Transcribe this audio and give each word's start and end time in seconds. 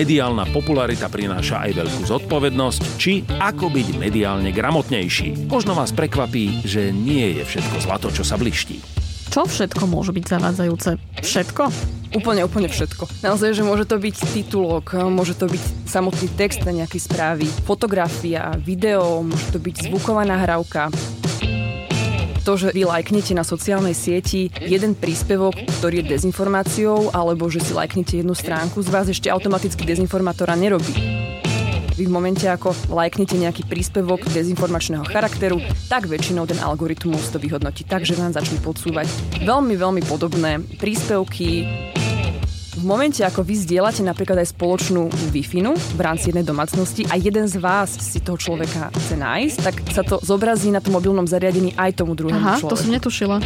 mediálna 0.00 0.48
popularita 0.48 1.12
prináša 1.12 1.68
aj 1.68 1.76
veľkú 1.76 2.02
zodpovednosť, 2.08 2.80
či 2.96 3.20
ako 3.36 3.68
byť 3.68 4.00
mediálne 4.00 4.48
gramotnejší. 4.48 5.44
Možno 5.44 5.76
vás 5.76 5.92
prekvapí, 5.92 6.64
že 6.64 6.88
nie 6.88 7.36
je 7.36 7.44
všetko 7.44 7.76
zlato, 7.84 8.08
čo 8.08 8.24
sa 8.24 8.40
bliští. 8.40 8.80
Čo 9.28 9.44
všetko 9.44 9.84
môže 9.84 10.16
byť 10.16 10.24
zavádzajúce? 10.24 10.90
Všetko? 11.20 11.62
Úplne, 12.16 12.48
úplne 12.48 12.72
všetko. 12.72 13.20
Naozaj, 13.20 13.52
že 13.52 13.62
môže 13.62 13.84
to 13.84 14.00
byť 14.00 14.16
titulok, 14.32 14.96
môže 15.12 15.36
to 15.36 15.44
byť 15.44 15.84
samotný 15.84 16.32
text 16.32 16.64
na 16.64 16.72
nejakej 16.80 17.04
správy, 17.04 17.46
fotografia, 17.68 18.56
video, 18.56 19.20
môže 19.20 19.52
to 19.52 19.60
byť 19.60 19.92
zvuková 19.92 20.24
nahrávka, 20.24 20.88
to, 22.40 22.56
že 22.56 22.72
vy 22.72 22.88
lajknete 22.88 23.36
na 23.36 23.44
sociálnej 23.44 23.92
sieti 23.92 24.48
jeden 24.64 24.96
príspevok, 24.96 25.54
ktorý 25.80 26.00
je 26.00 26.16
dezinformáciou, 26.16 27.12
alebo 27.12 27.52
že 27.52 27.60
si 27.60 27.76
lajknete 27.76 28.24
jednu 28.24 28.32
stránku, 28.32 28.80
z 28.80 28.88
vás 28.88 29.06
ešte 29.06 29.28
automaticky 29.28 29.84
dezinformátora 29.84 30.56
nerobí. 30.56 30.96
Vy 32.00 32.08
v 32.08 32.16
momente, 32.16 32.48
ako 32.48 32.72
lajknete 32.88 33.36
nejaký 33.36 33.68
príspevok 33.68 34.24
dezinformačného 34.32 35.04
charakteru, 35.04 35.60
tak 35.92 36.08
väčšinou 36.08 36.48
ten 36.48 36.56
algoritmus 36.56 37.28
to 37.28 37.36
vyhodnotí 37.36 37.84
tak, 37.84 38.08
že 38.08 38.16
vám 38.16 38.32
začne 38.32 38.56
podsúvať 38.64 39.04
veľmi, 39.44 39.76
veľmi 39.76 40.02
podobné 40.08 40.64
príspevky, 40.80 41.68
v 42.80 42.88
momente, 42.88 43.20
ako 43.20 43.44
vy 43.44 43.60
zdieľate 43.60 44.00
napríklad 44.00 44.40
aj 44.40 44.56
spoločnú 44.56 45.12
wi 45.28 45.44
v 45.44 46.00
rámci 46.00 46.32
jednej 46.32 46.48
domácnosti 46.48 47.04
a 47.12 47.20
jeden 47.20 47.44
z 47.44 47.60
vás 47.60 47.92
si 47.92 48.24
toho 48.24 48.40
človeka 48.40 48.88
chce 48.96 49.20
nájsť, 49.20 49.56
tak 49.60 49.74
sa 49.92 50.00
to 50.00 50.16
zobrazí 50.24 50.72
na 50.72 50.80
tom 50.80 50.96
mobilnom 50.96 51.28
zariadení 51.28 51.76
aj 51.76 52.00
tomu 52.00 52.16
druhému 52.16 52.40
Aha, 52.40 52.56
človeku. 52.56 52.72
to 52.72 52.80
som 52.80 52.88
netušila. 52.88 53.36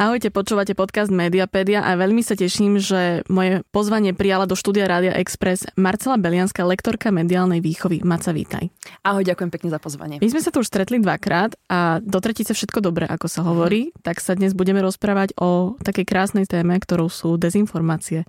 Ahojte, 0.00 0.32
počúvate 0.32 0.72
podcast 0.72 1.12
Mediapedia 1.12 1.84
a 1.84 1.92
veľmi 1.92 2.24
sa 2.24 2.32
teším, 2.32 2.80
že 2.80 3.20
moje 3.28 3.60
pozvanie 3.68 4.16
prijala 4.16 4.48
do 4.48 4.56
štúdia 4.56 4.88
Rádia 4.88 5.12
Express 5.12 5.68
Marcela 5.76 6.16
Belianská, 6.16 6.64
lektorka 6.64 7.12
mediálnej 7.12 7.60
výchovy. 7.60 8.00
Maca, 8.00 8.32
vítaj. 8.32 8.72
Ahoj, 9.04 9.28
ďakujem 9.28 9.52
pekne 9.52 9.68
za 9.68 9.76
pozvanie. 9.76 10.16
My 10.16 10.32
sme 10.32 10.40
sa 10.40 10.48
tu 10.48 10.64
už 10.64 10.72
stretli 10.72 11.04
dvakrát 11.04 11.52
a 11.68 12.00
do 12.00 12.16
tretice 12.16 12.56
všetko 12.56 12.80
dobre, 12.80 13.04
ako 13.04 13.28
sa 13.28 13.44
hovorí, 13.44 13.92
tak 14.00 14.24
sa 14.24 14.32
dnes 14.32 14.56
budeme 14.56 14.80
rozprávať 14.80 15.36
o 15.36 15.76
takej 15.84 16.08
krásnej 16.08 16.48
téme, 16.48 16.80
ktorou 16.80 17.12
sú 17.12 17.36
dezinformácie. 17.36 18.24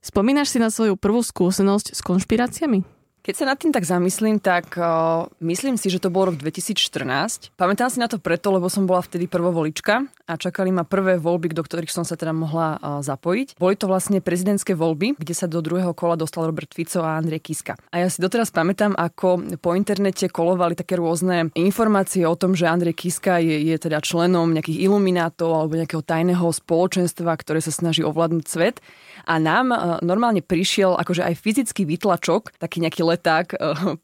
Spomínaš 0.00 0.56
si 0.56 0.64
na 0.64 0.72
svoju 0.72 0.96
prvú 0.96 1.20
skúsenosť 1.20 1.92
s 1.92 2.00
konšpiráciami? 2.00 2.88
Keď 3.22 3.34
sa 3.38 3.46
nad 3.46 3.54
tým 3.54 3.70
tak 3.70 3.86
zamyslím, 3.86 4.42
tak 4.42 4.74
uh, 4.74 5.30
myslím 5.38 5.78
si, 5.78 5.86
že 5.86 6.02
to 6.02 6.10
bol 6.10 6.26
rok 6.26 6.42
2014. 6.42 7.54
Pamätám 7.54 7.86
si 7.86 8.02
na 8.02 8.10
to 8.10 8.18
preto, 8.18 8.50
lebo 8.50 8.66
som 8.66 8.82
bola 8.82 8.98
vtedy 8.98 9.30
prvovolička 9.30 10.10
a 10.26 10.34
čakali 10.34 10.74
ma 10.74 10.82
prvé 10.82 11.22
voľby, 11.22 11.54
do 11.54 11.62
ktorých 11.62 11.94
som 11.94 12.02
sa 12.02 12.18
teda 12.18 12.34
mohla 12.34 12.82
uh, 12.82 12.98
zapojiť. 12.98 13.62
Boli 13.62 13.78
to 13.78 13.86
vlastne 13.86 14.18
prezidentské 14.18 14.74
voľby, 14.74 15.14
kde 15.14 15.38
sa 15.38 15.46
do 15.46 15.62
druhého 15.62 15.94
kola 15.94 16.18
dostal 16.18 16.50
Robert 16.50 16.74
Fico 16.74 17.06
a 17.06 17.14
Andrej 17.14 17.46
Kiska. 17.46 17.78
A 17.94 18.02
ja 18.02 18.10
si 18.10 18.18
doteraz 18.18 18.50
pamätám, 18.50 18.98
ako 18.98 19.54
po 19.62 19.78
internete 19.78 20.26
kolovali 20.26 20.74
také 20.74 20.98
rôzne 20.98 21.54
informácie 21.54 22.26
o 22.26 22.34
tom, 22.34 22.58
že 22.58 22.66
Andrej 22.66 23.06
Kiska 23.06 23.38
je, 23.38 23.70
je 23.70 23.76
teda 23.78 24.02
členom 24.02 24.50
nejakých 24.50 24.82
iluminátov 24.82 25.46
alebo 25.46 25.78
nejakého 25.78 26.02
tajného 26.02 26.50
spoločenstva, 26.50 27.38
ktoré 27.38 27.62
sa 27.62 27.70
snaží 27.70 28.02
ovládnuť 28.02 28.46
svet 28.50 28.82
a 29.26 29.34
nám 29.38 29.72
e, 29.72 29.78
normálne 30.02 30.42
prišiel 30.42 30.98
akože 30.98 31.22
aj 31.22 31.34
fyzický 31.38 31.82
výtlačok, 31.86 32.56
taký 32.58 32.82
nejaký 32.82 33.02
leták 33.06 33.46
e, 33.52 33.56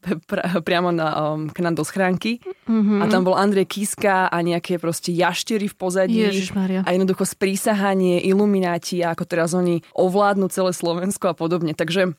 priamo 0.67 0.89
na, 0.95 1.35
e, 1.35 1.51
k 1.51 1.57
nám 1.63 1.75
do 1.75 1.83
schránky 1.83 2.39
mm-hmm. 2.67 2.99
a 3.01 3.05
tam 3.11 3.27
bol 3.27 3.35
Andrej 3.35 3.67
Kiska 3.67 4.31
a 4.31 4.37
nejaké 4.39 4.79
proste 4.79 5.11
jaštery 5.11 5.67
v 5.67 5.75
pozadí 5.75 6.19
Ježišmaria. 6.23 6.83
a 6.85 6.89
jednoducho 6.91 7.27
sprísahanie, 7.27 8.23
ilumináti 8.23 9.03
a 9.03 9.11
ako 9.13 9.23
teraz 9.27 9.51
oni 9.51 9.83
ovládnu 9.95 10.47
celé 10.51 10.71
Slovensko 10.71 11.31
a 11.31 11.35
podobne. 11.35 11.75
Takže 11.75 12.15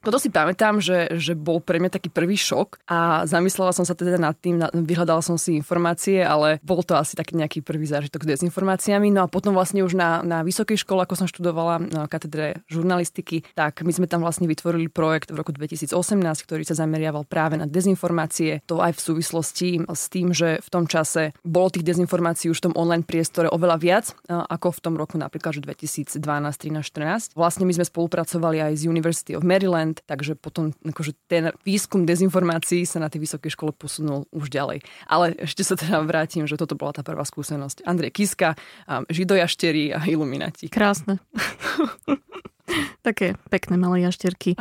toto 0.00 0.16
si 0.16 0.32
pamätám, 0.32 0.80
že, 0.80 1.12
že 1.20 1.36
bol 1.36 1.60
pre 1.60 1.76
mňa 1.76 1.92
taký 1.92 2.08
prvý 2.08 2.36
šok 2.36 2.84
a 2.88 3.28
zamyslela 3.28 3.76
som 3.76 3.84
sa 3.84 3.92
teda 3.92 4.16
nad 4.16 4.36
tým, 4.36 4.60
vyhľadala 4.72 5.20
som 5.20 5.36
si 5.36 5.56
informácie, 5.56 6.24
ale 6.24 6.56
bol 6.64 6.80
to 6.80 6.96
asi 6.96 7.16
taký 7.16 7.36
nejaký 7.36 7.60
prvý 7.60 7.84
zážitok 7.84 8.24
s 8.24 8.30
dezinformáciami. 8.36 9.12
No 9.12 9.26
a 9.26 9.30
potom 9.30 9.52
vlastne 9.52 9.84
už 9.84 9.96
na, 9.96 10.24
na 10.24 10.40
vysokej 10.40 10.80
škole, 10.80 11.04
ako 11.04 11.24
som 11.24 11.28
študovala 11.28 11.84
na 11.84 12.02
katedre 12.08 12.64
žurnalistiky, 12.72 13.44
tak 13.52 13.84
my 13.84 13.92
sme 13.92 14.06
tam 14.08 14.24
vlastne 14.24 14.48
vytvorili 14.48 14.88
projekt 14.88 15.32
v 15.32 15.40
roku 15.40 15.52
2018, 15.52 15.92
ktorý 16.44 16.62
sa 16.64 16.78
zameriaval 16.78 17.28
práve 17.28 17.60
na 17.60 17.68
dezinformácie. 17.68 18.64
To 18.68 18.80
aj 18.80 18.96
v 18.96 19.00
súvislosti 19.00 19.68
s 19.84 20.04
tým, 20.08 20.32
že 20.32 20.64
v 20.64 20.68
tom 20.72 20.88
čase 20.88 21.36
bolo 21.44 21.68
tých 21.68 21.84
dezinformácií 21.84 22.48
už 22.48 22.64
v 22.64 22.72
tom 22.72 22.74
online 22.78 23.04
priestore 23.04 23.50
oveľa 23.50 23.76
viac, 23.76 24.06
ako 24.28 24.72
v 24.76 24.80
tom 24.80 24.94
roku 24.96 25.18
napríklad, 25.18 25.58
že 25.58 25.62
2012, 25.64 26.20
13, 26.22 26.80
14. 26.80 27.38
Vlastne 27.38 27.64
my 27.66 27.72
sme 27.74 27.86
spolupracovali 27.86 28.62
aj 28.62 28.72
z 28.80 28.82
University 28.86 29.32
of 29.34 29.42
Maryland, 29.42 29.89
moment, 29.90 29.98
takže 30.06 30.38
potom 30.38 30.70
akože 30.86 31.18
ten 31.26 31.50
výskum 31.66 32.06
dezinformácií 32.06 32.86
sa 32.86 33.02
na 33.02 33.10
tej 33.10 33.26
vysokej 33.26 33.50
škole 33.50 33.74
posunul 33.74 34.30
už 34.30 34.46
ďalej. 34.46 34.86
Ale 35.10 35.34
ešte 35.42 35.66
sa 35.66 35.74
teda 35.74 35.98
vrátim, 36.06 36.46
že 36.46 36.54
toto 36.54 36.78
bola 36.78 36.94
tá 36.94 37.02
prvá 37.02 37.26
skúsenosť. 37.26 37.82
Andrej 37.82 38.14
Kiska, 38.14 38.54
Židojaštery 39.10 39.90
a 39.90 40.06
Iluminati. 40.06 40.70
Krásne. 40.70 41.18
Také 43.06 43.34
pekné 43.50 43.74
malé 43.74 44.06
jašterky. 44.06 44.54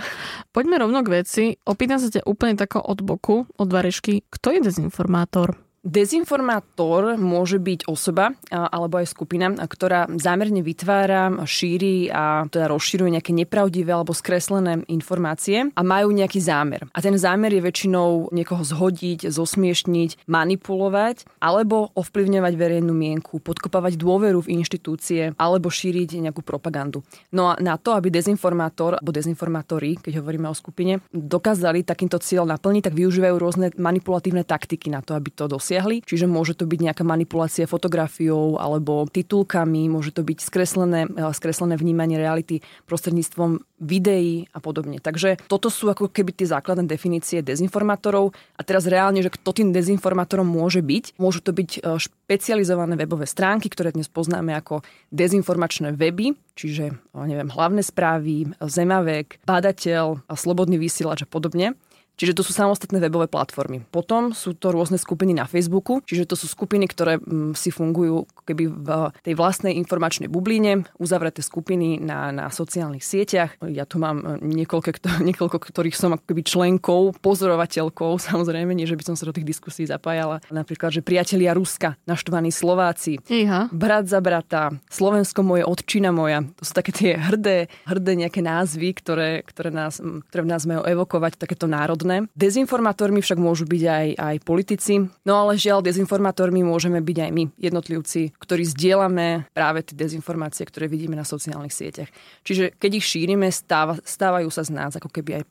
Poďme 0.49 0.81
rovno 0.81 1.05
k 1.05 1.21
veci. 1.21 1.43
Opýtam 1.61 2.01
sa 2.01 2.09
ťa 2.09 2.25
úplne 2.25 2.57
tako 2.57 2.81
od 2.81 3.05
boku, 3.05 3.45
od 3.53 3.69
varešky. 3.69 4.25
Kto 4.33 4.49
je 4.49 4.65
dezinformátor? 4.65 5.68
Dezinformátor 5.89 7.17
môže 7.17 7.57
byť 7.57 7.89
osoba 7.89 8.37
alebo 8.53 9.01
aj 9.01 9.09
skupina, 9.09 9.49
ktorá 9.49 10.05
zámerne 10.21 10.61
vytvára, 10.61 11.33
šíri 11.49 12.13
a 12.13 12.45
teda 12.45 12.69
rozširuje 12.69 13.17
nejaké 13.17 13.33
nepravdivé 13.33 13.89
alebo 13.97 14.13
skreslené 14.13 14.85
informácie 14.85 15.73
a 15.73 15.81
majú 15.81 16.13
nejaký 16.13 16.37
zámer. 16.45 16.85
A 16.93 17.01
ten 17.01 17.17
zámer 17.17 17.57
je 17.57 17.65
väčšinou 17.65 18.29
niekoho 18.29 18.61
zhodiť, 18.61 19.33
zosmiešniť, 19.33 20.29
manipulovať 20.29 21.25
alebo 21.41 21.89
ovplyvňovať 21.97 22.53
verejnú 22.53 22.93
mienku, 22.93 23.41
podkopávať 23.41 23.97
dôveru 23.97 24.45
v 24.45 24.61
inštitúcie 24.61 25.33
alebo 25.41 25.73
šíriť 25.73 26.21
nejakú 26.21 26.45
propagandu. 26.45 27.01
No 27.33 27.49
a 27.49 27.57
na 27.57 27.81
to, 27.81 27.97
aby 27.97 28.13
dezinformátor 28.13 29.01
alebo 29.01 29.09
dezinformátori, 29.09 29.97
keď 29.97 30.21
hovoríme 30.21 30.45
o 30.45 30.53
skupine, 30.53 31.01
dokázali 31.09 31.81
takýmto 31.81 32.21
cieľ 32.21 32.45
naplniť, 32.45 32.85
tak 32.85 32.93
využívajú 32.93 33.35
rôzne 33.41 33.73
manipulatívne 33.73 34.45
taktiky 34.45 34.93
na 34.93 35.01
to, 35.01 35.17
aby 35.17 35.33
to 35.33 35.49
dosiahli 35.49 35.77
dosiahli. 35.79 36.03
Čiže 36.03 36.27
môže 36.27 36.53
to 36.59 36.67
byť 36.67 36.79
nejaká 36.91 37.03
manipulácia 37.07 37.63
fotografiou 37.63 38.59
alebo 38.59 39.07
titulkami, 39.07 39.87
môže 39.87 40.11
to 40.11 40.27
byť 40.27 40.37
skreslené, 40.43 41.07
eh, 41.07 41.31
skreslené 41.31 41.79
vnímanie 41.79 42.19
reality 42.19 42.59
prostredníctvom 42.85 43.63
videí 43.79 44.51
a 44.51 44.59
podobne. 44.59 44.99
Takže 44.99 45.39
toto 45.47 45.71
sú 45.71 45.87
ako 45.87 46.11
keby 46.11 46.35
tie 46.35 46.51
základné 46.51 46.83
definície 46.83 47.39
dezinformátorov. 47.39 48.35
A 48.59 48.61
teraz 48.67 48.83
reálne, 48.83 49.23
že 49.23 49.31
kto 49.31 49.55
tým 49.55 49.69
dezinformátorom 49.71 50.43
môže 50.43 50.83
byť? 50.83 51.15
Môžu 51.15 51.39
to 51.39 51.55
byť 51.55 51.69
eh, 51.79 51.95
špecializované 51.95 52.99
webové 52.99 53.23
stránky, 53.23 53.71
ktoré 53.71 53.95
dnes 53.95 54.11
poznáme 54.11 54.51
ako 54.59 54.83
dezinformačné 55.15 55.95
weby, 55.95 56.35
čiže 56.59 56.91
eh, 56.91 57.25
neviem, 57.25 57.47
hlavné 57.47 57.81
správy, 57.81 58.51
Zemavek, 58.59 59.39
Badateľ, 59.47 60.27
Slobodný 60.35 60.79
vysielač 60.79 61.23
a 61.23 61.27
podobne. 61.29 61.75
Čiže 62.19 62.35
to 62.35 62.43
sú 62.43 62.51
samostatné 62.51 62.99
webové 62.99 63.31
platformy. 63.31 63.87
Potom 63.87 64.35
sú 64.35 64.51
to 64.51 64.75
rôzne 64.75 64.99
skupiny 64.99 65.31
na 65.31 65.47
Facebooku, 65.47 66.03
čiže 66.03 66.27
to 66.27 66.35
sú 66.35 66.51
skupiny, 66.51 66.83
ktoré 66.91 67.15
mm, 67.15 67.55
si 67.55 67.71
fungujú 67.71 68.27
keby 68.43 68.67
v 68.67 68.89
tej 69.23 69.39
vlastnej 69.39 69.79
informačnej 69.79 70.27
bubline, 70.27 70.83
uzavreté 70.99 71.39
skupiny 71.39 71.95
na, 72.03 72.35
na 72.35 72.51
sociálnych 72.51 73.07
sieťach. 73.07 73.55
Ja 73.71 73.87
tu 73.87 74.03
mám 74.03 74.19
e, 74.19 74.43
niekoľko, 74.43 74.99
niekoľko, 75.31 75.57
ktorých 75.63 75.95
som 75.95 76.19
akoby 76.19 76.43
členkou, 76.43 77.15
pozorovateľkou, 77.23 78.19
samozrejme, 78.27 78.75
nie, 78.75 78.83
že 78.83 78.99
by 78.99 79.07
som 79.07 79.15
sa 79.15 79.23
do 79.23 79.31
tých 79.31 79.47
diskusí 79.47 79.87
zapájala. 79.87 80.43
Napríklad, 80.51 80.91
že 80.91 80.99
priatelia 80.99 81.55
Ruska, 81.55 81.95
naštvaní 82.03 82.51
Slováci, 82.51 83.23
Iha. 83.31 83.71
brat 83.71 84.11
za 84.11 84.19
brata, 84.19 84.75
Slovensko 84.91 85.39
moje, 85.39 85.63
odčina 85.63 86.11
moja. 86.11 86.43
To 86.59 86.67
sú 86.67 86.75
také 86.75 86.91
tie 86.91 87.15
hrdé, 87.15 87.71
hrdé 87.87 88.11
nejaké 88.19 88.43
názvy, 88.43 88.91
ktoré, 88.91 89.47
ktoré, 89.47 89.71
nás, 89.71 90.03
ktoré 90.03 90.41
v 90.43 90.51
nás 90.51 90.67
majú 90.67 90.83
evokovať 90.83 91.39
takéto 91.39 91.63
národné 91.63 92.08
podstatné. 92.09 92.33
Dezinformátormi 92.33 93.19
však 93.21 93.39
môžu 93.39 93.65
byť 93.69 93.83
aj, 93.85 94.07
aj 94.17 94.35
politici, 94.41 94.93
no 95.25 95.33
ale 95.37 95.59
žiaľ, 95.59 95.85
dezinformátormi 95.85 96.65
môžeme 96.65 96.99
byť 96.99 97.17
aj 97.29 97.31
my, 97.31 97.43
jednotlivci, 97.61 98.33
ktorí 98.41 98.63
zdieľame 98.65 99.49
práve 99.53 99.85
tie 99.85 99.95
dezinformácie, 99.95 100.65
ktoré 100.65 100.89
vidíme 100.89 101.13
na 101.13 101.25
sociálnych 101.27 101.73
sieťach. 101.73 102.09
Čiže 102.43 102.73
keď 102.75 102.91
ich 102.97 103.05
šírime, 103.05 103.53
stáva, 103.53 103.99
stávajú 104.01 104.49
sa 104.49 104.65
z 104.65 104.71
nás 104.73 104.91
ako 104.97 105.09
keby 105.13 105.41
aj 105.41 105.43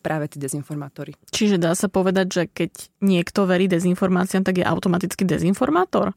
práve 0.00 0.26
tí 0.32 0.40
dezinformátori. 0.40 1.12
Čiže 1.30 1.60
dá 1.60 1.76
sa 1.76 1.92
povedať, 1.92 2.26
že 2.30 2.42
keď 2.48 2.72
niekto 3.04 3.44
verí 3.44 3.68
dezinformáciám, 3.68 4.46
tak 4.46 4.62
je 4.62 4.64
automaticky 4.64 5.28
dezinformátor? 5.28 6.16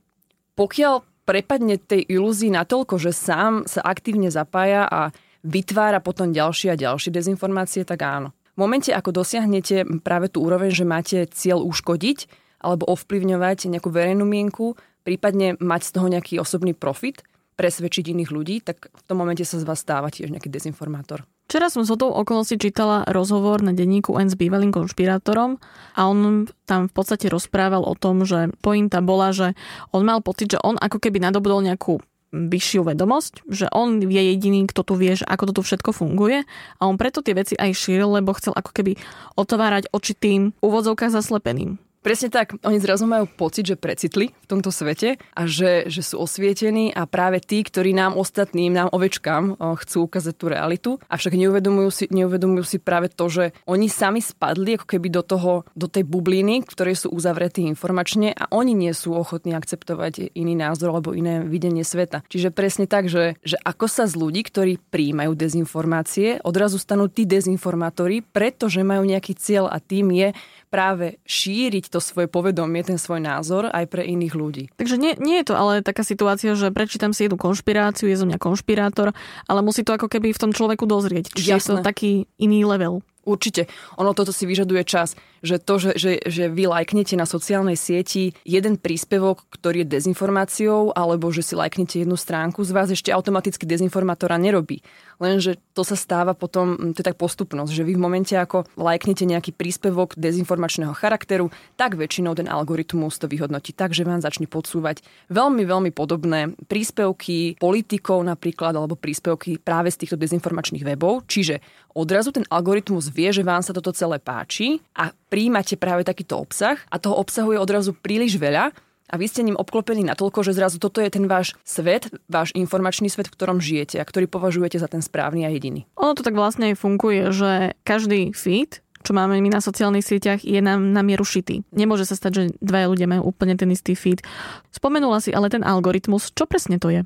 Pokiaľ 0.53 1.25
prepadne 1.25 1.79
tej 1.79 2.05
ilúzii 2.13 2.53
natoľko, 2.53 2.99
že 3.01 3.15
sám 3.15 3.65
sa 3.65 3.81
aktívne 3.81 4.29
zapája 4.29 4.85
a 4.85 5.09
vytvára 5.43 5.99
potom 5.99 6.31
ďalšie 6.31 6.71
a 6.71 6.79
ďalšie 6.79 7.09
dezinformácie, 7.09 7.83
tak 7.83 7.99
áno. 8.05 8.31
V 8.53 8.61
momente, 8.61 8.93
ako 8.93 9.09
dosiahnete 9.25 9.81
práve 10.05 10.29
tú 10.29 10.45
úroveň, 10.45 10.69
že 10.69 10.85
máte 10.85 11.25
cieľ 11.25 11.65
uškodiť 11.65 12.29
alebo 12.61 12.85
ovplyvňovať 12.85 13.65
nejakú 13.73 13.89
verejnú 13.89 14.29
mienku, 14.29 14.77
prípadne 15.01 15.57
mať 15.57 15.81
z 15.89 15.91
toho 15.97 16.07
nejaký 16.07 16.37
osobný 16.37 16.77
profit, 16.77 17.25
presvedčiť 17.57 18.13
iných 18.13 18.29
ľudí, 18.29 18.61
tak 18.61 18.93
v 18.93 19.01
tom 19.09 19.21
momente 19.21 19.41
sa 19.41 19.57
z 19.57 19.65
vás 19.65 19.81
stáva 19.81 20.13
tiež 20.13 20.29
nejaký 20.29 20.53
dezinformátor. 20.53 21.25
Včera 21.49 21.69
som 21.69 21.85
z 21.85 21.93
hodou 21.93 22.09
okolností 22.13 22.57
čítala 22.57 23.05
rozhovor 23.09 23.61
na 23.61 23.75
denníku 23.75 24.15
N 24.17 24.31
s 24.31 24.37
bývalým 24.37 24.73
konšpirátorom 24.73 25.59
a 25.93 26.01
on 26.07 26.49
tam 26.65 26.87
v 26.89 26.93
podstate 26.93 27.29
rozprával 27.29 27.83
o 27.83 27.93
tom, 27.93 28.23
že 28.23 28.49
pointa 28.63 29.03
bola, 29.03 29.35
že 29.35 29.53
on 29.93 30.07
mal 30.07 30.23
pocit, 30.23 30.55
že 30.55 30.63
on 30.63 30.79
ako 30.79 30.97
keby 31.03 31.21
nadobudol 31.21 31.61
nejakú 31.61 32.01
vyššiu 32.33 32.81
vedomosť, 32.81 33.45
že 33.45 33.69
on 33.69 34.01
je 34.01 34.21
jediný, 34.33 34.65
kto 34.65 34.81
tu 34.81 34.93
vie, 34.97 35.13
že 35.13 35.23
ako 35.29 35.53
to 35.53 35.53
tu 35.53 35.61
všetko 35.61 35.93
funguje 35.93 36.41
a 36.81 36.81
on 36.89 36.97
preto 36.97 37.21
tie 37.21 37.37
veci 37.37 37.53
aj 37.53 37.77
šíril, 37.77 38.09
lebo 38.17 38.33
chcel 38.33 38.57
ako 38.57 38.73
keby 38.73 38.97
otvárať 39.37 39.93
oči 39.93 40.17
tým 40.17 40.41
úvodzovkách 40.59 41.13
zaslepeným. 41.13 41.77
Presne 42.03 42.27
tak. 42.27 42.59
Oni 42.67 42.83
zrazu 42.83 43.07
majú 43.07 43.31
pocit, 43.31 43.63
že 43.63 43.79
precitli 43.79 44.35
v 44.35 44.47
tomto 44.51 44.75
svete 44.75 45.15
a 45.31 45.47
že, 45.47 45.87
že 45.87 46.03
sú 46.03 46.19
osvietení 46.19 46.91
a 46.91 47.07
práve 47.07 47.39
tí, 47.39 47.63
ktorí 47.63 47.95
nám 47.95 48.19
ostatným, 48.19 48.75
nám 48.75 48.91
ovečkám 48.91 49.55
chcú 49.55 50.11
ukázať 50.11 50.35
tú 50.35 50.45
realitu. 50.51 50.89
Avšak 51.07 51.39
neuvedomujú 51.39 51.89
si, 51.95 52.05
neuvedomujú 52.11 52.67
si 52.67 52.77
práve 52.83 53.07
to, 53.07 53.31
že 53.31 53.55
oni 53.63 53.87
sami 53.87 54.19
spadli 54.19 54.75
ako 54.75 54.83
keby 54.83 55.07
do, 55.15 55.23
toho, 55.23 55.63
do 55.79 55.87
tej 55.87 56.03
bubliny, 56.03 56.67
v 56.67 56.71
ktorej 56.75 56.99
sú 56.99 57.15
uzavretí 57.15 57.63
informačne 57.63 58.35
a 58.35 58.51
oni 58.51 58.75
nie 58.75 58.91
sú 58.91 59.15
ochotní 59.15 59.55
akceptovať 59.55 60.35
iný 60.35 60.59
názor 60.59 60.91
alebo 60.91 61.15
iné 61.15 61.39
videnie 61.47 61.87
sveta. 61.87 62.27
Čiže 62.27 62.51
presne 62.51 62.83
tak, 62.83 63.07
že, 63.07 63.39
že 63.47 63.55
ako 63.63 63.87
sa 63.87 64.11
z 64.11 64.19
ľudí, 64.19 64.43
ktorí 64.43 64.75
príjmajú 64.91 65.39
dezinformácie, 65.39 66.43
odrazu 66.43 66.75
stanú 66.83 67.07
tí 67.07 67.23
dezinformátori, 67.23 68.19
pretože 68.19 68.83
majú 68.83 69.07
nejaký 69.07 69.39
cieľ 69.39 69.71
a 69.71 69.79
tým 69.79 70.11
je 70.11 70.35
práve 70.73 71.21
šíriť 71.29 71.93
to 71.93 72.01
svoje 72.01 72.25
povedomie, 72.25 72.81
ten 72.81 72.97
svoj 72.97 73.21
názor 73.21 73.69
aj 73.69 73.85
pre 73.93 74.01
iných 74.01 74.33
ľudí. 74.33 74.63
Takže 74.73 74.97
nie, 74.97 75.13
nie 75.21 75.37
je 75.45 75.53
to 75.53 75.55
ale 75.55 75.85
taká 75.85 76.01
situácia, 76.01 76.57
že 76.57 76.73
prečítam 76.73 77.13
si 77.13 77.29
jednu 77.29 77.37
konšpiráciu, 77.37 78.09
je 78.09 78.17
zo 78.17 78.25
mňa 78.25 78.41
konšpirátor, 78.41 79.13
ale 79.45 79.61
musí 79.61 79.85
to 79.85 79.93
ako 79.93 80.09
keby 80.09 80.33
v 80.33 80.41
tom 80.41 80.49
človeku 80.49 80.89
dozrieť. 80.89 81.29
Čiže 81.29 81.49
Jasné. 81.53 81.61
je 81.61 81.65
to 81.69 81.77
taký 81.85 82.11
iný 82.41 82.65
level. 82.65 83.05
Určite. 83.23 83.71
Ono 83.95 84.11
toto 84.11 84.35
si 84.35 84.43
vyžaduje 84.43 84.83
čas, 84.83 85.15
že 85.43 85.59
to, 85.59 85.79
že, 85.79 85.91
že, 85.95 86.11
že 86.23 86.47
vy 86.47 86.71
lajknete 86.71 87.15
na 87.19 87.27
sociálnej 87.27 87.75
sieti 87.75 88.35
jeden 88.47 88.79
príspevok, 88.79 89.43
ktorý 89.51 89.83
je 89.83 89.91
dezinformáciou, 89.99 90.95
alebo 90.95 91.31
že 91.31 91.43
si 91.43 91.55
lajknete 91.55 92.03
jednu 92.03 92.15
stránku, 92.15 92.63
z 92.63 92.71
vás 92.71 92.87
ešte 92.91 93.11
automaticky 93.11 93.67
dezinformátora 93.67 94.39
nerobí. 94.39 94.83
Lenže 95.23 95.59
to 95.71 95.87
sa 95.87 95.95
stáva 95.95 96.35
potom, 96.35 96.75
hm, 96.75 96.91
to 96.95 97.03
je 97.03 97.07
tak 97.11 97.19
postupnosť, 97.19 97.71
že 97.71 97.83
vy 97.87 97.95
v 97.95 98.03
momente, 98.03 98.35
ako 98.35 98.67
lajknete 98.75 99.23
nejaký 99.27 99.55
príspevok 99.55 100.15
dezinformačného 100.19 100.91
charakteru, 100.95 101.47
tak 101.79 101.99
väčšinou 101.99 102.35
ten 102.35 102.47
algoritmus 102.47 103.19
to 103.19 103.31
vyhodnotí 103.31 103.71
tak, 103.75 103.95
že 103.95 104.07
vám 104.07 104.23
začne 104.23 104.47
podsúvať 104.51 105.03
veľmi, 105.31 105.63
veľmi 105.63 105.91
podobné 105.95 106.55
príspevky 106.67 107.59
politikov 107.59 108.23
napríklad, 108.23 108.75
alebo 108.75 108.99
príspevky 108.99 109.59
práve 109.59 109.91
z 109.91 110.03
týchto 110.03 110.17
dezinformačných 110.19 110.83
webov. 110.83 111.27
Čiže 111.27 111.82
odrazu 111.93 112.33
ten 112.33 112.45
algoritmus 112.49 113.09
vie, 113.09 113.29
že 113.29 113.45
vám 113.45 113.61
sa 113.61 113.71
toto 113.73 113.93
celé 113.93 114.17
páči 114.19 114.81
a 114.97 115.13
príjmate 115.29 115.77
práve 115.77 116.05
takýto 116.05 116.37
obsah 116.37 116.77
a 116.89 116.99
toho 116.99 117.17
obsahu 117.17 117.53
je 117.55 117.61
odrazu 117.61 117.91
príliš 117.93 118.37
veľa 118.37 118.73
a 119.09 119.13
vy 119.19 119.29
ste 119.29 119.45
ním 119.45 119.59
obklopení 119.59 120.01
natoľko, 120.01 120.41
že 120.41 120.57
zrazu 120.57 120.81
toto 120.81 120.97
je 120.97 121.13
ten 121.13 121.29
váš 121.29 121.53
svet, 121.61 122.09
váš 122.25 122.49
informačný 122.57 123.13
svet, 123.13 123.29
v 123.29 123.35
ktorom 123.37 123.61
žijete 123.61 124.01
a 124.01 124.07
ktorý 124.07 124.25
považujete 124.25 124.81
za 124.81 124.89
ten 124.89 125.05
správny 125.05 125.45
a 125.45 125.53
jediný. 125.53 125.85
Ono 126.01 126.17
to 126.17 126.25
tak 126.25 126.33
vlastne 126.33 126.73
aj 126.73 126.81
funguje, 126.81 127.29
že 127.29 127.77
každý 127.85 128.33
feed 128.33 128.83
čo 129.03 129.11
máme 129.11 129.35
my 129.43 129.51
na 129.51 129.59
sociálnych 129.59 130.07
sieťach, 130.07 130.47
je 130.47 130.63
nám 130.63 130.95
na 130.95 131.03
mieru 131.03 131.27
šitý. 131.27 131.67
Nemôže 131.75 132.07
sa 132.07 132.15
stať, 132.15 132.31
že 132.31 132.43
dvaja 132.63 132.87
ľudia 132.87 133.03
majú 133.11 133.35
úplne 133.35 133.59
ten 133.59 133.67
istý 133.67 133.99
feed. 133.99 134.23
Spomenula 134.71 135.19
si 135.19 135.35
ale 135.35 135.51
ten 135.51 135.59
algoritmus. 135.59 136.31
Čo 136.31 136.47
presne 136.47 136.79
to 136.79 136.87
je? 136.87 137.03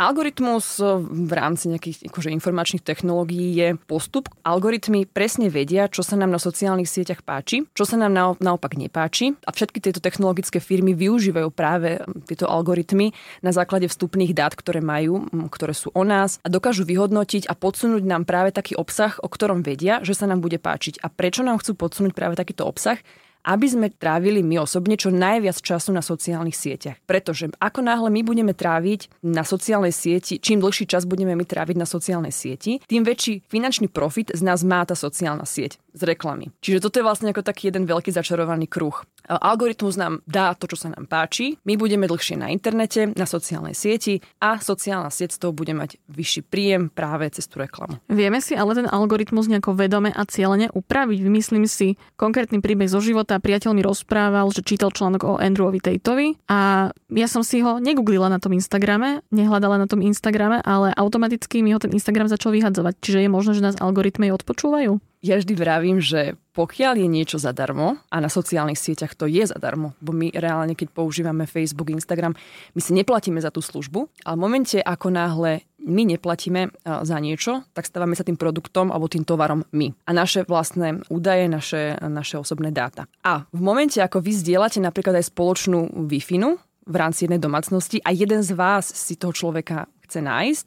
Algoritmus 0.00 0.80
eh, 0.80 0.96
v 1.04 1.32
rámci 1.36 1.68
nejakých 1.68 2.08
akože, 2.08 2.32
informačných 2.32 2.80
technológií 2.80 3.52
je 3.52 3.68
postup. 3.84 4.32
Algoritmy 4.40 5.04
presne 5.04 5.52
vedia, 5.52 5.92
čo 5.92 6.00
sa 6.00 6.16
nám 6.16 6.32
na 6.32 6.40
sociálnych 6.40 6.88
sieťach 6.88 7.20
páči, 7.20 7.68
čo 7.76 7.84
sa 7.84 8.00
nám 8.00 8.40
naopak 8.40 8.80
nepáči 8.80 9.36
a 9.44 9.52
všetky 9.52 9.84
tieto 9.84 10.00
technologické 10.00 10.56
firmy 10.56 10.96
využívajú 10.96 11.52
práve 11.52 12.00
hm, 12.00 12.24
tieto 12.24 12.48
algoritmy 12.48 13.12
na 13.44 13.52
základe 13.52 13.92
vstupných 13.92 14.32
dát, 14.32 14.56
ktoré 14.56 14.80
majú, 14.80 15.28
ktoré 15.52 15.76
sú 15.76 15.92
o 15.92 16.00
nás 16.00 16.40
a 16.40 16.48
dokážu 16.48 16.88
vyhodnotiť 16.88 17.44
a 17.44 17.52
podsunúť 17.52 18.02
nám 18.08 18.24
práve 18.24 18.56
taký 18.56 18.72
obsah, 18.80 19.20
o 19.20 19.28
ktorom 19.28 19.60
vedia, 19.60 20.00
že 20.00 20.16
sa 20.16 20.24
nám 20.24 20.40
bude 20.40 20.56
páčiť. 20.56 21.04
A 21.04 21.12
prečo 21.12 21.44
nám 21.44 21.60
chcú 21.60 21.76
podsunúť 21.76 22.16
práve 22.16 22.40
takýto 22.40 22.64
obsah? 22.64 22.96
Aby 23.44 23.66
sme 23.68 23.86
trávili 23.92 24.44
my 24.44 24.62
osobne 24.64 24.96
čo 24.96 25.08
najviac 25.08 25.60
času 25.60 25.90
na 25.92 26.04
sociálnych 26.04 26.56
sieťach. 26.56 27.00
Pretože 27.04 27.52
ako 27.56 27.80
náhle 27.84 28.08
my 28.12 28.20
budeme 28.24 28.52
tráviť 28.52 29.22
na 29.24 29.42
sociálnej 29.46 29.92
sieti, 29.92 30.40
čím 30.40 30.60
dlhší 30.60 30.84
čas 30.88 31.08
budeme 31.08 31.32
my 31.36 31.44
tráviť 31.44 31.76
na 31.76 31.86
sociálnej 31.88 32.32
sieti, 32.32 32.80
tým 32.84 33.04
väčší 33.06 33.46
finančný 33.48 33.88
profit 33.88 34.32
z 34.32 34.42
nás 34.44 34.64
má 34.66 34.84
tá 34.84 34.94
sociálna 34.94 35.48
sieť 35.48 35.80
z 35.90 36.02
reklamy. 36.06 36.54
Čiže 36.62 36.86
toto 36.86 37.02
je 37.02 37.06
vlastne 37.06 37.30
ako 37.34 37.42
taký 37.42 37.72
jeden 37.72 37.84
veľký 37.86 38.14
začarovaný 38.14 38.70
kruh. 38.70 39.02
Algoritmus 39.38 39.94
nám 39.94 40.24
dá 40.26 40.58
to, 40.58 40.66
čo 40.66 40.74
sa 40.74 40.88
nám 40.90 41.06
páči, 41.06 41.54
my 41.62 41.78
budeme 41.78 42.10
dlhšie 42.10 42.34
na 42.34 42.50
internete, 42.50 43.14
na 43.14 43.26
sociálnej 43.28 43.78
sieti 43.78 44.18
a 44.42 44.58
sociálna 44.58 45.12
sieť 45.12 45.38
z 45.38 45.38
toho 45.46 45.52
bude 45.54 45.70
mať 45.70 46.02
vyšší 46.10 46.42
príjem 46.50 46.90
práve 46.90 47.30
cez 47.30 47.46
tú 47.46 47.62
reklamu. 47.62 48.02
Vieme 48.10 48.42
si 48.42 48.58
ale 48.58 48.74
ten 48.74 48.88
algoritmus 48.90 49.46
nejako 49.46 49.78
vedome 49.78 50.10
a 50.10 50.22
cieľene 50.26 50.72
upraviť. 50.74 51.18
Vymyslím 51.22 51.64
si 51.70 51.94
konkrétny 52.18 52.58
príbeh 52.58 52.90
zo 52.90 52.98
života. 52.98 53.38
Priateľ 53.38 53.70
mi 53.76 53.82
rozprával, 53.86 54.50
že 54.50 54.66
čítal 54.66 54.90
článok 54.90 55.22
o 55.26 55.38
Andrewovi 55.38 55.78
Tateovi 55.78 56.34
a 56.50 56.90
ja 56.90 57.26
som 57.28 57.44
si 57.46 57.62
ho 57.62 57.78
negooglila 57.78 58.26
na 58.26 58.42
tom 58.42 58.54
Instagrame, 58.56 59.22
nehľadala 59.30 59.76
na 59.78 59.86
tom 59.86 60.00
Instagrame, 60.00 60.62
ale 60.62 60.94
automaticky 60.96 61.60
mi 61.60 61.74
ho 61.74 61.82
ten 61.82 61.92
Instagram 61.92 62.30
začal 62.30 62.54
vyhadzovať. 62.54 62.94
Čiže 63.02 63.26
je 63.26 63.30
možné, 63.30 63.52
že 63.58 63.66
nás 63.66 63.76
algoritmy 63.78 64.32
odpočúvajú? 64.32 65.09
Ja 65.20 65.36
vždy 65.36 65.52
vravím, 65.52 66.00
že 66.00 66.40
pokiaľ 66.56 66.96
je 66.96 67.08
niečo 67.12 67.36
zadarmo, 67.36 68.00
a 68.08 68.16
na 68.24 68.32
sociálnych 68.32 68.80
sieťach 68.80 69.12
to 69.12 69.28
je 69.28 69.44
zadarmo, 69.44 69.92
bo 70.00 70.16
my 70.16 70.32
reálne, 70.32 70.72
keď 70.72 70.96
používame 70.96 71.44
Facebook, 71.44 71.92
Instagram, 71.92 72.32
my 72.72 72.80
si 72.80 72.96
neplatíme 72.96 73.36
za 73.36 73.52
tú 73.52 73.60
službu, 73.60 74.08
ale 74.24 74.36
v 74.36 74.40
momente, 74.40 74.80
ako 74.80 75.12
náhle 75.12 75.60
my 75.80 76.08
neplatíme 76.16 76.72
za 76.84 77.16
niečo, 77.20 77.68
tak 77.76 77.84
stávame 77.84 78.16
sa 78.16 78.24
tým 78.24 78.40
produktom 78.40 78.88
alebo 78.88 79.12
tým 79.12 79.24
tovarom 79.28 79.60
my. 79.76 79.92
A 80.08 80.16
naše 80.16 80.44
vlastné 80.48 81.04
údaje, 81.12 81.52
naše, 81.52 82.00
naše 82.00 82.40
osobné 82.40 82.72
dáta. 82.72 83.04
A 83.20 83.44
v 83.52 83.60
momente, 83.60 84.00
ako 84.00 84.24
vy 84.24 84.32
zdieľate 84.40 84.80
napríklad 84.80 85.20
aj 85.20 85.32
spoločnú 85.32 86.08
Wi-Fi 86.08 86.36
v 86.88 86.96
rámci 86.96 87.28
jednej 87.28 87.40
domácnosti 87.40 88.00
a 88.04 88.12
jeden 88.12 88.40
z 88.40 88.56
vás 88.56 88.88
si 88.88 89.20
toho 89.20 89.36
človeka 89.36 89.84
chce 90.08 90.24
nájsť, 90.24 90.66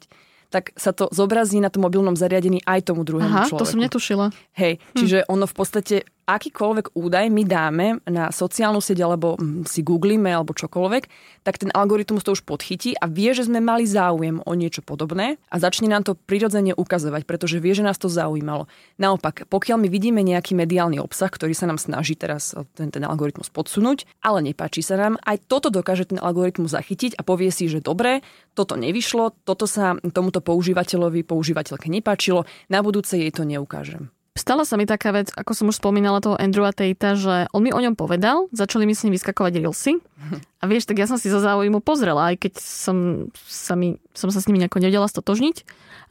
tak 0.54 0.70
sa 0.78 0.94
to 0.94 1.10
zobrazí 1.10 1.58
na 1.58 1.66
tom 1.66 1.82
mobilnom 1.82 2.14
zariadení 2.14 2.62
aj 2.62 2.94
tomu 2.94 3.02
druhému 3.02 3.26
Aha, 3.26 3.50
človeku. 3.50 3.58
to 3.58 3.66
som 3.66 3.82
netušila. 3.82 4.30
Hej, 4.54 4.78
hm. 4.78 4.98
čiže 5.02 5.18
ono 5.26 5.50
v 5.50 5.54
podstate 5.58 6.06
akýkoľvek 6.24 6.96
údaj 6.96 7.26
my 7.28 7.42
dáme 7.44 7.86
na 8.08 8.32
sociálnu 8.32 8.80
sieť 8.80 9.04
alebo 9.04 9.36
hm, 9.36 9.68
si 9.68 9.84
googlíme 9.84 10.32
alebo 10.32 10.56
čokoľvek, 10.56 11.02
tak 11.44 11.60
ten 11.60 11.68
algoritmus 11.70 12.24
to 12.24 12.32
už 12.32 12.48
podchytí 12.48 12.96
a 12.96 13.04
vie, 13.04 13.30
že 13.36 13.44
sme 13.44 13.60
mali 13.60 13.84
záujem 13.84 14.40
o 14.40 14.52
niečo 14.56 14.80
podobné 14.80 15.36
a 15.52 15.56
začne 15.60 15.92
nám 15.92 16.08
to 16.08 16.16
prirodzene 16.16 16.72
ukazovať, 16.72 17.28
pretože 17.28 17.60
vie, 17.60 17.76
že 17.76 17.84
nás 17.84 18.00
to 18.00 18.08
zaujímalo. 18.08 18.64
Naopak, 18.96 19.44
pokiaľ 19.52 19.84
my 19.84 19.88
vidíme 19.92 20.24
nejaký 20.24 20.56
mediálny 20.56 20.96
obsah, 21.02 21.28
ktorý 21.28 21.52
sa 21.52 21.68
nám 21.68 21.76
snaží 21.76 22.16
teraz 22.16 22.56
ten, 22.72 22.88
ten 22.88 23.04
algoritmus 23.04 23.52
podsunúť, 23.52 24.08
ale 24.24 24.40
nepáči 24.40 24.80
sa 24.80 24.96
nám, 24.96 25.20
aj 25.26 25.44
toto 25.50 25.68
dokáže 25.68 26.08
ten 26.14 26.22
algoritmus 26.22 26.72
zachytiť 26.72 27.20
a 27.20 27.22
povie 27.26 27.52
si, 27.52 27.68
že 27.68 27.84
dobre, 27.84 28.24
toto 28.56 28.78
nevyšlo, 28.78 29.44
toto 29.44 29.68
sa 29.68 29.98
tomuto 30.00 30.38
používateľovi, 30.40 31.26
používateľke 31.26 31.90
nepáčilo, 31.90 32.46
na 32.70 32.80
budúce 32.80 33.18
jej 33.18 33.34
to 33.34 33.42
neukážem. 33.42 34.13
Stala 34.34 34.66
sa 34.66 34.74
mi 34.74 34.82
taká 34.82 35.14
vec, 35.14 35.30
ako 35.30 35.54
som 35.54 35.70
už 35.70 35.78
spomínala 35.78 36.18
toho 36.18 36.34
Andrewa 36.34 36.74
Tatea, 36.74 37.14
že 37.14 37.46
on 37.54 37.62
mi 37.62 37.70
o 37.70 37.78
ňom 37.78 37.94
povedal, 37.94 38.50
začali 38.50 38.82
mi 38.82 38.90
s 38.90 39.06
ním 39.06 39.14
vyskakovať 39.14 39.62
reelsy. 39.62 40.02
A 40.62 40.66
vieš, 40.66 40.90
tak 40.90 40.98
ja 40.98 41.06
som 41.06 41.22
si 41.22 41.30
zo 41.30 41.38
záujmu 41.38 41.78
pozrela, 41.78 42.34
aj 42.34 42.42
keď 42.42 42.52
som 42.58 43.30
sa, 43.46 43.78
mi, 43.78 44.02
som 44.10 44.34
sa 44.34 44.42
s 44.42 44.50
nimi 44.50 44.58
nejako 44.58 44.82
nevedela 44.82 45.06
stotožniť, 45.06 45.62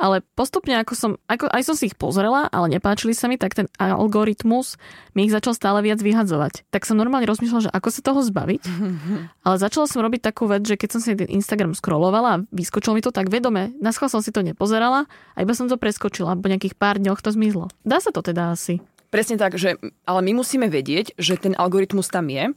ale 0.03 0.19
postupne 0.35 0.75
ako 0.75 0.93
som, 0.99 1.11
ako, 1.31 1.47
aj 1.47 1.63
som 1.63 1.75
si 1.79 1.87
ich 1.87 1.95
pozrela, 1.95 2.51
ale 2.51 2.75
nepáčili 2.75 3.15
sa 3.15 3.31
mi, 3.31 3.39
tak 3.39 3.55
ten 3.55 3.71
algoritmus 3.79 4.75
mi 5.15 5.23
ich 5.23 5.31
začal 5.31 5.55
stále 5.55 5.79
viac 5.79 6.03
vyhadzovať. 6.03 6.67
Tak 6.67 6.83
som 6.83 6.99
normálne 6.99 7.23
rozmýšľala, 7.23 7.71
že 7.71 7.71
ako 7.71 7.87
sa 7.87 8.01
toho 8.03 8.19
zbaviť. 8.19 8.63
ale 9.47 9.55
začala 9.55 9.87
som 9.87 10.03
robiť 10.03 10.19
takú 10.27 10.51
vec, 10.51 10.67
že 10.67 10.75
keď 10.75 10.89
som 10.91 10.99
si 10.99 11.15
ten 11.15 11.31
Instagram 11.31 11.71
scrollovala 11.71 12.29
a 12.35 12.41
vyskočilo 12.51 12.99
mi 12.99 13.01
to 13.05 13.15
tak 13.15 13.31
vedome, 13.31 13.71
na 13.79 13.95
som 13.95 14.19
si 14.19 14.35
to 14.35 14.43
nepozerala 14.43 15.07
a 15.31 15.37
iba 15.39 15.55
som 15.55 15.71
to 15.71 15.79
preskočila, 15.79 16.35
po 16.35 16.51
nejakých 16.51 16.75
pár 16.75 16.99
dňoch 16.99 17.23
to 17.23 17.31
zmizlo. 17.31 17.71
Dá 17.87 18.03
sa 18.03 18.11
to 18.11 18.19
teda 18.19 18.51
asi. 18.51 18.83
Presne 19.07 19.39
tak, 19.39 19.55
že, 19.55 19.79
ale 20.03 20.19
my 20.25 20.43
musíme 20.43 20.67
vedieť, 20.67 21.15
že 21.15 21.39
ten 21.39 21.55
algoritmus 21.55 22.11
tam 22.11 22.27
je 22.27 22.51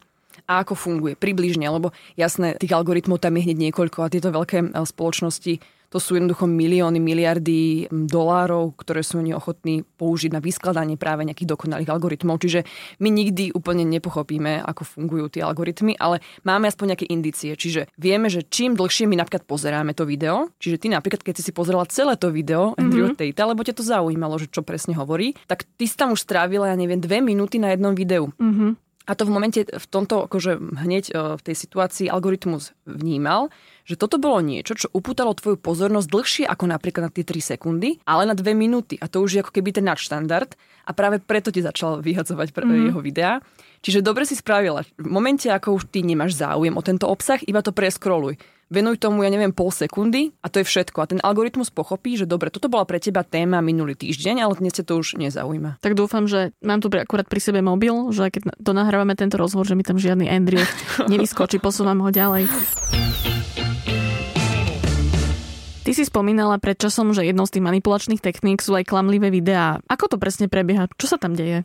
a 0.45 0.53
ako 0.65 0.75
funguje 0.75 1.15
približne, 1.15 1.65
lebo 1.69 1.93
jasné, 2.19 2.57
tých 2.57 2.75
algoritmov 2.75 3.23
tam 3.23 3.37
je 3.39 3.47
hneď 3.49 3.71
niekoľko 3.71 3.99
a 4.05 4.13
tieto 4.13 4.29
veľké 4.33 4.59
eh, 4.61 4.85
spoločnosti 4.85 5.76
to 5.91 5.99
sú 6.03 6.19
jednoducho 6.19 6.45
milióny, 6.45 6.99
miliardy 6.99 7.87
hm, 7.87 8.11
dolárov, 8.11 8.77
ktoré 8.79 9.01
sú 9.03 9.19
oni 9.23 9.33
ochotní 9.33 9.83
použiť 9.97 10.31
na 10.37 10.41
vyskladanie 10.43 11.01
práve 11.01 11.25
nejakých 11.25 11.51
dokonalých 11.57 11.91
algoritmov. 11.91 12.39
Čiže 12.43 12.67
my 13.03 13.09
nikdy 13.09 13.55
úplne 13.57 13.87
nepochopíme, 13.89 14.63
ako 14.63 14.83
fungujú 14.85 15.27
tie 15.33 15.43
algoritmy, 15.43 15.97
ale 15.97 16.21
máme 16.45 16.69
aspoň 16.69 16.95
nejaké 16.95 17.07
indície. 17.09 17.53
Čiže 17.57 17.91
vieme, 17.97 18.29
že 18.29 18.45
čím 18.45 18.77
dlhšie 18.77 19.09
my 19.09 19.19
napríklad 19.19 19.49
pozeráme 19.49 19.97
to 19.97 20.05
video, 20.05 20.53
čiže 20.61 20.83
ty 20.83 20.87
napríklad, 20.93 21.23
keď 21.23 21.35
si 21.41 21.47
si 21.49 21.53
pozerala 21.55 21.87
celé 21.87 22.19
to 22.19 22.29
video 22.35 22.73
mm-hmm. 22.73 22.83
Andrew 22.83 23.09
Tate, 23.15 23.39
lebo 23.39 23.63
ťa 23.63 23.75
to 23.79 23.85
zaujímalo, 23.87 24.37
že 24.37 24.51
čo 24.51 24.67
presne 24.67 24.99
hovorí, 24.99 25.39
tak 25.47 25.65
ty 25.79 25.87
si 25.87 25.95
tam 25.95 26.13
už 26.13 26.21
strávila, 26.27 26.71
ja 26.71 26.77
neviem, 26.77 26.99
dve 26.99 27.23
minúty 27.23 27.63
na 27.63 27.73
jednom 27.73 27.95
videu. 27.95 28.35
Mm-hmm. 28.37 28.87
A 29.07 29.15
to 29.15 29.23
v 29.23 29.31
momente, 29.31 29.63
v 29.63 29.87
tomto 29.87 30.27
akože 30.27 30.59
hneď 30.59 31.05
e, 31.15 31.39
v 31.39 31.43
tej 31.47 31.55
situácii 31.55 32.11
algoritmus 32.11 32.75
vnímal, 32.91 33.55
že 33.87 33.95
toto 33.95 34.19
bolo 34.19 34.43
niečo, 34.43 34.75
čo 34.75 34.91
upútalo 34.91 35.33
tvoju 35.33 35.63
pozornosť 35.63 36.09
dlhšie 36.11 36.45
ako 36.51 36.65
napríklad 36.67 37.09
na 37.09 37.11
tie 37.15 37.23
3 37.23 37.55
sekundy, 37.55 38.03
ale 38.03 38.27
na 38.27 38.35
2 38.35 38.43
minúty. 38.59 38.99
A 38.99 39.07
to 39.07 39.23
už 39.23 39.31
je 39.39 39.41
ako 39.47 39.55
keby 39.55 39.71
ten 39.71 39.87
nadštandard 39.87 40.59
a 40.85 40.91
práve 40.91 41.23
preto 41.23 41.55
ti 41.55 41.63
začal 41.63 42.03
vyhadzovať 42.03 42.51
mm. 42.51 42.91
jeho 42.91 43.01
videá. 43.01 43.39
Čiže 43.87 44.03
dobre 44.03 44.27
si 44.27 44.35
spravila. 44.35 44.83
V 44.99 45.07
momente, 45.07 45.47
ako 45.47 45.79
už 45.79 45.95
ty 45.95 46.03
nemáš 46.03 46.35
záujem 46.35 46.75
o 46.75 46.83
tento 46.83 47.07
obsah, 47.07 47.39
iba 47.47 47.63
to 47.63 47.71
preskroluj 47.71 48.35
venuj 48.67 48.99
tomu, 48.99 49.23
ja 49.23 49.31
neviem, 49.31 49.55
pol 49.55 49.71
sekundy 49.71 50.35
a 50.43 50.51
to 50.51 50.63
je 50.63 50.67
všetko. 50.67 50.99
A 50.99 51.07
ten 51.07 51.21
algoritmus 51.23 51.71
pochopí, 51.71 52.19
že 52.19 52.27
dobre, 52.27 52.51
toto 52.51 52.67
bola 52.67 52.83
pre 52.83 52.99
teba 52.99 53.23
téma 53.23 53.63
minulý 53.63 53.95
týždeň, 53.95 54.43
ale 54.43 54.59
dnes 54.59 54.75
to 54.75 54.93
už 54.99 55.19
nezaujíma. 55.19 55.79
Tak 55.79 55.95
dúfam, 55.95 56.27
že 56.27 56.51
mám 56.63 56.83
tu 56.83 56.91
akurát 56.91 57.27
pri 57.27 57.41
sebe 57.43 57.63
mobil, 57.63 57.95
že 58.11 58.29
keď 58.31 58.59
to 58.59 58.73
nahrávame 58.75 59.15
tento 59.15 59.39
rozhovor, 59.39 59.67
že 59.67 59.79
mi 59.79 59.87
tam 59.87 59.99
žiadny 60.03 60.27
Andrew 60.27 60.63
nevyskočí, 61.13 61.63
posúvam 61.63 62.03
ho 62.03 62.11
ďalej. 62.11 62.51
Ty 65.87 65.95
si 65.95 66.03
spomínala 66.03 66.59
pred 66.59 66.75
časom, 66.75 67.15
že 67.15 67.23
jednou 67.23 67.47
z 67.47 67.55
tých 67.55 67.67
manipulačných 67.71 68.19
techník 68.19 68.59
sú 68.59 68.75
aj 68.75 68.91
klamlivé 68.91 69.31
videá. 69.31 69.79
Ako 69.87 70.11
to 70.11 70.19
presne 70.19 70.51
prebieha? 70.51 70.91
Čo 70.99 71.15
sa 71.15 71.17
tam 71.23 71.39
deje? 71.39 71.63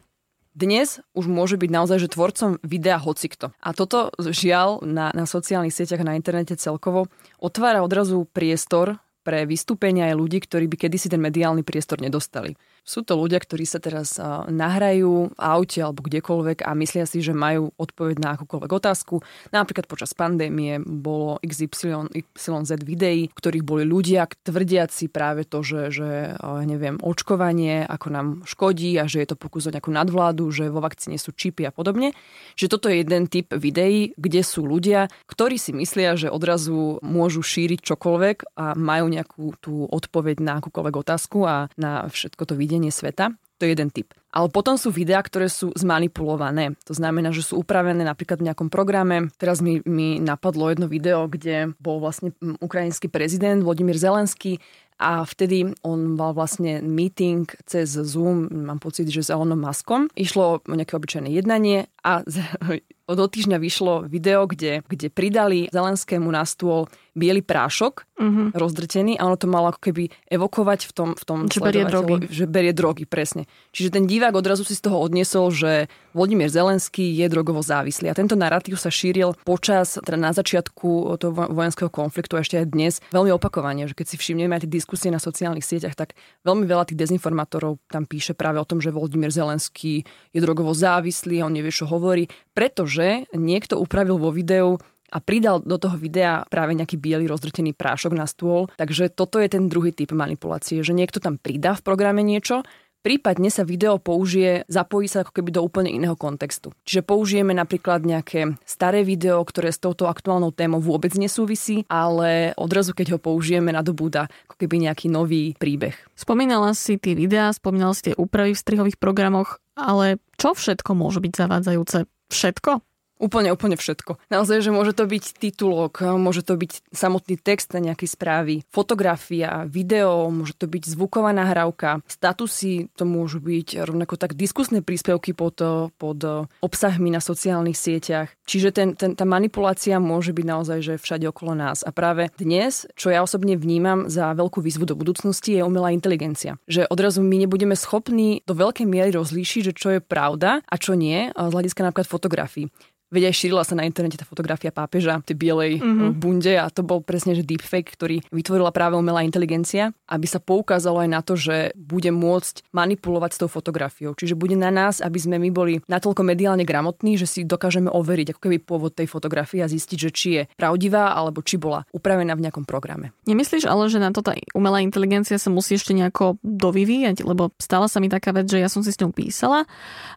Dnes 0.54 1.02
už 1.18 1.26
môže 1.26 1.58
byť 1.58 1.66
naozaj, 1.74 1.98
že 2.06 2.14
tvorcom 2.14 2.62
videa 2.62 3.02
hocikto. 3.02 3.50
A 3.58 3.74
toto 3.74 4.14
žiaľ 4.22 4.86
na, 4.86 5.10
na 5.18 5.26
sociálnych 5.26 5.74
sieťach, 5.74 6.06
na 6.06 6.14
internete 6.14 6.54
celkovo 6.54 7.10
otvára 7.42 7.82
odrazu 7.82 8.30
priestor 8.30 9.02
pre 9.26 9.50
vystúpenia 9.50 10.14
aj 10.14 10.22
ľudí, 10.22 10.38
ktorí 10.46 10.70
by 10.70 10.86
kedysi 10.86 11.10
ten 11.10 11.18
mediálny 11.18 11.66
priestor 11.66 11.98
nedostali. 11.98 12.54
Sú 12.82 13.06
to 13.06 13.14
ľudia, 13.14 13.38
ktorí 13.38 13.64
sa 13.70 13.78
teraz 13.78 14.18
nahrajú 14.50 15.30
v 15.30 15.38
aute 15.38 15.80
alebo 15.86 16.02
kdekoľvek 16.02 16.66
a 16.66 16.74
myslia 16.74 17.06
si, 17.06 17.22
že 17.22 17.30
majú 17.30 17.70
odpoveď 17.78 18.18
na 18.18 18.34
akúkoľvek 18.34 18.72
otázku. 18.74 19.22
Napríklad 19.54 19.86
počas 19.86 20.18
pandémie 20.18 20.82
bolo 20.82 21.38
XY, 21.46 22.10
XYZ 22.10 22.82
videí, 22.82 23.30
v 23.30 23.38
ktorých 23.38 23.62
boli 23.62 23.86
ľudia 23.86 24.26
tvrdiaci 24.26 25.14
práve 25.14 25.46
to, 25.46 25.62
že, 25.62 25.94
že 25.94 26.34
neviem, 26.66 26.98
očkovanie, 26.98 27.86
ako 27.86 28.08
nám 28.10 28.28
škodí 28.50 28.98
a 28.98 29.06
že 29.06 29.22
je 29.22 29.30
to 29.30 29.38
pokus 29.38 29.70
o 29.70 29.74
nejakú 29.74 29.94
nadvládu, 29.94 30.50
že 30.50 30.74
vo 30.74 30.82
vakcíne 30.82 31.22
sú 31.22 31.38
čipy 31.38 31.70
a 31.70 31.72
podobne. 31.72 32.18
Že 32.58 32.66
toto 32.66 32.90
je 32.90 33.06
jeden 33.06 33.30
typ 33.30 33.54
videí, 33.54 34.18
kde 34.18 34.42
sú 34.42 34.66
ľudia, 34.66 35.06
ktorí 35.30 35.62
si 35.62 35.70
myslia, 35.78 36.18
že 36.18 36.34
odrazu 36.34 36.98
môžu 37.06 37.46
šíriť 37.46 37.94
čokoľvek 37.94 38.58
a 38.58 38.74
majú 38.74 39.06
nejakú 39.06 39.54
tú 39.62 39.86
odpoveď 39.86 40.42
na 40.42 40.58
akúkoľvek 40.58 40.96
otázku 40.98 41.46
a 41.46 41.70
na 41.78 42.10
všetko 42.10 42.50
to 42.50 42.54
vidieť 42.58 42.71
videnie 42.72 42.96
sveta. 42.96 43.36
To 43.60 43.68
je 43.68 43.76
jeden 43.76 43.92
typ. 43.92 44.16
Ale 44.32 44.48
potom 44.48 44.80
sú 44.80 44.90
videá, 44.96 45.20
ktoré 45.20 45.52
sú 45.52 45.76
zmanipulované. 45.76 46.80
To 46.88 46.96
znamená, 46.96 47.36
že 47.36 47.44
sú 47.44 47.60
upravené 47.60 48.02
napríklad 48.02 48.40
v 48.40 48.48
nejakom 48.48 48.72
programe. 48.72 49.28
Teraz 49.36 49.60
mi, 49.60 49.84
mi 49.84 50.24
napadlo 50.24 50.72
jedno 50.72 50.88
video, 50.88 51.28
kde 51.28 51.76
bol 51.78 52.00
vlastne 52.00 52.32
ukrajinský 52.64 53.12
prezident 53.12 53.60
Vladimír 53.62 54.00
Zelenský 54.00 54.64
a 55.02 55.26
vtedy 55.26 55.74
on 55.82 56.14
mal 56.14 56.38
vlastne 56.38 56.86
meeting 56.86 57.50
cez 57.66 57.98
Zoom, 57.98 58.46
mám 58.54 58.78
pocit, 58.78 59.10
že 59.10 59.26
s 59.26 59.34
Elonom 59.34 59.58
Muskom. 59.58 60.14
Išlo 60.14 60.62
o 60.62 60.76
nejaké 60.78 60.94
obyčajné 60.94 61.34
jednanie 61.34 61.90
a 62.06 62.22
do 63.16 63.26
týždňa 63.28 63.58
vyšlo 63.60 63.94
video, 64.08 64.48
kde, 64.48 64.86
kde 64.88 65.12
pridali 65.12 65.68
Zelenskému 65.74 66.28
na 66.32 66.48
stôl 66.48 66.88
biely 67.12 67.44
prášok, 67.44 68.08
uh-huh. 68.16 68.56
rozdrtený 68.56 69.20
a 69.20 69.28
ono 69.28 69.36
to 69.36 69.52
malo 69.52 69.76
ako 69.76 69.92
keby 69.92 70.08
evokovať 70.32 70.88
v 70.88 70.92
tom, 70.96 71.10
v 71.12 71.24
tom 71.28 71.40
že 71.52 71.60
berie 71.60 71.84
drogy. 71.84 72.24
Že 72.32 72.46
berie 72.48 72.72
drogy, 72.72 73.04
presne. 73.04 73.52
Čiže 73.76 74.00
ten 74.00 74.08
divák 74.08 74.32
odrazu 74.32 74.64
si 74.64 74.80
z 74.80 74.88
toho 74.88 74.96
odniesol, 75.04 75.52
že 75.52 75.92
Vladimír 76.16 76.48
Zelenský 76.48 77.12
je 77.12 77.28
drogovo 77.28 77.60
závislý. 77.60 78.08
A 78.08 78.16
tento 78.16 78.40
narratív 78.40 78.80
sa 78.80 78.88
šíril 78.88 79.36
počas, 79.44 80.00
teda 80.00 80.16
na 80.16 80.32
začiatku 80.32 81.20
toho 81.20 81.32
vojenského 81.52 81.92
konfliktu 81.92 82.40
ešte 82.40 82.64
aj 82.64 82.68
dnes 82.72 82.94
veľmi 83.12 83.36
opakovane, 83.36 83.92
že 83.92 83.96
keď 83.96 84.08
si 84.08 84.16
všimneme 84.16 84.56
aj 84.56 84.64
tie 84.64 84.72
diskusie 84.92 85.08
na 85.08 85.24
sociálnych 85.24 85.64
sieťach, 85.64 85.96
tak 85.96 86.20
veľmi 86.44 86.68
veľa 86.68 86.92
tých 86.92 87.00
dezinformátorov 87.00 87.80
tam 87.88 88.04
píše 88.04 88.36
práve 88.36 88.60
o 88.60 88.68
tom, 88.68 88.84
že 88.84 88.92
Vladimír 88.92 89.32
Zelenský 89.32 90.04
je 90.36 90.40
drogovo 90.44 90.76
závislý, 90.76 91.40
on 91.48 91.56
nevie, 91.56 91.72
čo 91.72 91.88
hovorí, 91.88 92.28
pretože 92.52 93.24
niekto 93.32 93.80
upravil 93.80 94.20
vo 94.20 94.36
videu 94.36 94.76
a 95.16 95.24
pridal 95.24 95.64
do 95.64 95.80
toho 95.80 95.96
videa 95.96 96.44
práve 96.52 96.76
nejaký 96.76 97.00
biely 97.00 97.24
rozdrtený 97.24 97.72
prášok 97.72 98.12
na 98.12 98.28
stôl. 98.28 98.68
Takže 98.76 99.08
toto 99.08 99.40
je 99.40 99.48
ten 99.48 99.72
druhý 99.72 99.96
typ 99.96 100.12
manipulácie, 100.12 100.84
že 100.84 100.92
niekto 100.92 101.24
tam 101.24 101.40
pridá 101.40 101.72
v 101.72 101.88
programe 101.88 102.20
niečo, 102.20 102.68
Prípadne 103.02 103.50
sa 103.50 103.66
video 103.66 103.98
použije, 103.98 104.62
zapojí 104.70 105.10
sa 105.10 105.26
ako 105.26 105.34
keby 105.34 105.50
do 105.58 105.66
úplne 105.66 105.90
iného 105.90 106.14
kontextu. 106.14 106.70
Čiže 106.86 107.02
použijeme 107.02 107.50
napríklad 107.50 108.06
nejaké 108.06 108.54
staré 108.62 109.02
video, 109.02 109.42
ktoré 109.42 109.74
s 109.74 109.82
touto 109.82 110.06
aktuálnou 110.06 110.54
témou 110.54 110.78
vôbec 110.78 111.10
nesúvisí, 111.18 111.82
ale 111.90 112.54
odrazu, 112.62 112.94
keď 112.94 113.18
ho 113.18 113.20
použijeme, 113.20 113.74
nadobúda 113.74 114.30
ako 114.46 114.56
keby 114.62 114.86
nejaký 114.86 115.10
nový 115.10 115.58
príbeh. 115.58 115.98
Spomínala 116.14 116.78
si 116.78 117.02
tie 117.02 117.18
videá, 117.18 117.50
spomínala 117.50 117.98
si 117.98 118.14
tie 118.14 118.16
úpravy 118.22 118.54
v 118.54 118.62
strihových 118.62 119.02
programoch, 119.02 119.58
ale 119.74 120.22
čo 120.38 120.54
všetko 120.54 120.94
môže 120.94 121.26
byť 121.26 121.34
zavádzajúce? 121.34 122.06
Všetko? 122.30 122.91
Úplne, 123.22 123.54
úplne 123.54 123.78
všetko. 123.78 124.18
Naozaj, 124.34 124.66
že 124.66 124.74
môže 124.74 124.98
to 124.98 125.06
byť 125.06 125.38
titulok, 125.38 126.02
môže 126.18 126.42
to 126.42 126.58
byť 126.58 126.90
samotný 126.90 127.38
text 127.38 127.70
na 127.78 127.94
nejakej 127.94 128.10
správy, 128.18 128.66
fotografia, 128.74 129.70
video, 129.70 130.34
môže 130.34 130.58
to 130.58 130.66
byť 130.66 130.98
zvuková 130.98 131.30
nahrávka, 131.30 132.02
statusy, 132.10 132.90
to 132.98 133.06
môžu 133.06 133.38
byť 133.38 133.86
rovnako 133.86 134.18
tak 134.18 134.34
diskusné 134.34 134.82
príspevky 134.82 135.38
pod, 135.38 135.62
pod 136.02 136.20
obsahmi 136.66 137.14
na 137.14 137.22
sociálnych 137.22 137.78
sieťach. 137.78 138.34
Čiže 138.50 138.74
ten, 138.74 138.98
ten, 138.98 139.14
tá 139.14 139.24
manipulácia 139.24 140.02
môže 140.02 140.34
byť 140.34 140.46
naozaj 140.50 140.80
že 140.82 140.94
všade 140.98 141.30
okolo 141.30 141.54
nás. 141.54 141.86
A 141.86 141.94
práve 141.94 142.34
dnes, 142.42 142.90
čo 142.98 143.14
ja 143.14 143.22
osobne 143.22 143.54
vnímam 143.54 144.10
za 144.10 144.34
veľkú 144.34 144.66
výzvu 144.66 144.90
do 144.90 144.98
budúcnosti, 144.98 145.62
je 145.62 145.64
umelá 145.64 145.94
inteligencia. 145.94 146.58
Že 146.66 146.90
odrazu 146.90 147.22
my 147.22 147.46
nebudeme 147.46 147.78
schopní 147.78 148.42
do 148.50 148.58
veľkej 148.58 148.90
miery 148.90 149.14
rozlíšiť, 149.14 149.62
že 149.70 149.78
čo 149.78 149.90
je 149.94 150.00
pravda 150.02 150.66
a 150.66 150.76
čo 150.82 150.98
nie, 150.98 151.30
z 151.30 151.52
hľadiska 151.54 151.86
napríklad 151.86 152.10
fotografií. 152.10 152.74
Veď 153.12 153.28
aj 153.28 153.36
šírila 153.36 153.64
sa 153.68 153.76
na 153.76 153.84
internete 153.84 154.16
tá 154.16 154.24
fotografia 154.24 154.72
pápeža 154.72 155.20
v 155.20 155.28
tej 155.28 155.36
bielej 155.36 155.72
mm-hmm. 155.84 156.12
bunde 156.16 156.56
a 156.56 156.72
to 156.72 156.80
bol 156.80 157.04
presne, 157.04 157.36
že 157.36 157.44
deepfake, 157.44 157.92
ktorý 157.92 158.24
vytvorila 158.32 158.72
práve 158.72 158.96
umelá 158.96 159.28
inteligencia, 159.28 159.92
aby 160.08 160.24
sa 160.32 160.40
poukázalo 160.40 161.04
aj 161.04 161.10
na 161.12 161.20
to, 161.20 161.36
že 161.36 161.76
bude 161.76 162.08
môcť 162.08 162.72
manipulovať 162.72 163.32
s 163.36 163.40
tou 163.44 163.50
fotografiou. 163.52 164.16
Čiže 164.16 164.40
bude 164.40 164.56
na 164.56 164.72
nás, 164.72 165.04
aby 165.04 165.20
sme 165.20 165.36
my 165.44 165.52
boli 165.52 165.84
natoľko 165.92 166.24
mediálne 166.24 166.64
gramotní, 166.64 167.20
že 167.20 167.28
si 167.28 167.44
dokážeme 167.44 167.92
overiť 167.92 168.32
ako 168.32 168.40
keby 168.48 168.58
pôvod 168.64 168.96
tej 168.96 169.12
fotografie 169.12 169.60
a 169.60 169.68
zistiť, 169.68 169.98
že 170.00 170.10
či 170.16 170.28
je 170.40 170.44
pravdivá 170.56 171.12
alebo 171.12 171.44
či 171.44 171.60
bola 171.60 171.84
upravená 171.92 172.32
v 172.40 172.48
nejakom 172.48 172.64
programe. 172.64 173.12
Nemyslíš 173.28 173.68
ale, 173.68 173.92
že 173.92 174.00
na 174.00 174.16
to 174.16 174.24
tá 174.24 174.40
umelá 174.56 174.80
inteligencia 174.80 175.36
sa 175.36 175.52
musí 175.52 175.76
ešte 175.76 175.92
nejako 175.92 176.40
dovyvíjať, 176.40 177.28
lebo 177.28 177.52
stala 177.60 177.92
sa 177.92 178.00
mi 178.00 178.08
taká 178.08 178.32
vec, 178.32 178.48
že 178.48 178.64
ja 178.64 178.72
som 178.72 178.80
si 178.80 178.96
s 178.96 179.00
ňou 179.04 179.12
písala 179.12 179.68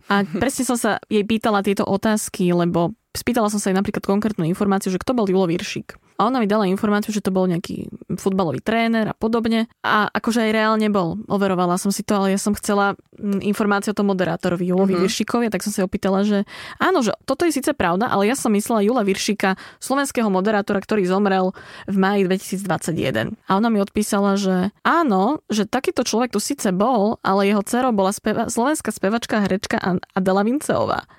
a 0.07 0.23
presne 0.43 0.63
som 0.63 0.79
sa 0.79 1.03
jej 1.11 1.27
pýtala 1.27 1.65
tieto 1.65 1.83
otázky, 1.83 2.55
lebo 2.55 2.84
spýtala 3.14 3.47
som 3.49 3.62
sa 3.62 3.71
aj 3.71 3.78
napríklad 3.78 4.04
konkrétnu 4.04 4.42
informáciu, 4.44 4.90
že 4.90 4.99
kto 4.99 5.14
bol 5.14 5.30
Julo 5.30 5.47
Viršik. 5.47 5.94
A 6.14 6.30
ona 6.30 6.38
mi 6.38 6.47
dala 6.47 6.71
informáciu, 6.71 7.11
že 7.11 7.18
to 7.18 7.35
bol 7.35 7.50
nejaký 7.50 7.90
futbalový 8.14 8.62
tréner 8.62 9.11
a 9.11 9.14
podobne. 9.18 9.66
A 9.83 10.06
akože 10.14 10.47
aj 10.47 10.50
reálne 10.54 10.87
bol. 10.87 11.18
Overovala 11.26 11.75
som 11.75 11.90
si 11.90 12.06
to, 12.06 12.14
ale 12.14 12.35
ja 12.35 12.38
som 12.38 12.54
chcela 12.54 12.94
mm, 13.18 13.42
informáciu 13.42 13.90
o 13.90 13.99
tom 13.99 14.14
moderátorovi 14.14 14.71
Julovi 14.71 14.94
mm-hmm. 14.94 15.11
Viršikovi, 15.11 15.47
tak 15.50 15.66
som 15.66 15.75
sa 15.75 15.83
opýtala, 15.83 16.23
že 16.23 16.47
áno, 16.78 17.02
že 17.02 17.18
toto 17.26 17.42
je 17.42 17.59
síce 17.59 17.75
pravda, 17.75 18.06
ale 18.06 18.30
ja 18.30 18.38
som 18.38 18.54
myslela 18.54 18.87
Jula 18.87 19.02
Viršika, 19.02 19.59
slovenského 19.83 20.30
moderátora, 20.30 20.78
ktorý 20.78 21.02
zomrel 21.02 21.50
v 21.90 21.97
máji 21.99 22.30
2021. 22.30 23.35
A 23.35 23.59
ona 23.59 23.66
mi 23.66 23.83
odpísala, 23.83 24.38
že 24.38 24.71
áno, 24.87 25.42
že 25.50 25.66
takýto 25.66 26.06
človek 26.06 26.30
tu 26.30 26.38
síce 26.38 26.71
bol, 26.71 27.18
ale 27.26 27.50
jeho 27.50 27.66
dcerou 27.66 27.90
bola 27.90 28.14
speva- 28.14 28.47
slovenská 28.47 28.94
spevačka, 28.94 29.42
herečka 29.42 29.83
Adela 30.14 30.47
Vinceová 30.47 31.11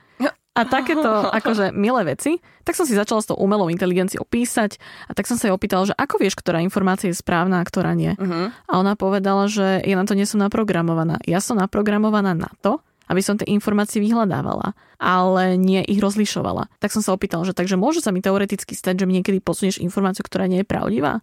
a 0.55 0.61
takéto 0.63 1.27
akože 1.43 1.75
milé 1.75 2.01
veci, 2.07 2.39
tak 2.63 2.79
som 2.79 2.87
si 2.87 2.95
začala 2.95 3.19
s 3.19 3.29
tou 3.29 3.37
umelou 3.37 3.67
inteligenciou 3.67 4.23
písať 4.23 4.79
a 5.05 5.11
tak 5.11 5.27
som 5.27 5.35
sa 5.35 5.51
jej 5.51 5.53
opýtala, 5.53 5.91
že 5.91 5.93
ako 5.93 6.15
vieš, 6.23 6.39
ktorá 6.39 6.63
informácia 6.63 7.11
je 7.11 7.19
správna 7.19 7.59
a 7.59 7.67
ktorá 7.67 7.91
nie. 7.91 8.15
Uh-huh. 8.15 8.49
A 8.65 8.73
ona 8.79 8.95
povedala, 8.95 9.51
že 9.51 9.83
ja 9.83 9.99
na 9.99 10.07
to 10.07 10.15
nie 10.15 10.23
som 10.23 10.39
naprogramovaná. 10.39 11.19
Ja 11.27 11.43
som 11.43 11.59
naprogramovaná 11.59 12.33
na 12.33 12.49
to, 12.63 12.79
aby 13.05 13.21
som 13.21 13.37
tie 13.37 13.45
informácie 13.53 14.01
vyhľadávala, 14.01 14.73
ale 14.97 15.59
nie 15.61 15.85
ich 15.85 16.01
rozlišovala. 16.01 16.71
Tak 16.81 16.89
som 16.89 17.05
sa 17.05 17.13
opýtala, 17.13 17.45
že 17.45 17.53
takže 17.53 17.77
môže 17.77 18.01
sa 18.01 18.09
mi 18.09 18.23
teoreticky 18.23 18.73
stať, 18.73 19.03
že 19.03 19.05
mi 19.05 19.13
niekedy 19.21 19.43
posunieš 19.43 19.77
informáciu, 19.83 20.25
ktorá 20.25 20.49
nie 20.49 20.65
je 20.65 20.67
pravdivá? 20.67 21.21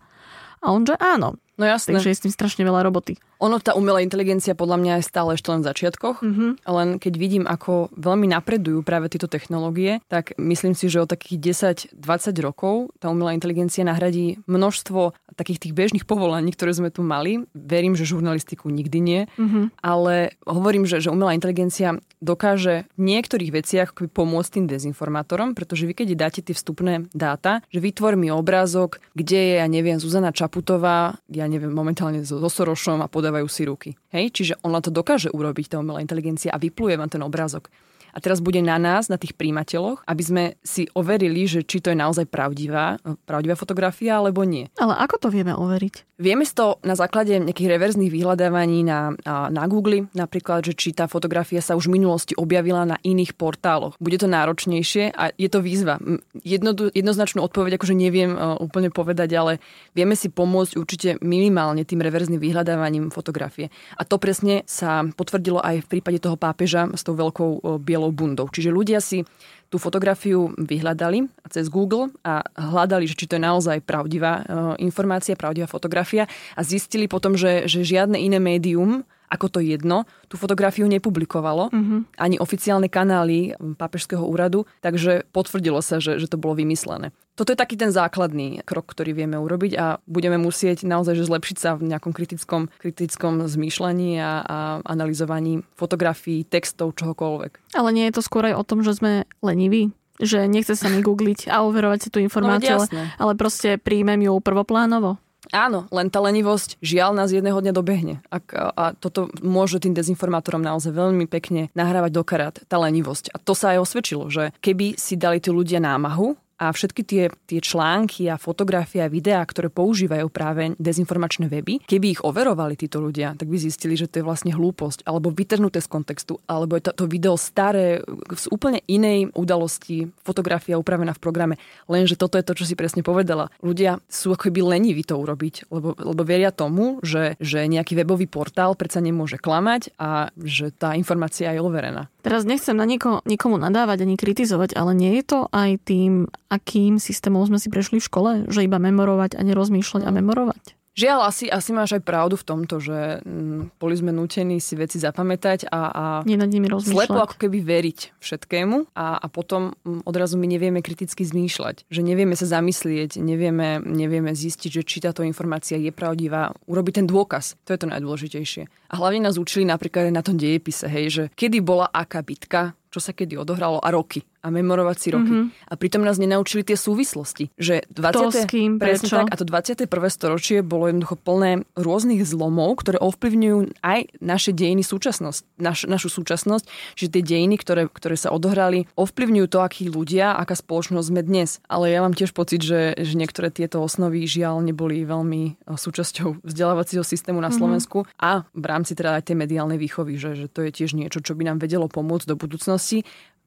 A 0.62 0.70
on, 0.70 0.86
že 0.86 0.94
áno. 1.02 1.42
No 1.60 1.68
jasné. 1.68 1.92
Takže 1.94 2.10
je 2.10 2.18
s 2.18 2.24
tým 2.24 2.32
strašne 2.32 2.62
veľa 2.64 2.88
roboty. 2.88 3.20
Ono, 3.42 3.58
tá 3.58 3.74
umelá 3.74 3.98
inteligencia 3.98 4.54
podľa 4.54 4.78
mňa 4.78 4.92
je 5.02 5.08
stále 5.10 5.34
ešte 5.34 5.50
len 5.50 5.66
v 5.66 5.68
začiatkoch, 5.74 6.22
mm-hmm. 6.22 6.50
len 6.62 6.88
keď 7.02 7.14
vidím, 7.18 7.44
ako 7.44 7.90
veľmi 7.98 8.30
napredujú 8.30 8.86
práve 8.86 9.10
tieto 9.10 9.26
technológie, 9.26 9.98
tak 10.06 10.38
myslím 10.38 10.78
si, 10.78 10.86
že 10.86 11.02
o 11.02 11.10
takých 11.10 11.90
10-20 11.98 11.98
rokov 12.38 12.94
tá 13.02 13.10
umelá 13.10 13.34
inteligencia 13.34 13.82
nahradí 13.82 14.38
množstvo 14.46 15.18
takých 15.34 15.68
tých 15.68 15.74
bežných 15.74 16.06
povolaní, 16.06 16.54
ktoré 16.54 16.70
sme 16.70 16.94
tu 16.94 17.02
mali. 17.02 17.42
Verím, 17.50 17.98
že 17.98 18.06
žurnalistiku 18.06 18.70
nikdy 18.70 18.98
nie, 19.02 19.20
mm-hmm. 19.34 19.82
ale 19.82 20.38
hovorím, 20.46 20.86
že, 20.86 21.02
že 21.02 21.10
umelá 21.10 21.34
inteligencia 21.34 21.98
dokáže 22.22 22.86
v 22.94 23.02
niektorých 23.10 23.50
veciach 23.50 23.90
pomôcť 23.98 24.62
tým 24.62 24.66
dezinformátorom, 24.70 25.58
pretože 25.58 25.90
vy 25.90 25.98
keď 25.98 26.08
dáte 26.14 26.40
tie 26.46 26.54
vstupné 26.54 27.10
dáta, 27.10 27.66
že 27.74 27.82
vytvor 27.82 28.14
mi 28.14 28.30
obrázok, 28.30 29.02
kde 29.18 29.38
je, 29.42 29.54
ja 29.58 29.66
neviem, 29.66 29.98
Zuzana 29.98 30.30
Čaputová, 30.30 31.18
ja 31.26 31.41
neviem, 31.50 31.74
momentálne 31.74 32.22
so, 32.22 32.38
so 32.38 32.46
Sorošom 32.46 33.02
a 33.02 33.10
podáva 33.10 33.32
podávajú 33.32 33.48
si 33.48 33.62
ruky. 33.64 33.90
Hej? 34.12 34.36
Čiže 34.36 34.54
ona 34.60 34.84
to 34.84 34.92
dokáže 34.92 35.32
urobiť, 35.32 35.72
tá 35.72 35.80
umelá 35.80 36.04
inteligencia 36.04 36.52
a 36.52 36.60
vypluje 36.60 37.00
vám 37.00 37.08
ten 37.08 37.24
obrázok. 37.24 37.72
A 38.12 38.20
teraz 38.20 38.44
bude 38.44 38.60
na 38.60 38.76
nás, 38.76 39.08
na 39.08 39.16
tých 39.16 39.32
príjimateľoch, 39.34 40.04
aby 40.04 40.22
sme 40.22 40.44
si 40.60 40.86
overili, 40.92 41.48
že 41.48 41.64
či 41.64 41.80
to 41.80 41.90
je 41.90 41.98
naozaj 41.98 42.28
pravdivá, 42.28 43.00
pravdivá 43.24 43.56
fotografia 43.56 44.20
alebo 44.20 44.44
nie. 44.44 44.68
Ale 44.76 44.96
ako 44.96 45.16
to 45.16 45.28
vieme 45.32 45.56
overiť? 45.56 46.12
Vieme 46.22 46.46
to 46.46 46.78
na 46.86 46.94
základe 46.94 47.34
nejakých 47.34 47.72
reverzných 47.78 48.12
vyhľadávaní 48.12 48.86
na, 48.86 49.10
na 49.26 49.64
Google, 49.66 50.06
napríklad, 50.14 50.62
že 50.62 50.76
či 50.76 50.94
tá 50.94 51.10
fotografia 51.10 51.58
sa 51.58 51.74
už 51.74 51.90
v 51.90 51.98
minulosti 51.98 52.38
objavila 52.38 52.86
na 52.86 53.00
iných 53.02 53.34
portáloch. 53.34 53.98
Bude 53.98 54.22
to 54.22 54.30
náročnejšie 54.30 55.10
a 55.18 55.34
je 55.34 55.48
to 55.50 55.58
výzva. 55.58 55.98
Jedno, 56.46 56.74
jednoznačnú 56.78 57.42
odpoveď 57.42 57.74
akože 57.74 57.94
neviem 57.98 58.38
uh, 58.38 58.54
úplne 58.62 58.94
povedať, 58.94 59.30
ale 59.34 59.52
vieme 59.98 60.14
si 60.14 60.30
pomôcť 60.30 60.72
určite 60.78 61.08
minimálne 61.22 61.82
tým 61.82 61.98
reverzným 62.02 62.38
vyhľadávaním 62.38 63.10
fotografie. 63.10 63.74
A 63.98 64.06
to 64.06 64.18
presne 64.22 64.62
sa 64.66 65.02
potvrdilo 65.02 65.58
aj 65.58 65.86
v 65.86 65.90
prípade 65.98 66.22
toho 66.22 66.38
pápeža 66.38 66.86
s 66.94 67.02
tou 67.02 67.18
veľkou 67.18 67.50
uh, 67.62 67.82
bielou 67.82 68.01
bielou 68.02 68.10
bundou. 68.10 68.50
Čiže 68.50 68.74
ľudia 68.74 68.98
si 68.98 69.22
tú 69.70 69.78
fotografiu 69.78 70.52
vyhľadali 70.58 71.30
cez 71.48 71.70
Google 71.70 72.12
a 72.26 72.44
hľadali, 72.58 73.08
že 73.08 73.16
či 73.16 73.24
to 73.30 73.38
je 73.38 73.46
naozaj 73.46 73.80
pravdivá 73.86 74.42
e, 74.42 74.84
informácia, 74.84 75.38
pravdivá 75.38 75.64
fotografia 75.70 76.28
a 76.58 76.60
zistili 76.60 77.08
potom, 77.08 77.38
že, 77.38 77.64
že 77.70 77.80
žiadne 77.80 78.20
iné 78.20 78.36
médium 78.36 79.06
ako 79.32 79.48
to 79.48 79.60
jedno, 79.64 80.04
tú 80.28 80.36
fotografiu 80.36 80.84
nepublikovalo, 80.84 81.72
mm-hmm. 81.72 82.00
ani 82.20 82.36
oficiálne 82.36 82.92
kanály 82.92 83.56
pápežského 83.80 84.20
úradu, 84.20 84.68
takže 84.84 85.24
potvrdilo 85.32 85.80
sa, 85.80 85.96
že, 86.04 86.20
že 86.20 86.28
to 86.28 86.36
bolo 86.36 86.60
vymyslené. 86.60 87.16
Toto 87.32 87.48
je 87.48 87.56
taký 87.56 87.80
ten 87.80 87.88
základný 87.88 88.60
krok, 88.68 88.92
ktorý 88.92 89.16
vieme 89.16 89.40
urobiť 89.40 89.72
a 89.80 89.96
budeme 90.04 90.36
musieť 90.36 90.84
naozaj 90.84 91.16
že 91.16 91.24
zlepšiť 91.32 91.56
sa 91.56 91.80
v 91.80 91.88
nejakom 91.88 92.12
kritickom, 92.12 92.68
kritickom 92.76 93.48
zmýšľaní 93.48 94.20
a, 94.20 94.44
a 94.44 94.56
analyzovaní 94.84 95.64
fotografií, 95.72 96.44
textov, 96.44 96.92
čohokoľvek. 97.00 97.72
Ale 97.72 97.88
nie 97.96 98.04
je 98.12 98.20
to 98.20 98.22
skôr 98.22 98.52
aj 98.52 98.60
o 98.60 98.66
tom, 98.68 98.84
že 98.84 98.92
sme 98.92 99.24
leniví? 99.40 99.96
Že 100.20 100.44
nechce 100.44 100.76
sa 100.76 100.92
mi 100.92 101.00
googliť 101.00 101.48
a 101.48 101.64
overovať 101.64 101.98
si 102.04 102.08
tú 102.12 102.20
informáciu, 102.20 102.76
no, 102.76 102.84
ale, 102.84 103.16
ale 103.16 103.32
proste 103.40 103.80
príjmem 103.80 104.28
ju 104.28 104.36
prvoplánovo? 104.44 105.16
Áno, 105.52 105.84
len 105.92 106.08
tá 106.08 106.18
lenivosť 106.24 106.80
žiaľ 106.80 107.12
nás 107.12 107.28
jedného 107.28 107.60
dňa 107.60 107.76
dobehne. 107.76 108.24
A, 108.32 108.40
a 108.72 108.84
toto 108.96 109.28
môže 109.44 109.84
tým 109.84 109.92
dezinformátorom 109.92 110.64
naozaj 110.64 110.96
veľmi 110.96 111.28
pekne 111.28 111.68
nahrávať 111.76 112.10
do 112.10 112.24
karát, 112.24 112.56
tá 112.66 112.80
lenivosť. 112.80 113.30
A 113.30 113.38
to 113.38 113.52
sa 113.52 113.76
aj 113.76 113.84
osvedčilo, 113.84 114.32
že 114.32 114.56
keby 114.64 114.96
si 114.96 115.20
dali 115.20 115.44
tí 115.44 115.52
ľudia 115.52 115.76
námahu 115.76 116.40
a 116.62 116.70
všetky 116.70 117.02
tie, 117.02 117.24
tie 117.50 117.58
články 117.58 118.30
a 118.30 118.38
fotografie 118.38 119.02
a 119.02 119.10
videá, 119.10 119.42
ktoré 119.42 119.66
používajú 119.66 120.30
práve 120.30 120.78
dezinformačné 120.78 121.50
weby, 121.50 121.82
keby 121.82 122.14
ich 122.14 122.22
overovali 122.22 122.78
títo 122.78 123.02
ľudia, 123.02 123.34
tak 123.34 123.50
by 123.50 123.58
zistili, 123.58 123.98
že 123.98 124.06
to 124.06 124.22
je 124.22 124.28
vlastne 124.28 124.54
hlúposť, 124.54 125.02
alebo 125.02 125.34
vytrhnuté 125.34 125.82
z 125.82 125.90
kontextu, 125.90 126.38
alebo 126.46 126.78
je 126.78 126.86
to, 126.86 126.90
to 126.94 127.04
video 127.10 127.34
staré 127.34 127.98
z 128.30 128.46
úplne 128.54 128.78
inej 128.86 129.34
udalosti, 129.34 130.06
fotografia 130.22 130.78
upravená 130.78 131.10
v 131.18 131.22
programe. 131.22 131.54
Lenže 131.90 132.14
toto 132.14 132.38
je 132.38 132.46
to, 132.46 132.54
čo 132.54 132.68
si 132.68 132.78
presne 132.78 133.02
povedala. 133.02 133.50
Ľudia 133.58 133.98
sú 134.06 134.30
ako 134.30 134.52
by 134.52 134.78
leniví 134.78 135.02
to 135.02 135.18
urobiť, 135.18 135.72
lebo, 135.72 135.98
lebo 135.98 136.22
veria 136.22 136.54
tomu, 136.54 137.02
že, 137.02 137.34
že 137.42 137.66
nejaký 137.66 137.98
webový 137.98 138.30
portál 138.30 138.78
predsa 138.78 139.02
nemôže 139.02 139.40
klamať 139.40 139.96
a 139.96 140.28
že 140.38 140.70
tá 140.70 140.94
informácia 140.94 141.50
je 141.50 141.60
overená. 141.64 142.11
Teraz 142.22 142.46
nechcem 142.46 142.78
na 142.78 142.86
nieko, 142.86 143.18
nikomu 143.26 143.58
nadávať 143.58 144.06
ani 144.06 144.14
kritizovať, 144.14 144.78
ale 144.78 144.94
nie 144.94 145.18
je 145.18 145.24
to 145.26 145.40
aj 145.50 145.82
tým, 145.82 146.30
akým 146.46 147.02
systémom 147.02 147.42
sme 147.42 147.58
si 147.58 147.66
prešli 147.66 147.98
v 147.98 148.06
škole, 148.06 148.30
že 148.46 148.62
iba 148.62 148.78
memorovať 148.78 149.34
a 149.34 149.42
nerozmýšľať 149.42 150.06
a 150.06 150.10
memorovať? 150.14 150.81
Žiaľ, 150.92 151.18
asi, 151.24 151.48
asi 151.48 151.72
máš 151.72 151.96
aj 151.96 152.04
pravdu 152.04 152.36
v 152.36 152.44
tomto, 152.44 152.76
že 152.76 153.24
m, 153.24 153.72
mm, 153.72 153.80
boli 153.80 153.94
sme 153.96 154.12
nútení 154.12 154.60
si 154.60 154.76
veci 154.76 155.00
zapamätať 155.00 155.72
a, 155.72 155.80
a 155.88 156.04
Nie 156.28 156.36
nad 156.36 156.52
nimi 156.52 156.68
slepo 156.68 157.16
ako 157.16 157.40
keby 157.40 157.64
veriť 157.64 158.20
všetkému 158.20 158.92
a, 158.92 159.16
a 159.16 159.26
potom 159.32 159.72
m, 159.72 160.00
mm, 160.00 160.00
odrazu 160.04 160.36
my 160.36 160.44
nevieme 160.44 160.84
kriticky 160.84 161.24
zmýšľať. 161.24 161.88
Že 161.88 162.00
nevieme 162.04 162.36
sa 162.36 162.44
zamyslieť, 162.44 163.16
nevieme, 163.16 163.80
nevieme 163.80 164.36
zistiť, 164.36 164.68
že 164.68 164.82
či 164.84 165.00
táto 165.00 165.24
informácia 165.24 165.80
je 165.80 165.88
pravdivá, 165.88 166.52
urobiť 166.68 167.00
ten 167.00 167.06
dôkaz. 167.08 167.56
To 167.64 167.72
je 167.72 167.80
to 167.80 167.88
najdôležitejšie. 167.88 168.68
A 168.92 168.94
hlavne 169.00 169.24
nás 169.24 169.40
učili 169.40 169.64
napríklad 169.64 170.12
aj 170.12 170.14
na 170.14 170.20
tom 170.20 170.36
dejepise, 170.36 170.84
hej, 170.92 171.06
že 171.08 171.24
kedy 171.32 171.64
bola 171.64 171.88
aká 171.88 172.20
bitka, 172.20 172.76
čo 172.92 173.00
sa 173.00 173.16
kedy 173.16 173.40
odohralo 173.40 173.80
a 173.80 173.88
roky 173.88 174.20
a 174.42 174.50
memorovať 174.50 174.96
si 174.98 175.08
roky. 175.14 175.32
Mm-hmm. 175.32 175.70
A 175.70 175.74
pritom 175.78 176.02
nás 176.02 176.18
nenaučili 176.18 176.66
tie 176.66 176.74
súvislosti. 176.74 177.54
Že 177.54 177.86
20. 177.94 178.12
To 178.18 178.30
s 178.34 178.42
kým, 178.50 178.70
presne 178.82 179.08
tak, 179.08 179.30
a 179.30 179.34
to 179.38 179.46
21. 179.46 179.86
storočie 180.10 180.66
bolo 180.66 180.90
jednoducho 180.90 181.14
plné 181.14 181.62
rôznych 181.78 182.26
zlomov, 182.26 182.82
ktoré 182.82 182.98
ovplyvňujú 182.98 183.78
aj 183.86 184.18
naše 184.18 184.50
dejiny 184.50 184.82
súčasnosť, 184.82 185.62
naš, 185.62 185.86
našu 185.86 186.10
súčasnosť, 186.10 186.66
že 186.98 187.06
tie 187.06 187.22
dejiny, 187.22 187.54
ktoré, 187.54 187.86
ktoré 187.86 188.18
sa 188.18 188.34
odohrali, 188.34 188.90
ovplyvňujú 188.98 189.46
to, 189.46 189.58
akí 189.62 189.86
ľudia, 189.86 190.34
aká 190.34 190.58
spoločnosť 190.58 191.06
sme 191.06 191.22
dnes. 191.22 191.62
Ale 191.70 191.94
ja 191.94 192.02
mám 192.02 192.12
tiež 192.18 192.34
pocit, 192.34 192.66
že, 192.66 192.98
že 192.98 193.14
niektoré 193.14 193.54
tieto 193.54 193.78
osnovy 193.78 194.26
žiaľ 194.26 194.58
neboli 194.66 195.06
veľmi 195.06 195.42
eh, 195.46 195.78
súčasťou 195.78 196.42
vzdelávacieho 196.42 197.06
systému 197.06 197.38
na 197.38 197.48
mm-hmm. 197.48 197.62
Slovensku 197.62 198.10
a 198.18 198.42
v 198.50 198.64
rámci 198.66 198.98
teda 198.98 199.22
aj 199.22 199.30
tej 199.30 199.38
mediálnej 199.38 199.78
výchovy, 199.78 200.18
že, 200.18 200.34
že 200.34 200.46
to 200.50 200.66
je 200.66 200.74
tiež 200.74 200.98
niečo, 200.98 201.22
čo 201.22 201.38
by 201.38 201.46
nám 201.46 201.62
vedelo 201.62 201.86
pomôcť 201.86 202.26
do 202.26 202.34
budúcnosti 202.34 202.81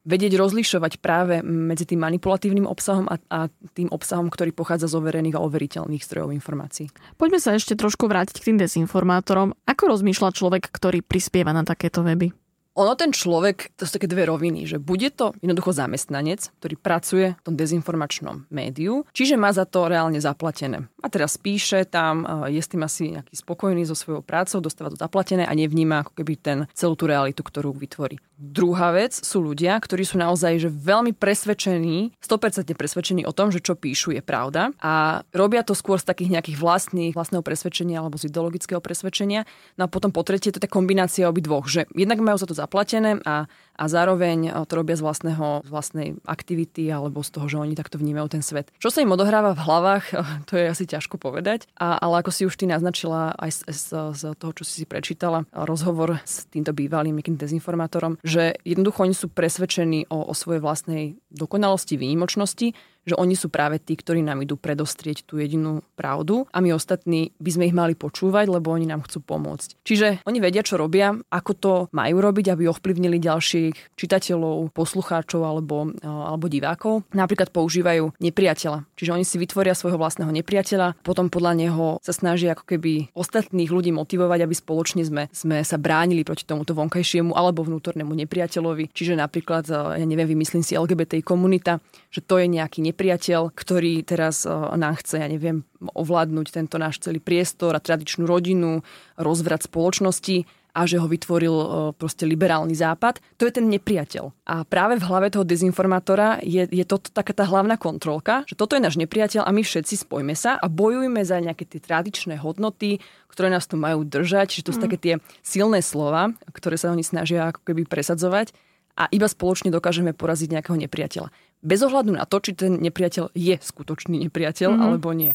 vedieť 0.06 0.38
rozlišovať 0.38 1.02
práve 1.02 1.42
medzi 1.42 1.90
tým 1.90 1.98
manipulatívnym 2.06 2.70
obsahom 2.70 3.10
a, 3.10 3.18
a 3.34 3.50
tým 3.74 3.90
obsahom, 3.90 4.30
ktorý 4.30 4.54
pochádza 4.54 4.86
z 4.86 5.02
overených 5.02 5.36
a 5.36 5.44
overiteľných 5.44 6.06
zdrojov 6.06 6.30
informácií. 6.38 6.94
Poďme 7.18 7.42
sa 7.42 7.58
ešte 7.58 7.74
trošku 7.74 8.06
vrátiť 8.06 8.38
k 8.38 8.54
tým 8.54 8.58
dezinformátorom. 8.62 9.58
Ako 9.66 9.90
rozmýšľa 9.90 10.38
človek, 10.38 10.70
ktorý 10.70 11.02
prispieva 11.02 11.52
na 11.52 11.66
takéto 11.66 12.06
weby? 12.06 12.30
Ono 12.76 12.92
ten 13.00 13.16
človek, 13.16 13.72
to 13.80 13.88
sú 13.88 13.96
také 13.96 14.12
dve 14.12 14.28
roviny, 14.28 14.68
že 14.68 14.84
bude 14.84 15.08
to 15.16 15.32
jednoducho 15.40 15.72
zamestnanec, 15.72 16.52
ktorý 16.60 16.76
pracuje 16.76 17.26
v 17.40 17.44
tom 17.48 17.56
dezinformačnom 17.56 18.52
médiu, 18.52 19.08
čiže 19.16 19.40
má 19.40 19.56
za 19.56 19.64
to 19.64 19.88
reálne 19.88 20.20
zaplatené. 20.20 20.92
A 21.00 21.08
teraz 21.08 21.40
píše 21.40 21.88
tam, 21.88 22.28
je 22.52 22.60
s 22.60 22.68
tým 22.68 22.84
asi 22.84 23.16
nejaký 23.16 23.32
spokojný 23.32 23.88
so 23.88 23.96
svojou 23.96 24.20
prácou, 24.20 24.60
dostáva 24.60 24.92
to 24.92 25.00
zaplatené 25.00 25.48
a 25.48 25.56
nevníma 25.56 26.04
ako 26.04 26.20
keby 26.20 26.34
ten 26.36 26.58
celú 26.76 27.00
tú 27.00 27.08
realitu, 27.08 27.48
ktorú 27.48 27.72
vytvorí. 27.72 28.20
Druhá 28.36 28.92
vec 28.92 29.16
sú 29.16 29.40
ľudia, 29.40 29.80
ktorí 29.80 30.04
sú 30.04 30.20
naozaj 30.20 30.60
že 30.60 30.68
veľmi 30.68 31.16
presvedčení, 31.16 32.20
100% 32.20 32.76
presvedčení 32.76 33.24
o 33.24 33.32
tom, 33.32 33.56
že 33.56 33.64
čo 33.64 33.80
píšu 33.80 34.12
je 34.12 34.20
pravda 34.20 34.76
a 34.84 35.24
robia 35.32 35.64
to 35.64 35.72
skôr 35.72 35.96
z 35.96 36.12
takých 36.12 36.36
nejakých 36.36 36.58
vlastných, 36.60 37.16
vlastného 37.16 37.40
presvedčenia 37.40 38.04
alebo 38.04 38.20
z 38.20 38.28
ideologického 38.28 38.84
presvedčenia. 38.84 39.48
No 39.80 39.88
a 39.88 39.92
potom 39.92 40.12
po 40.12 40.28
tretie 40.28 40.52
to 40.52 40.60
je 40.60 40.68
tá 40.68 40.72
kombinácia 40.72 41.32
obidvoch, 41.32 41.72
že 41.72 41.88
jednak 41.96 42.20
majú 42.20 42.36
za 42.36 42.44
to 42.44 42.52
zaplatené 42.66 43.22
a 43.24 43.46
a 43.76 43.92
zároveň 43.92 44.56
to 44.66 44.74
robia 44.74 44.96
z, 44.96 45.04
vlastného, 45.04 45.68
z 45.68 45.70
vlastnej 45.70 46.08
aktivity 46.24 46.88
alebo 46.88 47.20
z 47.22 47.30
toho, 47.36 47.46
že 47.52 47.60
oni 47.60 47.76
takto 47.76 48.00
vnímajú 48.00 48.40
ten 48.40 48.44
svet. 48.44 48.72
Čo 48.80 48.88
sa 48.88 49.04
im 49.04 49.12
odohráva 49.12 49.52
v 49.52 49.64
hlavách, 49.68 50.06
to 50.48 50.56
je 50.56 50.66
asi 50.72 50.88
ťažko 50.88 51.20
povedať, 51.20 51.68
a, 51.76 52.00
ale 52.00 52.24
ako 52.24 52.32
si 52.32 52.48
už 52.48 52.56
ty 52.56 52.66
naznačila 52.72 53.36
aj 53.36 53.52
z, 53.52 53.60
z, 53.68 53.88
z 54.16 54.22
toho, 54.40 54.52
čo 54.56 54.64
si 54.64 54.84
si 54.84 54.86
prečítala, 54.88 55.44
rozhovor 55.52 56.24
s 56.24 56.48
týmto 56.48 56.72
bývalým 56.72 57.20
nejakým 57.20 57.36
dezinformátorom, 57.36 58.16
že 58.24 58.56
jednoducho 58.64 59.04
oni 59.04 59.16
sú 59.16 59.28
presvedčení 59.28 60.08
o, 60.08 60.24
o 60.24 60.34
svojej 60.34 60.64
vlastnej 60.64 61.20
dokonalosti, 61.36 62.00
výnimočnosti, 62.00 62.72
že 63.06 63.16
oni 63.16 63.38
sú 63.38 63.54
práve 63.54 63.78
tí, 63.78 63.94
ktorí 63.94 64.26
nám 64.26 64.42
idú 64.42 64.58
predostrieť 64.58 65.24
tú 65.24 65.38
jedinú 65.38 65.86
pravdu 65.94 66.50
a 66.50 66.60
my 66.60 66.74
ostatní 66.74 67.32
by 67.38 67.50
sme 67.54 67.64
ich 67.70 67.76
mali 67.78 67.94
počúvať, 67.94 68.50
lebo 68.50 68.74
oni 68.74 68.90
nám 68.90 69.06
chcú 69.06 69.22
pomôcť. 69.22 69.86
Čiže 69.86 70.26
oni 70.26 70.42
vedia, 70.42 70.66
čo 70.66 70.82
robia, 70.82 71.14
ako 71.30 71.52
to 71.54 71.74
majú 71.94 72.18
robiť, 72.20 72.52
aby 72.52 72.66
ovplyvnili 72.66 73.22
ďalších 73.22 73.96
čitateľov, 73.96 74.74
poslucháčov 74.74 75.46
alebo, 75.46 75.94
alebo 76.02 76.50
divákov. 76.50 77.06
Napríklad 77.14 77.54
používajú 77.54 78.18
nepriateľa. 78.18 78.90
Čiže 78.98 79.14
oni 79.14 79.26
si 79.26 79.38
vytvoria 79.38 79.78
svojho 79.78 80.02
vlastného 80.02 80.34
nepriateľa, 80.34 80.98
potom 81.06 81.30
podľa 81.30 81.54
neho 81.56 82.02
sa 82.02 82.12
snažia 82.12 82.58
ako 82.58 82.66
keby 82.66 83.14
ostatných 83.14 83.70
ľudí 83.70 83.94
motivovať, 83.94 84.40
aby 84.42 84.56
spoločne 84.58 85.06
sme, 85.06 85.30
sme 85.30 85.62
sa 85.62 85.78
bránili 85.78 86.26
proti 86.26 86.44
tomuto 86.44 86.74
vonkajšiemu 86.74 87.38
alebo 87.38 87.62
vnútornému 87.62 88.18
nepriateľovi. 88.26 88.90
Čiže 88.90 89.14
napríklad, 89.20 89.70
ja 89.70 90.06
neviem, 90.06 90.26
vymyslím 90.26 90.66
si 90.66 90.74
LGBT 90.74 91.22
komunita, 91.22 91.78
že 92.10 92.26
to 92.26 92.42
je 92.42 92.50
nejaký 92.50 92.82
nepriateľ, 92.82 92.95
ktorý 92.96 94.02
teraz 94.08 94.48
eh, 94.48 94.52
nám 94.52 94.98
chce, 94.98 95.22
ja 95.22 95.28
neviem, 95.28 95.68
ovládnuť 95.84 96.48
tento 96.56 96.80
náš 96.80 97.04
celý 97.04 97.20
priestor 97.20 97.76
a 97.76 97.84
tradičnú 97.84 98.26
rodinu, 98.26 98.82
rozvrat 99.20 99.68
spoločnosti 99.68 100.48
a 100.76 100.84
že 100.84 101.00
ho 101.00 101.08
vytvoril 101.08 101.56
eh, 101.56 101.68
proste 101.96 102.28
liberálny 102.28 102.76
západ. 102.76 103.24
To 103.40 103.48
je 103.48 103.56
ten 103.56 103.72
nepriateľ. 103.72 104.48
A 104.48 104.68
práve 104.68 105.00
v 105.00 105.08
hlave 105.08 105.32
toho 105.32 105.48
dezinformátora 105.48 106.44
je, 106.44 106.68
je 106.68 106.86
to 106.88 107.00
taká 107.00 107.32
tá 107.32 107.48
hlavná 107.48 107.80
kontrolka, 107.80 108.44
že 108.44 108.60
toto 108.60 108.76
je 108.76 108.84
náš 108.84 109.00
nepriateľ 109.00 109.48
a 109.48 109.56
my 109.56 109.64
všetci 109.64 110.08
spojme 110.08 110.36
sa 110.36 110.60
a 110.60 110.68
bojujme 110.68 111.24
za 111.24 111.40
nejaké 111.40 111.64
tie 111.64 111.80
tradičné 111.80 112.40
hodnoty, 112.40 113.00
ktoré 113.32 113.48
nás 113.48 113.68
tu 113.68 113.80
majú 113.80 114.04
držať. 114.04 114.52
Čiže 114.52 114.66
to 114.68 114.74
sú 114.76 114.80
mm. 114.84 114.86
také 114.92 114.98
tie 115.00 115.14
silné 115.44 115.80
slova, 115.80 116.36
ktoré 116.52 116.76
sa 116.76 116.92
oni 116.92 117.04
snažia 117.04 117.52
ako 117.52 117.64
keby 117.64 117.88
presadzovať 117.88 118.52
a 118.96 119.12
iba 119.12 119.28
spoločne 119.28 119.72
dokážeme 119.72 120.16
poraziť 120.16 120.56
nejakého 120.56 120.80
nepriateľa 120.88 121.28
bez 121.66 121.82
ohľadu 121.82 122.14
na 122.14 122.30
to, 122.30 122.38
či 122.38 122.54
ten 122.54 122.78
nepriateľ 122.78 123.34
je 123.34 123.58
skutočný 123.58 124.22
nepriateľ 124.30 124.70
mm-hmm. 124.70 124.86
alebo 124.86 125.10
nie. 125.18 125.34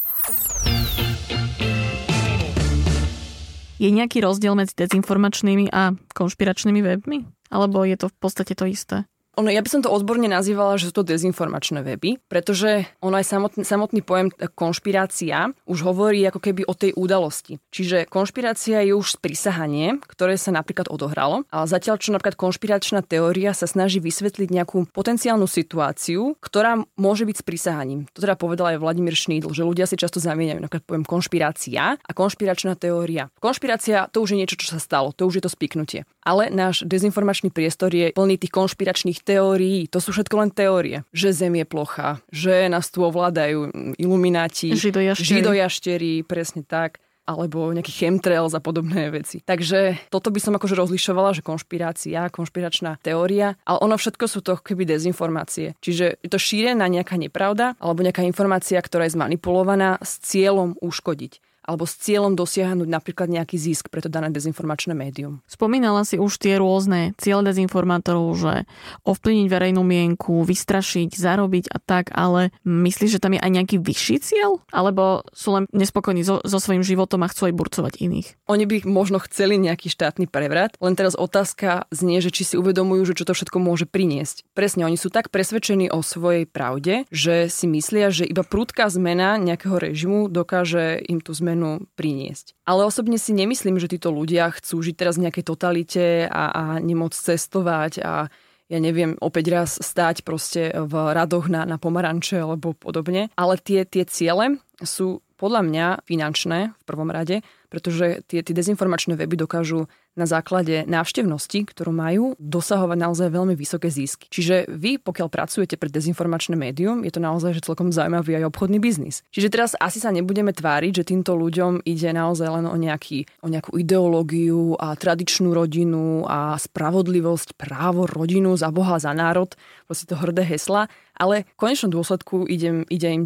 Je 3.80 3.88
nejaký 3.90 4.22
rozdiel 4.22 4.54
medzi 4.54 4.76
dezinformačnými 4.76 5.72
a 5.74 5.96
konšpiračnými 6.14 6.80
webmi? 6.84 7.26
Alebo 7.50 7.82
je 7.82 7.96
to 7.98 8.06
v 8.12 8.16
podstate 8.20 8.54
to 8.54 8.68
isté? 8.68 9.08
Ono, 9.38 9.46
ja 9.46 9.62
by 9.62 9.70
som 9.70 9.80
to 9.80 9.94
odborne 9.94 10.26
nazývala, 10.26 10.74
že 10.74 10.90
sú 10.90 11.00
to 11.00 11.06
dezinformačné 11.06 11.86
weby, 11.86 12.18
pretože 12.26 12.90
ono 12.98 13.14
aj 13.14 13.26
samotný, 13.30 13.62
samotný 13.62 14.02
pojem 14.02 14.34
konšpirácia 14.58 15.54
už 15.70 15.86
hovorí 15.86 16.26
ako 16.26 16.42
keby 16.42 16.66
o 16.66 16.74
tej 16.74 16.98
udalosti. 16.98 17.62
Čiže 17.70 18.10
konšpirácia 18.10 18.82
je 18.82 18.90
už 18.90 19.22
sprisahanie, 19.22 20.02
ktoré 20.02 20.34
sa 20.34 20.50
napríklad 20.50 20.90
odohralo, 20.90 21.46
ale 21.46 21.66
zatiaľ 21.70 22.02
čo 22.02 22.10
napríklad 22.10 22.34
konšpiračná 22.34 23.06
teória 23.06 23.54
sa 23.54 23.70
snaží 23.70 24.02
vysvetliť 24.02 24.50
nejakú 24.50 24.90
potenciálnu 24.90 25.46
situáciu, 25.46 26.34
ktorá 26.42 26.82
môže 26.98 27.22
byť 27.22 27.36
sprisahaním. 27.38 28.10
To 28.18 28.26
teda 28.26 28.34
povedal 28.34 28.74
aj 28.74 28.82
Vladimír 28.82 29.14
Šnídl, 29.14 29.54
že 29.54 29.62
ľudia 29.62 29.86
si 29.86 29.94
často 29.94 30.18
zamieňajú 30.18 30.58
napríklad 30.58 30.84
pojem 30.84 31.04
konšpirácia 31.06 31.94
a 31.96 32.10
konšpiračná 32.10 32.74
teória. 32.74 33.30
Konšpirácia 33.38 34.10
to 34.10 34.26
už 34.26 34.34
je 34.34 34.40
niečo, 34.42 34.58
čo 34.58 34.74
sa 34.74 34.82
stalo, 34.82 35.14
to 35.14 35.30
už 35.30 35.38
je 35.38 35.44
to 35.46 35.50
spiknutie. 35.54 36.02
Ale 36.20 36.52
náš 36.52 36.84
dezinformačný 36.84 37.48
priestor 37.48 37.94
je 37.94 38.12
plný 38.12 38.36
tých 38.36 38.52
konšpiračných 38.52 39.19
teórií. 39.22 39.87
To 39.92 39.98
sú 40.02 40.12
všetko 40.12 40.35
len 40.40 40.50
teórie. 40.50 41.06
Že 41.14 41.28
Zem 41.33 41.54
je 41.61 41.66
plocha, 41.66 42.20
že 42.33 42.68
nás 42.68 42.88
tu 42.90 43.04
ovládajú 43.04 43.70
ilumináti, 43.96 44.74
židojaštery, 44.74 45.28
židojaštery 45.28 46.12
presne 46.26 46.62
tak 46.66 46.98
alebo 47.30 47.70
nejaký 47.70 47.94
chemtrails 47.94 48.59
a 48.59 48.61
podobné 48.64 49.06
veci. 49.14 49.38
Takže 49.38 50.11
toto 50.11 50.35
by 50.35 50.40
som 50.42 50.59
akože 50.59 50.74
rozlišovala, 50.74 51.38
že 51.38 51.46
konšpirácia, 51.46 52.26
konšpiračná 52.26 52.98
teória, 52.98 53.54
ale 53.62 53.78
ono 53.87 53.94
všetko 53.94 54.24
sú 54.26 54.42
to 54.42 54.59
keby 54.59 54.83
dezinformácie. 54.83 55.78
Čiže 55.78 56.18
je 56.18 56.28
to 56.28 56.42
šírená 56.42 56.90
nejaká 56.90 57.14
nepravda 57.14 57.78
alebo 57.78 58.02
nejaká 58.02 58.26
informácia, 58.26 58.83
ktorá 58.83 59.06
je 59.06 59.14
zmanipulovaná 59.14 60.02
s 60.02 60.18
cieľom 60.18 60.74
uškodiť 60.83 61.49
alebo 61.70 61.87
s 61.87 61.94
cieľom 62.02 62.35
dosiahnuť 62.35 62.88
napríklad 62.90 63.30
nejaký 63.30 63.54
zisk 63.54 63.94
pre 63.94 64.02
to 64.02 64.11
dané 64.11 64.35
dezinformačné 64.35 64.90
médium. 64.90 65.38
Spomínala 65.46 66.02
si 66.02 66.18
už 66.18 66.42
tie 66.42 66.59
rôzne 66.59 67.14
ciele 67.14 67.46
dezinformátorov, 67.46 68.35
že 68.35 68.66
ovplyvniť 69.06 69.46
verejnú 69.46 69.87
mienku, 69.87 70.42
vystrašiť, 70.42 71.14
zarobiť 71.14 71.70
a 71.70 71.78
tak, 71.78 72.11
ale 72.11 72.50
myslíš, 72.66 73.20
že 73.20 73.22
tam 73.22 73.38
je 73.38 73.40
aj 73.40 73.50
nejaký 73.54 73.76
vyšší 73.78 74.16
cieľ? 74.18 74.59
Alebo 74.74 75.22
sú 75.30 75.54
len 75.54 75.64
nespokojní 75.70 76.26
so, 76.26 76.42
so 76.42 76.59
svojím 76.59 76.83
životom 76.83 77.22
a 77.22 77.30
chcú 77.30 77.46
aj 77.46 77.54
burcovať 77.54 77.94
iných? 78.02 78.28
Oni 78.50 78.66
by 78.66 78.83
možno 78.90 79.22
chceli 79.22 79.61
nejaký 79.62 79.87
štátny 79.87 80.26
prevrat, 80.26 80.74
len 80.83 80.98
teraz 80.98 81.14
otázka 81.14 81.87
znie, 81.94 82.18
že 82.18 82.35
či 82.35 82.42
si 82.42 82.54
uvedomujú, 82.59 83.14
že 83.14 83.16
čo 83.22 83.28
to 83.28 83.37
všetko 83.37 83.62
môže 83.62 83.87
priniesť. 83.87 84.42
Presne, 84.56 84.88
oni 84.88 84.98
sú 84.98 85.12
tak 85.12 85.30
presvedčení 85.30 85.92
o 85.92 86.02
svojej 86.02 86.48
pravde, 86.48 87.04
že 87.12 87.52
si 87.52 87.68
myslia, 87.68 88.09
že 88.09 88.26
iba 88.26 88.42
prúdka 88.42 88.88
zmena 88.88 89.37
nejakého 89.37 89.76
režimu 89.76 90.33
dokáže 90.33 90.98
im 91.04 91.20
tú 91.20 91.37
zmenu 91.37 91.59
zmenu 91.60 91.84
priniesť. 91.94 92.56
Ale 92.64 92.88
osobne 92.88 93.20
si 93.20 93.36
nemyslím, 93.36 93.76
že 93.76 93.92
títo 93.92 94.08
ľudia 94.08 94.48
chcú 94.56 94.80
žiť 94.80 94.96
teraz 94.96 95.20
v 95.20 95.28
nejakej 95.28 95.44
totalite 95.44 96.24
a, 96.24 96.44
a 96.48 96.62
nemôcť 96.80 97.36
cestovať 97.36 97.92
a 98.00 98.32
ja 98.70 98.78
neviem, 98.78 99.18
opäť 99.18 99.50
raz 99.50 99.70
stáť 99.82 100.22
proste 100.22 100.70
v 100.70 100.94
radoch 100.94 101.50
na, 101.50 101.66
na 101.66 101.74
pomaranče 101.74 102.38
alebo 102.38 102.70
podobne. 102.70 103.26
Ale 103.34 103.58
tie, 103.58 103.82
tie 103.82 104.06
ciele 104.06 104.62
sú 104.78 105.26
podľa 105.34 105.66
mňa 105.66 105.86
finančné 106.06 106.70
v 106.78 106.82
prvom 106.86 107.10
rade, 107.10 107.42
pretože 107.66 108.22
tie, 108.30 108.46
tie 108.46 108.54
dezinformačné 108.54 109.18
weby 109.18 109.34
dokážu 109.34 109.90
na 110.18 110.26
základe 110.26 110.84
návštevnosti, 110.90 111.70
ktorú 111.70 111.94
majú, 111.94 112.24
dosahovať 112.36 112.98
naozaj 112.98 113.28
veľmi 113.30 113.54
vysoké 113.54 113.88
zisky. 113.88 114.26
Čiže 114.30 114.66
vy, 114.66 114.98
pokiaľ 114.98 115.28
pracujete 115.30 115.78
pre 115.78 115.86
dezinformačné 115.86 116.58
médium, 116.58 117.06
je 117.06 117.12
to 117.14 117.22
naozaj 117.22 117.54
že 117.54 117.62
celkom 117.62 117.94
zaujímavý 117.94 118.42
aj 118.42 118.50
obchodný 118.50 118.82
biznis. 118.82 119.22
Čiže 119.30 119.48
teraz 119.48 119.70
asi 119.78 120.02
sa 120.02 120.10
nebudeme 120.10 120.50
tváriť, 120.50 121.02
že 121.02 121.08
týmto 121.14 121.38
ľuďom 121.38 121.86
ide 121.86 122.10
naozaj 122.10 122.48
len 122.50 122.66
o, 122.66 122.76
nejaký, 122.76 123.26
o 123.44 123.48
nejakú 123.48 123.78
ideológiu 123.78 124.74
a 124.76 124.98
tradičnú 124.98 125.54
rodinu 125.54 126.26
a 126.26 126.58
spravodlivosť, 126.58 127.54
právo, 127.54 128.04
rodinu, 128.10 128.58
za 128.58 128.74
Boha, 128.74 128.98
za 128.98 129.14
národ, 129.14 129.54
proste 129.86 130.10
to 130.10 130.18
hrdé 130.18 130.42
hesla, 130.42 130.90
ale 131.20 131.44
v 131.54 131.60
konečnom 131.60 131.92
dôsledku 131.92 132.48
ide, 132.48 132.88
ide 132.88 133.08
im 133.12 133.24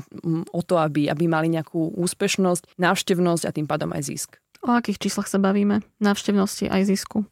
o 0.51 0.61
to, 0.67 0.83
aby, 0.83 1.07
aby 1.07 1.25
mali 1.31 1.47
nejakú 1.47 1.95
úspešnosť, 1.95 2.75
návštevnosť 2.77 3.43
a 3.47 3.55
tým 3.55 3.71
pádom 3.71 3.95
aj 3.95 4.03
zisk. 4.03 4.44
O 4.65 4.73
akých 4.73 4.97
číslach 4.97 5.29
sa 5.29 5.37
bavíme? 5.37 5.85
Návštevnosti 6.01 6.73
aj 6.73 6.89
zisku? 6.89 7.29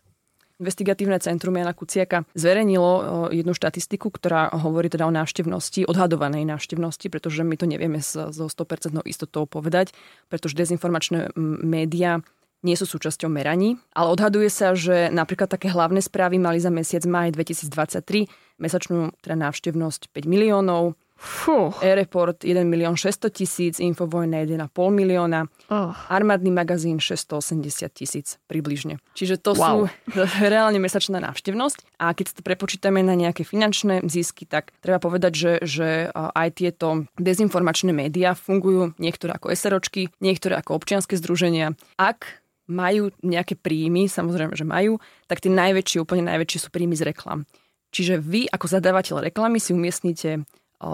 Investigatívne 0.61 1.17
centrum 1.19 1.57
Jana 1.57 1.73
Kuciaka 1.73 2.29
zverejnilo 2.37 2.93
jednu 3.33 3.57
štatistiku, 3.57 4.13
ktorá 4.13 4.53
hovorí 4.53 4.87
teda 4.93 5.09
o 5.09 5.13
návštevnosti, 5.17 5.89
odhadovanej 5.89 6.45
návštevnosti, 6.47 7.09
pretože 7.09 7.43
my 7.43 7.57
to 7.57 7.67
nevieme 7.67 7.99
so 7.99 8.31
100% 8.31 9.01
istotou 9.09 9.49
povedať, 9.49 9.91
pretože 10.31 10.55
dezinformačné 10.55 11.35
médiá 11.67 12.23
nie 12.63 12.79
sú 12.79 12.87
súčasťou 12.87 13.27
meraní, 13.27 13.75
ale 13.91 14.15
odhaduje 14.15 14.47
sa, 14.47 14.79
že 14.79 15.11
napríklad 15.11 15.51
také 15.51 15.67
hlavné 15.67 15.99
správy 15.99 16.39
mali 16.39 16.63
za 16.63 16.71
mesiac 16.71 17.03
maj 17.11 17.35
2023 17.35 18.31
mesačnú 18.63 19.11
teda 19.19 19.35
návštevnosť 19.35 20.15
5 20.15 20.31
miliónov, 20.31 20.95
Fú. 21.23 21.71
E-report 21.79 22.43
1 22.43 22.67
milión 22.67 22.99
600 22.99 23.31
tisíc, 23.31 23.79
Infovojna 23.79 24.43
1,5 24.43 24.75
milióna, 24.91 25.47
oh. 25.71 25.95
armádny 26.11 26.51
magazín 26.51 26.99
680 26.99 27.95
tisíc 27.95 28.43
približne. 28.51 28.99
Čiže 29.15 29.39
to 29.39 29.55
wow. 29.55 29.87
sú 29.87 29.95
reálne 30.53 30.83
mesačná 30.83 31.23
návštevnosť 31.23 32.03
a 32.03 32.11
keď 32.11 32.27
to 32.35 32.41
prepočítame 32.43 33.07
na 33.07 33.15
nejaké 33.15 33.47
finančné 33.47 34.03
zisky, 34.11 34.51
tak 34.51 34.75
treba 34.83 34.99
povedať, 34.99 35.33
že, 35.33 35.53
že 35.63 35.89
aj 36.11 36.49
tieto 36.59 37.07
dezinformačné 37.15 37.95
médiá 37.95 38.35
fungujú 38.35 38.99
niektoré 38.99 39.39
ako 39.39 39.55
SROčky, 39.55 40.11
niektoré 40.19 40.59
ako 40.59 40.75
občianske 40.75 41.15
združenia. 41.15 41.79
Ak 42.03 42.43
majú 42.67 43.15
nejaké 43.23 43.55
príjmy, 43.55 44.11
samozrejme, 44.11 44.59
že 44.59 44.67
majú, 44.67 44.99
tak 45.31 45.39
tie 45.39 45.55
najväčšie, 45.55 46.03
úplne 46.03 46.27
najväčšie 46.27 46.59
sú 46.67 46.69
príjmy 46.75 46.99
z 46.99 47.15
reklam. 47.15 47.47
Čiže 47.93 48.19
vy 48.19 48.49
ako 48.49 48.67
zadávateľ 48.73 49.29
reklamy 49.29 49.61
si 49.61 49.77
umiestnite 49.77 50.49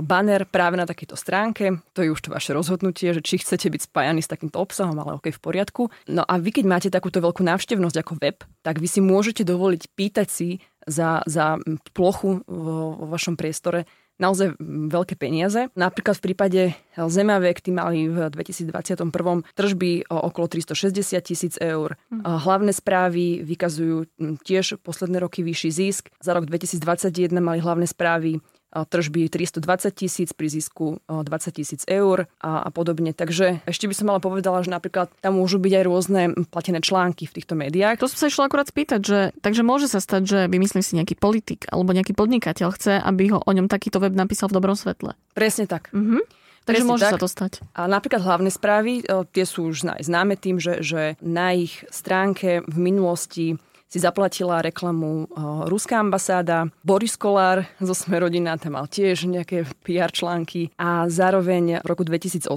banner 0.04 0.44
práve 0.44 0.76
na 0.76 0.84
takejto 0.84 1.16
stránke. 1.16 1.80
To 1.96 2.04
je 2.04 2.12
už 2.12 2.20
to 2.20 2.34
vaše 2.34 2.52
rozhodnutie, 2.52 3.16
že 3.16 3.24
či 3.24 3.40
chcete 3.40 3.72
byť 3.72 3.88
spájani 3.88 4.20
s 4.20 4.30
takýmto 4.30 4.60
obsahom, 4.60 4.96
ale 5.00 5.16
OK, 5.16 5.32
v 5.32 5.40
poriadku. 5.40 5.82
No 6.12 6.22
a 6.22 6.36
vy, 6.36 6.52
keď 6.52 6.64
máte 6.68 6.88
takúto 6.92 7.24
veľkú 7.24 7.40
návštevnosť 7.40 7.96
ako 8.04 8.12
web, 8.20 8.38
tak 8.60 8.78
vy 8.78 8.88
si 8.88 9.00
môžete 9.00 9.42
dovoliť 9.48 9.82
pýtať 9.96 10.28
si 10.28 10.48
za, 10.84 11.24
za 11.24 11.56
plochu 11.96 12.44
vo, 12.44 12.96
vo 12.96 13.06
vašom 13.08 13.36
priestore 13.36 13.88
naozaj 14.18 14.58
veľké 14.90 15.14
peniaze. 15.14 15.70
Napríklad 15.78 16.18
v 16.18 16.24
prípade 16.30 16.60
Zemavek, 16.98 17.62
tí 17.62 17.70
mali 17.70 18.10
v 18.10 18.28
2021 18.28 19.14
tržby 19.54 20.10
okolo 20.10 20.46
360 20.50 21.22
tisíc 21.22 21.54
eur. 21.62 21.94
Hm. 22.10 22.26
Hlavné 22.26 22.74
správy 22.74 23.46
vykazujú 23.46 24.10
tiež 24.42 24.82
posledné 24.82 25.22
roky 25.22 25.46
vyšší 25.46 25.70
zisk. 25.70 26.10
Za 26.18 26.34
rok 26.34 26.50
2021 26.50 27.30
mali 27.38 27.62
hlavné 27.62 27.86
správy 27.86 28.42
tržby 28.72 29.32
320 29.32 29.64
tisíc 29.96 30.30
pri 30.36 30.48
zisku 30.52 31.00
20 31.08 31.24
tisíc 31.56 31.82
eur 31.88 32.28
a, 32.40 32.64
a 32.64 32.68
podobne. 32.68 33.16
Takže 33.16 33.64
ešte 33.64 33.88
by 33.88 33.94
som 33.96 34.06
mala 34.12 34.20
povedala, 34.20 34.60
že 34.60 34.70
napríklad 34.72 35.08
tam 35.24 35.40
môžu 35.40 35.56
byť 35.56 35.72
aj 35.72 35.84
rôzne 35.88 36.20
platené 36.52 36.84
články 36.84 37.24
v 37.24 37.34
týchto 37.40 37.56
médiách. 37.56 38.00
To 38.00 38.10
som 38.10 38.18
sa 38.20 38.28
išla 38.28 38.52
akurát 38.52 38.68
spýtať, 38.68 39.00
že 39.00 39.18
takže 39.40 39.62
môže 39.64 39.88
sa 39.88 40.02
stať, 40.02 40.22
že 40.28 40.38
vymyslím 40.52 40.84
si 40.84 40.96
nejaký 41.00 41.16
politik 41.16 41.64
alebo 41.72 41.96
nejaký 41.96 42.12
podnikateľ 42.12 42.68
chce, 42.76 43.00
aby 43.00 43.32
ho 43.32 43.38
o 43.40 43.50
ňom 43.50 43.70
takýto 43.72 44.00
web 44.02 44.12
napísal 44.12 44.52
v 44.52 44.56
dobrom 44.60 44.76
svetle. 44.76 45.16
Presne 45.32 45.64
tak. 45.64 45.88
Mhm. 45.96 46.38
Takže 46.68 46.84
Presne 46.84 46.92
môže 46.92 47.04
tak. 47.08 47.12
sa 47.16 47.22
to 47.24 47.28
stať. 47.32 47.52
A 47.72 47.88
napríklad 47.88 48.20
hlavné 48.20 48.52
správy, 48.52 49.00
tie 49.32 49.44
sú 49.48 49.72
už 49.72 49.88
známe 50.04 50.36
tým, 50.36 50.60
že, 50.60 50.84
že 50.84 51.16
na 51.24 51.56
ich 51.56 51.80
stránke 51.88 52.60
v 52.68 52.76
minulosti 52.76 53.56
si 53.88 53.98
zaplatila 53.98 54.60
reklamu 54.60 55.26
ruská 55.64 56.04
ambasáda. 56.04 56.68
Boris 56.84 57.16
Kolár 57.16 57.64
zo 57.80 57.96
Smerodina 57.96 58.60
tam 58.60 58.76
mal 58.76 58.84
tiež 58.84 59.24
nejaké 59.24 59.64
PR 59.80 60.12
články 60.12 60.68
a 60.76 61.08
zároveň 61.08 61.80
v 61.80 61.86
roku 61.88 62.04
2018 62.04 62.52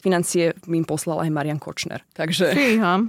financie 0.00 0.56
im 0.64 0.84
poslal 0.88 1.20
aj 1.20 1.30
Marian 1.30 1.60
Kočner. 1.60 2.00
Takže 2.16 2.56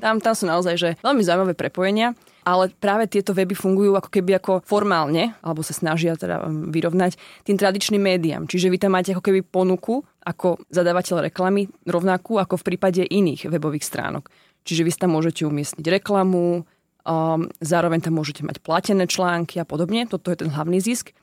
tam, 0.03 0.19
tam 0.19 0.33
sú 0.35 0.45
naozaj 0.45 0.75
že 0.75 0.89
veľmi 0.99 1.23
zaujímavé 1.23 1.55
prepojenia. 1.55 2.11
Ale 2.41 2.73
práve 2.73 3.05
tieto 3.05 3.37
weby 3.37 3.53
fungujú 3.53 3.93
ako 3.93 4.09
keby 4.09 4.41
ako 4.41 4.65
formálne, 4.65 5.37
alebo 5.45 5.61
sa 5.61 5.77
snažia 5.77 6.17
teda 6.17 6.41
um, 6.41 6.73
vyrovnať 6.73 7.13
tým 7.45 7.53
tradičným 7.53 8.01
médiám. 8.01 8.49
Čiže 8.49 8.73
vy 8.73 8.81
tam 8.81 8.97
máte 8.97 9.13
ako 9.13 9.21
keby 9.21 9.45
ponuku 9.45 10.01
ako 10.25 10.57
zadávateľ 10.73 11.29
reklamy 11.29 11.69
rovnakú 11.85 12.41
ako 12.41 12.57
v 12.57 12.65
prípade 12.73 13.05
iných 13.05 13.45
webových 13.45 13.85
stránok. 13.85 14.33
Čiže 14.65 14.81
vy 14.81 14.89
tam 14.97 15.13
môžete 15.13 15.45
umiestniť 15.45 15.85
reklamu, 16.01 16.65
Um, 17.01 17.49
zároveň 17.57 18.05
tam 18.05 18.21
môžete 18.21 18.45
mať 18.45 18.61
platené 18.61 19.09
články 19.09 19.57
a 19.57 19.65
podobne. 19.65 20.05
Toto 20.05 20.29
je 20.29 20.45
ten 20.45 20.53
hlavný 20.53 20.77
zisk. 20.77 21.17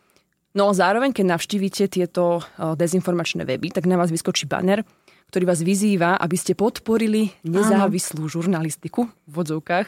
No 0.59 0.67
a 0.71 0.73
zároveň, 0.75 1.14
keď 1.14 1.38
navštívite 1.38 1.87
tieto 1.87 2.43
uh, 2.43 2.75
dezinformačné 2.75 3.47
weby, 3.47 3.71
tak 3.71 3.87
na 3.87 3.95
vás 3.95 4.11
vyskočí 4.11 4.51
banner, 4.51 4.83
ktorý 5.31 5.45
vás 5.47 5.62
vyzýva, 5.62 6.19
aby 6.19 6.35
ste 6.35 6.59
podporili 6.59 7.31
nezávislú 7.47 8.27
Áno. 8.27 8.33
žurnalistiku 8.33 9.07
v 9.29 9.33
vodzovkách 9.33 9.87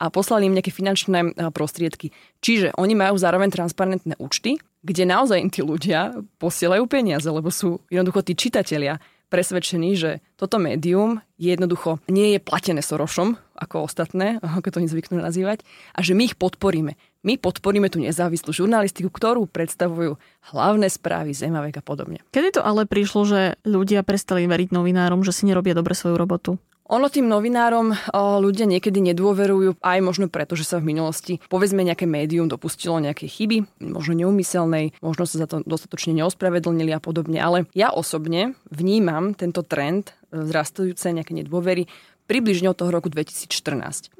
a 0.00 0.04
poslali 0.08 0.48
im 0.50 0.56
nejaké 0.56 0.74
finančné 0.74 1.18
uh, 1.22 1.52
prostriedky. 1.54 2.10
Čiže 2.42 2.74
oni 2.74 2.98
majú 2.98 3.14
zároveň 3.14 3.54
transparentné 3.54 4.18
účty, 4.18 4.58
kde 4.82 5.04
naozaj 5.06 5.46
tí 5.52 5.60
ľudia 5.62 6.16
posielajú 6.40 6.88
peniaze, 6.90 7.28
lebo 7.28 7.52
sú 7.52 7.78
jednoducho 7.92 8.24
tí 8.26 8.32
čitatelia 8.34 8.98
presvedčení, 9.30 9.94
že 9.94 10.18
toto 10.34 10.58
médium 10.58 11.22
je 11.38 11.54
jednoducho 11.54 12.02
nie 12.10 12.36
je 12.36 12.38
platené 12.42 12.82
Sorošom, 12.82 13.38
ako 13.54 13.86
ostatné, 13.86 14.36
ako 14.58 14.74
to 14.74 14.78
oni 14.82 14.90
zvyknú 14.90 15.22
nazývať, 15.22 15.62
a 15.94 16.02
že 16.02 16.18
my 16.18 16.28
ich 16.28 16.36
podporíme. 16.36 16.98
My 17.20 17.36
podporíme 17.36 17.92
tú 17.92 18.00
nezávislú 18.00 18.50
žurnalistiku, 18.50 19.12
ktorú 19.12 19.44
predstavujú 19.44 20.16
hlavné 20.52 20.88
správy, 20.88 21.36
Zemavek 21.36 21.78
a 21.78 21.82
podobne. 21.84 22.24
Kedy 22.32 22.56
to 22.56 22.62
ale 22.64 22.88
prišlo, 22.88 23.28
že 23.28 23.40
ľudia 23.68 24.00
prestali 24.00 24.48
veriť 24.48 24.72
novinárom, 24.72 25.20
že 25.20 25.36
si 25.36 25.44
nerobia 25.44 25.76
dobre 25.76 25.92
svoju 25.92 26.16
robotu? 26.16 26.56
Ono 26.90 27.06
tým 27.06 27.30
novinárom 27.30 27.94
ľudia 28.42 28.66
niekedy 28.66 28.98
nedôverujú 28.98 29.78
aj 29.78 29.98
možno 30.02 30.26
preto, 30.26 30.58
že 30.58 30.66
sa 30.66 30.82
v 30.82 30.90
minulosti 30.90 31.38
povedzme 31.46 31.86
nejaké 31.86 32.02
médium 32.02 32.50
dopustilo 32.50 32.98
nejaké 32.98 33.30
chyby, 33.30 33.62
možno 33.78 34.18
neumyselnej, 34.18 34.98
možno 34.98 35.22
sa 35.22 35.38
za 35.38 35.46
to 35.46 35.62
dostatočne 35.62 36.18
neospravedlnili 36.18 36.90
a 36.90 36.98
podobne. 36.98 37.38
Ale 37.38 37.70
ja 37.78 37.94
osobne 37.94 38.58
vnímam 38.74 39.38
tento 39.38 39.62
trend 39.62 40.18
zrastujúce 40.34 41.10
nejaké 41.14 41.30
nedôvery 41.34 41.86
približne 42.30 42.70
od 42.70 42.78
toho 42.78 42.94
roku 42.94 43.10
2014. 43.10 43.50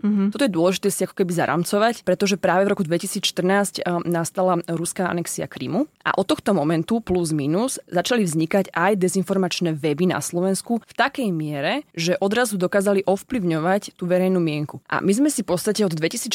Mm-hmm. 0.03 0.35
Toto 0.35 0.42
je 0.42 0.51
dôležité 0.51 0.90
si 0.90 1.07
ako 1.07 1.23
keby 1.23 1.31
zaramcovať, 1.31 2.03
pretože 2.03 2.35
práve 2.35 2.66
v 2.66 2.75
roku 2.75 2.83
2014 2.83 3.87
nastala 4.03 4.59
ruská 4.66 5.07
anexia 5.07 5.46
Krymu 5.46 5.87
a 6.03 6.18
od 6.18 6.27
tohto 6.27 6.51
momentu 6.51 6.99
plus 6.99 7.31
minus 7.31 7.79
začali 7.87 8.27
vznikať 8.27 8.75
aj 8.75 8.99
dezinformačné 8.99 9.79
weby 9.79 10.11
na 10.11 10.18
Slovensku 10.18 10.83
v 10.83 10.94
takej 10.99 11.31
miere, 11.31 11.87
že 11.94 12.18
odrazu 12.18 12.59
dokázali 12.59 13.07
ovplyvňovať 13.07 13.94
tú 13.94 14.11
verejnú 14.11 14.42
mienku. 14.42 14.83
A 14.90 14.99
my 14.99 15.12
sme 15.14 15.31
si 15.31 15.46
v 15.46 15.55
podstate 15.55 15.87
od 15.87 15.94
2014. 15.94 16.35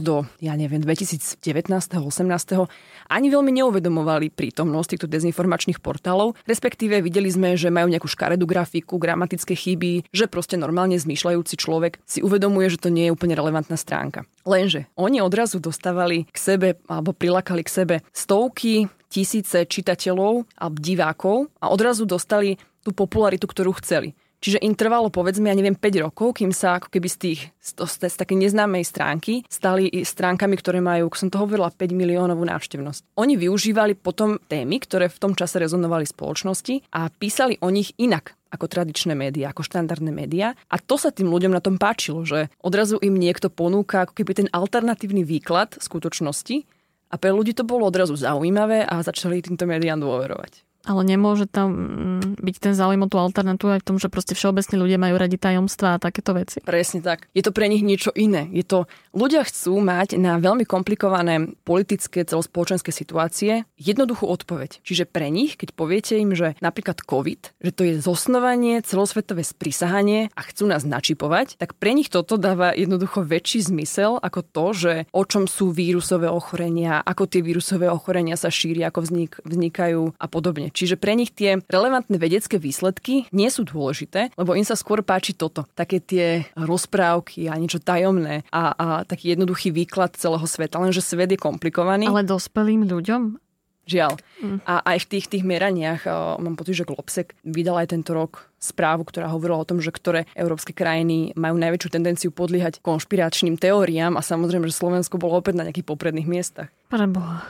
do, 0.00 0.24
ja 0.40 0.56
neviem, 0.56 0.80
2019. 0.80 1.36
18. 1.44 3.12
ani 3.12 3.26
veľmi 3.28 3.52
neuvedomovali 3.60 4.32
prítomnosť 4.32 4.88
týchto 4.96 5.08
dezinformačných 5.10 5.84
portálov, 5.84 6.38
respektíve 6.48 7.04
videli 7.04 7.28
sme, 7.28 7.58
že 7.60 7.68
majú 7.68 7.92
nejakú 7.92 8.08
škaredú 8.08 8.48
grafiku, 8.48 8.96
gramatické 8.96 9.52
chyby, 9.52 10.08
že 10.08 10.30
proste 10.30 10.56
normálne 10.56 10.93
racionálne 10.94 11.02
zmýšľajúci 11.02 11.54
človek 11.58 11.98
si 12.06 12.22
uvedomuje, 12.22 12.70
že 12.70 12.78
to 12.78 12.88
nie 12.92 13.10
je 13.10 13.14
úplne 13.14 13.34
relevantná 13.34 13.74
stránka. 13.76 14.24
Lenže 14.46 14.86
oni 14.94 15.18
odrazu 15.20 15.58
dostávali 15.58 16.26
k 16.30 16.38
sebe 16.38 16.68
alebo 16.86 17.12
prilakali 17.12 17.66
k 17.66 17.70
sebe 17.70 17.96
stovky, 18.14 18.86
tisíce 19.10 19.66
čitateľov 19.66 20.46
a 20.58 20.66
divákov 20.70 21.50
a 21.62 21.70
odrazu 21.70 22.06
dostali 22.06 22.58
tú 22.84 22.92
popularitu, 22.92 23.48
ktorú 23.48 23.78
chceli. 23.80 24.12
Čiže 24.44 24.60
im 24.60 24.76
trvalo 24.76 25.08
povedzme, 25.08 25.48
ja 25.48 25.56
neviem, 25.56 25.72
5 25.72 26.04
rokov, 26.04 26.36
kým 26.36 26.52
sa 26.52 26.76
ako 26.76 26.92
keby 26.92 27.08
z 27.08 27.16
tých, 27.16 27.40
z, 27.56 27.80
z, 27.80 28.12
z 28.12 28.16
takej 28.20 28.44
neznámej 28.44 28.84
stránky 28.84 29.40
stali 29.48 29.88
stránkami, 29.88 30.60
ktoré 30.60 30.84
majú, 30.84 31.08
ako 31.08 31.16
som 31.16 31.32
to 31.32 31.40
hovorila, 31.40 31.72
5 31.72 31.80
miliónovú 31.96 32.44
návštevnosť. 32.44 33.16
Oni 33.16 33.40
využívali 33.40 33.96
potom 33.96 34.36
témy, 34.36 34.84
ktoré 34.84 35.08
v 35.08 35.16
tom 35.16 35.32
čase 35.32 35.56
rezonovali 35.56 36.04
spoločnosti 36.04 36.92
a 36.92 37.08
písali 37.08 37.56
o 37.64 37.72
nich 37.72 37.96
inak 37.96 38.36
ako 38.52 38.68
tradičné 38.68 39.16
médiá, 39.16 39.56
ako 39.56 39.64
štandardné 39.64 40.12
médiá. 40.12 40.52
A 40.68 40.76
to 40.76 41.00
sa 41.00 41.08
tým 41.08 41.32
ľuďom 41.32 41.56
na 41.56 41.64
tom 41.64 41.80
páčilo, 41.80 42.28
že 42.28 42.52
odrazu 42.60 43.00
im 43.00 43.16
niekto 43.16 43.48
ponúka 43.48 44.04
ako 44.04 44.12
keby 44.12 44.44
ten 44.44 44.48
alternatívny 44.52 45.24
výklad 45.24 45.80
skutočnosti 45.80 46.68
a 47.10 47.14
pre 47.16 47.32
ľudí 47.32 47.56
to 47.56 47.64
bolo 47.64 47.88
odrazu 47.88 48.12
zaujímavé 48.12 48.84
a 48.84 49.00
začali 49.00 49.40
týmto 49.40 49.64
médiám 49.64 50.04
dôverovať. 50.04 50.63
Ale 50.84 51.00
nemôže 51.02 51.48
tam 51.48 51.68
mm, 51.72 52.44
byť 52.44 52.56
ten 52.60 52.74
záujem 52.76 53.00
o 53.00 53.08
tú 53.08 53.16
alternatívu 53.16 53.78
aj 53.78 53.80
v 53.80 53.88
tom, 53.88 53.96
že 53.96 54.12
proste 54.12 54.36
všeobecní 54.36 54.76
ľudia 54.76 54.98
majú 55.00 55.16
radi 55.16 55.40
tajomstvá 55.40 55.96
a 55.96 56.02
takéto 56.02 56.36
veci. 56.36 56.60
Presne 56.60 57.00
tak. 57.00 57.32
Je 57.32 57.40
to 57.40 57.56
pre 57.56 57.72
nich 57.72 57.80
niečo 57.80 58.12
iné. 58.12 58.52
Je 58.52 58.66
to, 58.66 58.84
ľudia 59.16 59.48
chcú 59.48 59.80
mať 59.80 60.20
na 60.20 60.36
veľmi 60.36 60.68
komplikované 60.68 61.56
politické, 61.64 62.28
celospoločenské 62.28 62.92
situácie 62.92 63.64
jednoduchú 63.80 64.28
odpoveď. 64.28 64.84
Čiže 64.84 65.08
pre 65.08 65.32
nich, 65.32 65.56
keď 65.56 65.72
poviete 65.72 66.20
im, 66.20 66.36
že 66.36 66.52
napríklad 66.60 67.00
COVID, 67.00 67.56
že 67.64 67.72
to 67.72 67.82
je 67.88 67.94
zosnovanie, 68.04 68.84
celosvetové 68.84 69.40
sprísahanie 69.40 70.28
a 70.36 70.40
chcú 70.44 70.68
nás 70.68 70.84
načipovať, 70.84 71.56
tak 71.56 71.80
pre 71.80 71.96
nich 71.96 72.12
toto 72.12 72.36
dáva 72.36 72.76
jednoducho 72.76 73.24
väčší 73.24 73.72
zmysel 73.72 74.20
ako 74.20 74.40
to, 74.44 74.66
že 74.76 74.92
o 75.14 75.22
čom 75.24 75.48
sú 75.48 75.72
vírusové 75.72 76.28
ochorenia, 76.28 77.00
ako 77.00 77.24
tie 77.24 77.40
vírusové 77.40 77.88
ochorenia 77.88 78.36
sa 78.36 78.52
šíria, 78.52 78.92
ako 78.92 79.00
vznik, 79.06 79.32
vznikajú 79.46 80.18
a 80.18 80.26
podobne. 80.28 80.73
Čiže 80.74 80.98
pre 80.98 81.14
nich 81.14 81.30
tie 81.30 81.62
relevantné 81.70 82.18
vedecké 82.18 82.58
výsledky 82.58 83.30
nie 83.30 83.48
sú 83.48 83.62
dôležité, 83.62 84.34
lebo 84.34 84.58
im 84.58 84.66
sa 84.66 84.74
skôr 84.74 85.06
páči 85.06 85.38
toto. 85.38 85.70
Také 85.78 86.02
tie 86.02 86.50
rozprávky 86.58 87.46
a 87.46 87.54
niečo 87.54 87.78
tajomné 87.78 88.42
a, 88.50 88.74
a 88.74 88.86
taký 89.06 89.38
jednoduchý 89.38 89.70
výklad 89.70 90.18
celého 90.18 90.44
sveta, 90.44 90.82
lenže 90.82 91.00
svet 91.00 91.30
je 91.30 91.38
komplikovaný. 91.38 92.10
Ale 92.10 92.26
dospelým 92.26 92.90
ľuďom? 92.90 93.38
Žiaľ. 93.84 94.16
Mm. 94.40 94.58
A 94.64 94.74
aj 94.80 94.98
v 95.04 95.08
tých, 95.12 95.26
tých 95.28 95.44
meraniach, 95.44 96.08
mám 96.40 96.56
pocit, 96.56 96.80
že 96.80 96.88
Globsek 96.88 97.36
vydal 97.44 97.84
aj 97.84 97.92
tento 97.92 98.16
rok 98.16 98.48
správu, 98.58 99.04
ktorá 99.04 99.28
hovorila 99.28 99.60
o 99.60 99.68
tom, 99.68 99.78
že 99.78 99.92
ktoré 99.92 100.24
európske 100.32 100.72
krajiny 100.72 101.36
majú 101.36 101.60
najväčšiu 101.60 101.88
tendenciu 101.92 102.30
podliehať 102.32 102.80
konšpiračným 102.80 103.60
teóriám 103.60 104.16
a 104.16 104.24
samozrejme, 104.24 104.66
že 104.70 104.76
Slovensko 104.76 105.20
bolo 105.20 105.38
opäť 105.38 105.60
na 105.60 105.64
nejakých 105.68 105.88
popredných 105.88 106.28
miestach. 106.28 106.72
Preboha. 106.88 107.42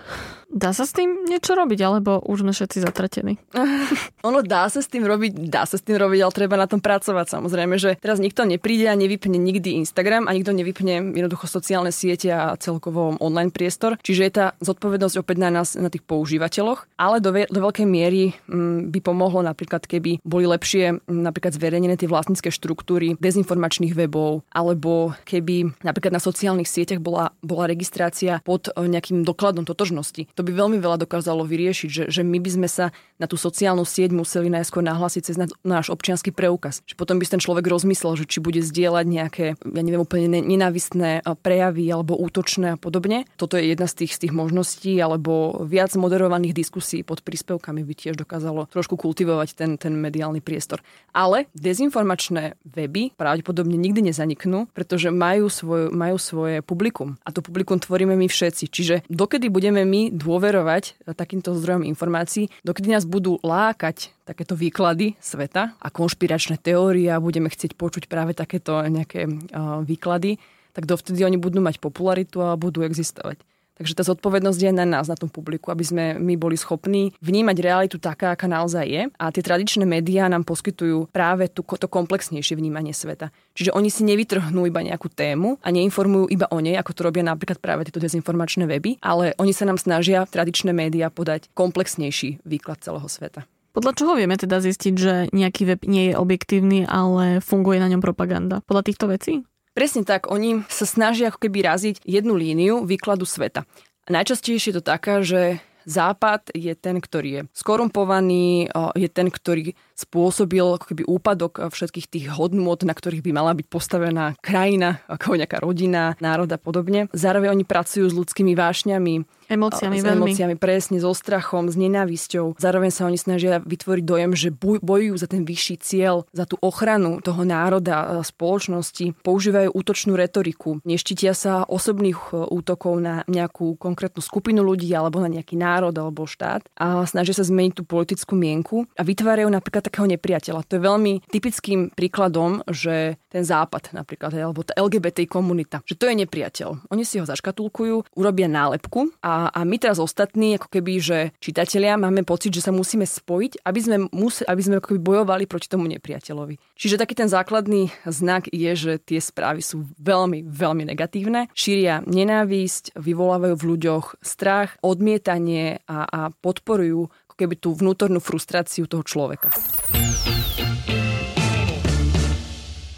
Dá 0.54 0.70
sa 0.70 0.86
s 0.86 0.94
tým 0.94 1.26
niečo 1.26 1.58
robiť, 1.58 1.80
alebo 1.82 2.22
už 2.22 2.46
sme 2.46 2.54
všetci 2.54 2.78
zatratení? 2.86 3.42
ono 4.28 4.38
dá 4.38 4.70
sa 4.70 4.78
s 4.78 4.86
tým 4.86 5.02
robiť, 5.02 5.50
dá 5.50 5.66
sa 5.66 5.74
s 5.74 5.82
tým 5.82 5.98
robiť, 5.98 6.20
ale 6.22 6.32
treba 6.36 6.54
na 6.54 6.70
tom 6.70 6.78
pracovať 6.78 7.26
samozrejme, 7.26 7.74
že 7.74 7.98
teraz 7.98 8.22
nikto 8.22 8.46
nepríde 8.46 8.86
a 8.86 8.94
nevypne 8.94 9.34
nikdy 9.34 9.82
Instagram 9.82 10.30
a 10.30 10.36
nikto 10.36 10.54
nevypne 10.54 11.10
jednoducho 11.10 11.50
sociálne 11.50 11.90
siete 11.90 12.30
a 12.30 12.54
celkovo 12.54 13.18
online 13.18 13.50
priestor. 13.50 13.98
Čiže 13.98 14.22
je 14.22 14.32
tá 14.32 14.46
zodpovednosť 14.62 15.16
opäť 15.18 15.36
na 15.42 15.50
nás, 15.50 15.74
na 15.74 15.90
tých 15.90 16.06
používateľoch, 16.06 16.86
ale 16.94 17.18
do, 17.18 17.34
do 17.34 17.58
veľkej 17.58 17.86
miery 17.88 18.38
m, 18.46 18.54
mm, 18.54 18.94
by 18.94 18.98
pomohlo 19.02 19.42
napríklad, 19.42 19.82
keby 19.90 20.22
boli 20.22 20.46
lepšie 20.46 21.03
napríklad 21.08 21.56
zverejnené 21.56 21.96
tie 21.96 22.10
vlastnícke 22.10 22.52
štruktúry 22.52 23.16
dezinformačných 23.18 23.96
webov, 23.96 24.44
alebo 24.52 25.16
keby 25.24 25.74
napríklad 25.82 26.14
na 26.14 26.22
sociálnych 26.22 26.68
sieťach 26.68 27.00
bola, 27.00 27.34
bola 27.40 27.66
registrácia 27.66 28.40
pod 28.44 28.70
e, 28.70 28.72
nejakým 28.86 29.24
dokladom 29.24 29.64
totožnosti. 29.64 30.28
To 30.36 30.42
by 30.44 30.52
veľmi 30.52 30.78
veľa 30.78 31.00
dokázalo 31.02 31.42
vyriešiť, 31.48 31.88
že, 31.90 32.04
že 32.12 32.22
my 32.22 32.38
by 32.38 32.50
sme 32.50 32.68
sa 32.68 32.94
na 33.18 33.26
tú 33.26 33.40
sociálnu 33.40 33.82
sieť 33.82 34.12
museli 34.12 34.52
najskôr 34.52 34.84
nahlásiť 34.84 35.22
cez 35.24 35.36
náš 35.64 35.88
občianský 35.88 36.30
preukaz. 36.30 36.84
Že 36.84 36.94
potom 37.00 37.16
by 37.18 37.24
ten 37.24 37.42
človek 37.42 37.66
rozmyslel, 37.66 38.14
že 38.20 38.28
či 38.28 38.38
bude 38.38 38.60
zdieľať 38.60 39.06
nejaké, 39.08 39.46
ja 39.58 39.82
neviem, 39.82 40.02
úplne 40.02 40.28
nenávistné 40.28 41.20
e, 41.20 41.34
prejavy 41.34 41.88
alebo 41.88 42.14
útočné 42.14 42.76
a 42.76 42.80
podobne. 42.80 43.24
Toto 43.40 43.56
je 43.56 43.72
jedna 43.72 43.88
z 43.88 44.04
tých, 44.04 44.12
z 44.14 44.28
tých 44.28 44.34
možností, 44.36 44.94
alebo 45.00 45.64
viac 45.64 45.90
moderovaných 45.96 46.54
diskusí 46.54 47.00
pod 47.00 47.24
príspevkami 47.24 47.80
by 47.80 47.94
tiež 47.96 48.14
dokázalo 48.20 48.68
trošku 48.68 49.00
kultivovať 49.00 49.48
ten, 49.56 49.70
ten 49.80 49.96
mediálny 49.96 50.44
priestor. 50.44 50.83
Ale 51.14 51.46
dezinformačné 51.54 52.58
weby 52.66 53.14
pravdepodobne 53.14 53.78
nikdy 53.78 54.10
nezaniknú, 54.10 54.66
pretože 54.74 55.14
majú, 55.14 55.46
svoj, 55.46 55.94
majú 55.94 56.18
svoje 56.18 56.58
publikum. 56.60 57.14
A 57.22 57.30
to 57.30 57.38
publikum 57.38 57.78
tvoríme 57.78 58.18
my 58.18 58.26
všetci. 58.26 58.64
Čiže 58.66 58.94
dokedy 59.06 59.46
budeme 59.46 59.86
my 59.86 60.10
dôverovať 60.10 61.06
takýmto 61.14 61.54
zdrojom 61.54 61.86
informácií, 61.86 62.50
dokedy 62.66 62.90
nás 62.90 63.06
budú 63.06 63.38
lákať 63.46 64.10
takéto 64.26 64.58
výklady 64.58 65.14
sveta 65.22 65.76
a 65.78 65.88
konšpiračné 65.92 66.58
teórie 66.58 67.06
a 67.12 67.22
budeme 67.22 67.46
chcieť 67.46 67.78
počuť 67.78 68.10
práve 68.10 68.34
takéto 68.34 68.80
nejaké 68.88 69.28
uh, 69.28 69.84
výklady, 69.84 70.40
tak 70.74 70.90
dovtedy 70.90 71.22
oni 71.22 71.38
budú 71.38 71.62
mať 71.62 71.78
popularitu 71.78 72.42
a 72.42 72.58
budú 72.58 72.82
existovať. 72.82 73.38
Takže 73.74 73.98
tá 73.98 74.02
zodpovednosť 74.06 74.60
je 74.60 74.72
na 74.72 74.86
nás, 74.86 75.10
na 75.10 75.18
tom 75.18 75.26
publiku, 75.26 75.74
aby 75.74 75.82
sme 75.82 76.04
my 76.14 76.38
boli 76.38 76.54
schopní 76.54 77.10
vnímať 77.18 77.56
realitu 77.58 77.96
taká, 77.98 78.34
aká 78.34 78.46
naozaj 78.46 78.86
je. 78.86 79.02
A 79.18 79.34
tie 79.34 79.42
tradičné 79.42 79.82
médiá 79.82 80.30
nám 80.30 80.46
poskytujú 80.46 81.10
práve 81.10 81.50
tú, 81.50 81.66
to 81.66 81.90
komplexnejšie 81.90 82.54
vnímanie 82.54 82.94
sveta. 82.94 83.34
Čiže 83.58 83.74
oni 83.74 83.90
si 83.90 84.06
nevytrhnú 84.06 84.70
iba 84.70 84.78
nejakú 84.78 85.10
tému 85.10 85.58
a 85.58 85.68
neinformujú 85.74 86.30
iba 86.30 86.46
o 86.54 86.62
nej, 86.62 86.78
ako 86.78 86.92
to 86.94 87.00
robia 87.02 87.26
napríklad 87.26 87.58
práve 87.58 87.90
tieto 87.90 87.98
dezinformačné 87.98 88.70
weby, 88.70 89.02
ale 89.02 89.34
oni 89.42 89.50
sa 89.50 89.66
nám 89.66 89.82
snažia 89.82 90.22
tradičné 90.22 90.70
médiá 90.70 91.10
podať 91.10 91.50
komplexnejší 91.58 92.46
výklad 92.46 92.78
celého 92.78 93.10
sveta. 93.10 93.42
Podľa 93.74 93.92
čoho 93.98 94.14
vieme 94.14 94.38
teda 94.38 94.62
zistiť, 94.62 94.94
že 94.94 95.12
nejaký 95.34 95.66
web 95.66 95.82
nie 95.90 96.10
je 96.10 96.14
objektívny, 96.14 96.86
ale 96.86 97.42
funguje 97.42 97.82
na 97.82 97.90
ňom 97.90 97.98
propaganda? 97.98 98.62
Podľa 98.70 98.86
týchto 98.86 99.10
vecí? 99.10 99.42
Presne 99.74 100.06
tak, 100.06 100.30
oni 100.30 100.62
sa 100.70 100.86
snažia 100.86 101.34
ako 101.34 101.50
keby 101.50 101.66
raziť 101.66 102.06
jednu 102.06 102.38
líniu 102.38 102.86
výkladu 102.86 103.26
sveta. 103.26 103.66
Najčastejšie 104.06 104.70
je 104.70 104.76
to 104.78 104.84
taká, 104.86 105.18
že 105.26 105.58
Západ 105.84 106.48
je 106.56 106.72
ten, 106.72 106.96
ktorý 106.96 107.28
je 107.28 107.42
skorumpovaný, 107.52 108.72
je 108.96 109.08
ten, 109.12 109.28
ktorý 109.28 109.76
spôsobil 109.94 110.62
ako 110.62 110.86
keby 110.90 111.02
úpadok 111.06 111.70
všetkých 111.70 112.06
tých 112.10 112.26
hodnôt, 112.34 112.78
na 112.82 112.94
ktorých 112.94 113.22
by 113.22 113.30
mala 113.30 113.54
byť 113.54 113.66
postavená 113.70 114.34
krajina, 114.42 115.00
ako 115.06 115.38
nejaká 115.38 115.62
rodina, 115.62 116.18
národ 116.18 116.50
a 116.50 116.58
podobne. 116.58 117.06
Zároveň 117.14 117.54
oni 117.54 117.64
pracujú 117.64 118.10
s 118.10 118.14
ľudskými 118.14 118.58
vášňami, 118.58 119.26
Emóciami, 119.44 120.00
s 120.00 120.08
veľmi. 120.08 120.32
emóciami, 120.32 120.54
presne, 120.56 120.96
so 121.04 121.12
strachom, 121.12 121.68
s 121.68 121.76
nenávisťou. 121.76 122.56
Zároveň 122.56 122.88
sa 122.88 123.04
oni 123.04 123.20
snažia 123.20 123.60
vytvoriť 123.60 124.04
dojem, 124.04 124.32
že 124.32 124.48
bojujú 124.56 125.14
za 125.20 125.28
ten 125.28 125.44
vyšší 125.44 125.76
cieľ, 125.84 126.24
za 126.32 126.48
tú 126.48 126.56
ochranu 126.64 127.20
toho 127.20 127.44
národa, 127.44 128.24
spoločnosti. 128.24 129.12
Používajú 129.20 129.68
útočnú 129.76 130.16
retoriku. 130.16 130.80
Neštítia 130.88 131.36
sa 131.36 131.68
osobných 131.68 132.32
útokov 132.32 132.96
na 133.04 133.20
nejakú 133.28 133.76
konkrétnu 133.76 134.24
skupinu 134.24 134.64
ľudí 134.64 134.88
alebo 134.96 135.20
na 135.20 135.28
nejaký 135.28 135.60
národ 135.60 135.92
alebo 135.92 136.24
štát 136.24 136.64
a 136.80 137.04
snažia 137.04 137.36
sa 137.36 137.44
zmeniť 137.44 137.72
tú 137.76 137.82
politickú 137.84 138.32
mienku 138.32 138.88
a 138.96 139.04
vytvárajú 139.04 139.52
napríklad 139.52 139.83
takého 139.84 140.08
nepriateľa. 140.08 140.64
To 140.66 140.76
je 140.80 140.82
veľmi 140.82 141.12
typickým 141.28 141.92
príkladom, 141.92 142.64
že 142.72 143.20
ten 143.28 143.44
západ 143.44 143.92
napríklad, 143.92 144.32
alebo 144.32 144.64
tá 144.64 144.72
LGBT 144.74 145.28
komunita, 145.28 145.84
že 145.84 146.00
to 146.00 146.08
je 146.08 146.16
nepriateľ. 146.24 146.88
Oni 146.88 147.04
si 147.04 147.20
ho 147.20 147.28
zaškatulkujú, 147.28 148.16
urobia 148.16 148.48
nálepku 148.48 149.12
a 149.20 149.34
a, 149.50 149.66
my 149.66 149.76
teraz 149.82 149.98
ostatní, 149.98 150.56
ako 150.56 150.68
keby, 150.70 150.92
že 151.02 151.18
čitatelia, 151.42 151.98
máme 151.98 152.22
pocit, 152.22 152.54
že 152.54 152.62
sa 152.62 152.72
musíme 152.72 153.02
spojiť, 153.02 153.66
aby 153.66 153.80
sme, 153.82 153.96
museli, 154.14 154.46
aby 154.46 154.62
sme 154.62 154.74
ako 154.78 154.94
keby 154.94 155.00
bojovali 155.02 155.44
proti 155.50 155.66
tomu 155.66 155.90
nepriateľovi. 155.90 156.78
Čiže 156.78 157.00
taký 157.00 157.18
ten 157.18 157.26
základný 157.26 157.90
znak 158.06 158.46
je, 158.50 158.72
že 158.74 158.92
tie 159.02 159.18
správy 159.18 159.60
sú 159.60 159.84
veľmi, 159.98 160.46
veľmi 160.46 160.86
negatívne. 160.86 161.50
Šíria 161.52 162.06
nenávisť, 162.06 162.94
vyvolávajú 162.94 163.54
v 163.58 163.68
ľuďoch 163.74 164.22
strach, 164.22 164.78
odmietanie 164.80 165.82
a, 165.90 166.06
a 166.06 166.20
podporujú 166.30 167.10
ako 167.34 167.50
keby 167.50 167.58
tú 167.58 167.74
vnútornú 167.74 168.22
frustráciu 168.22 168.86
toho 168.86 169.02
človeka. 169.02 169.50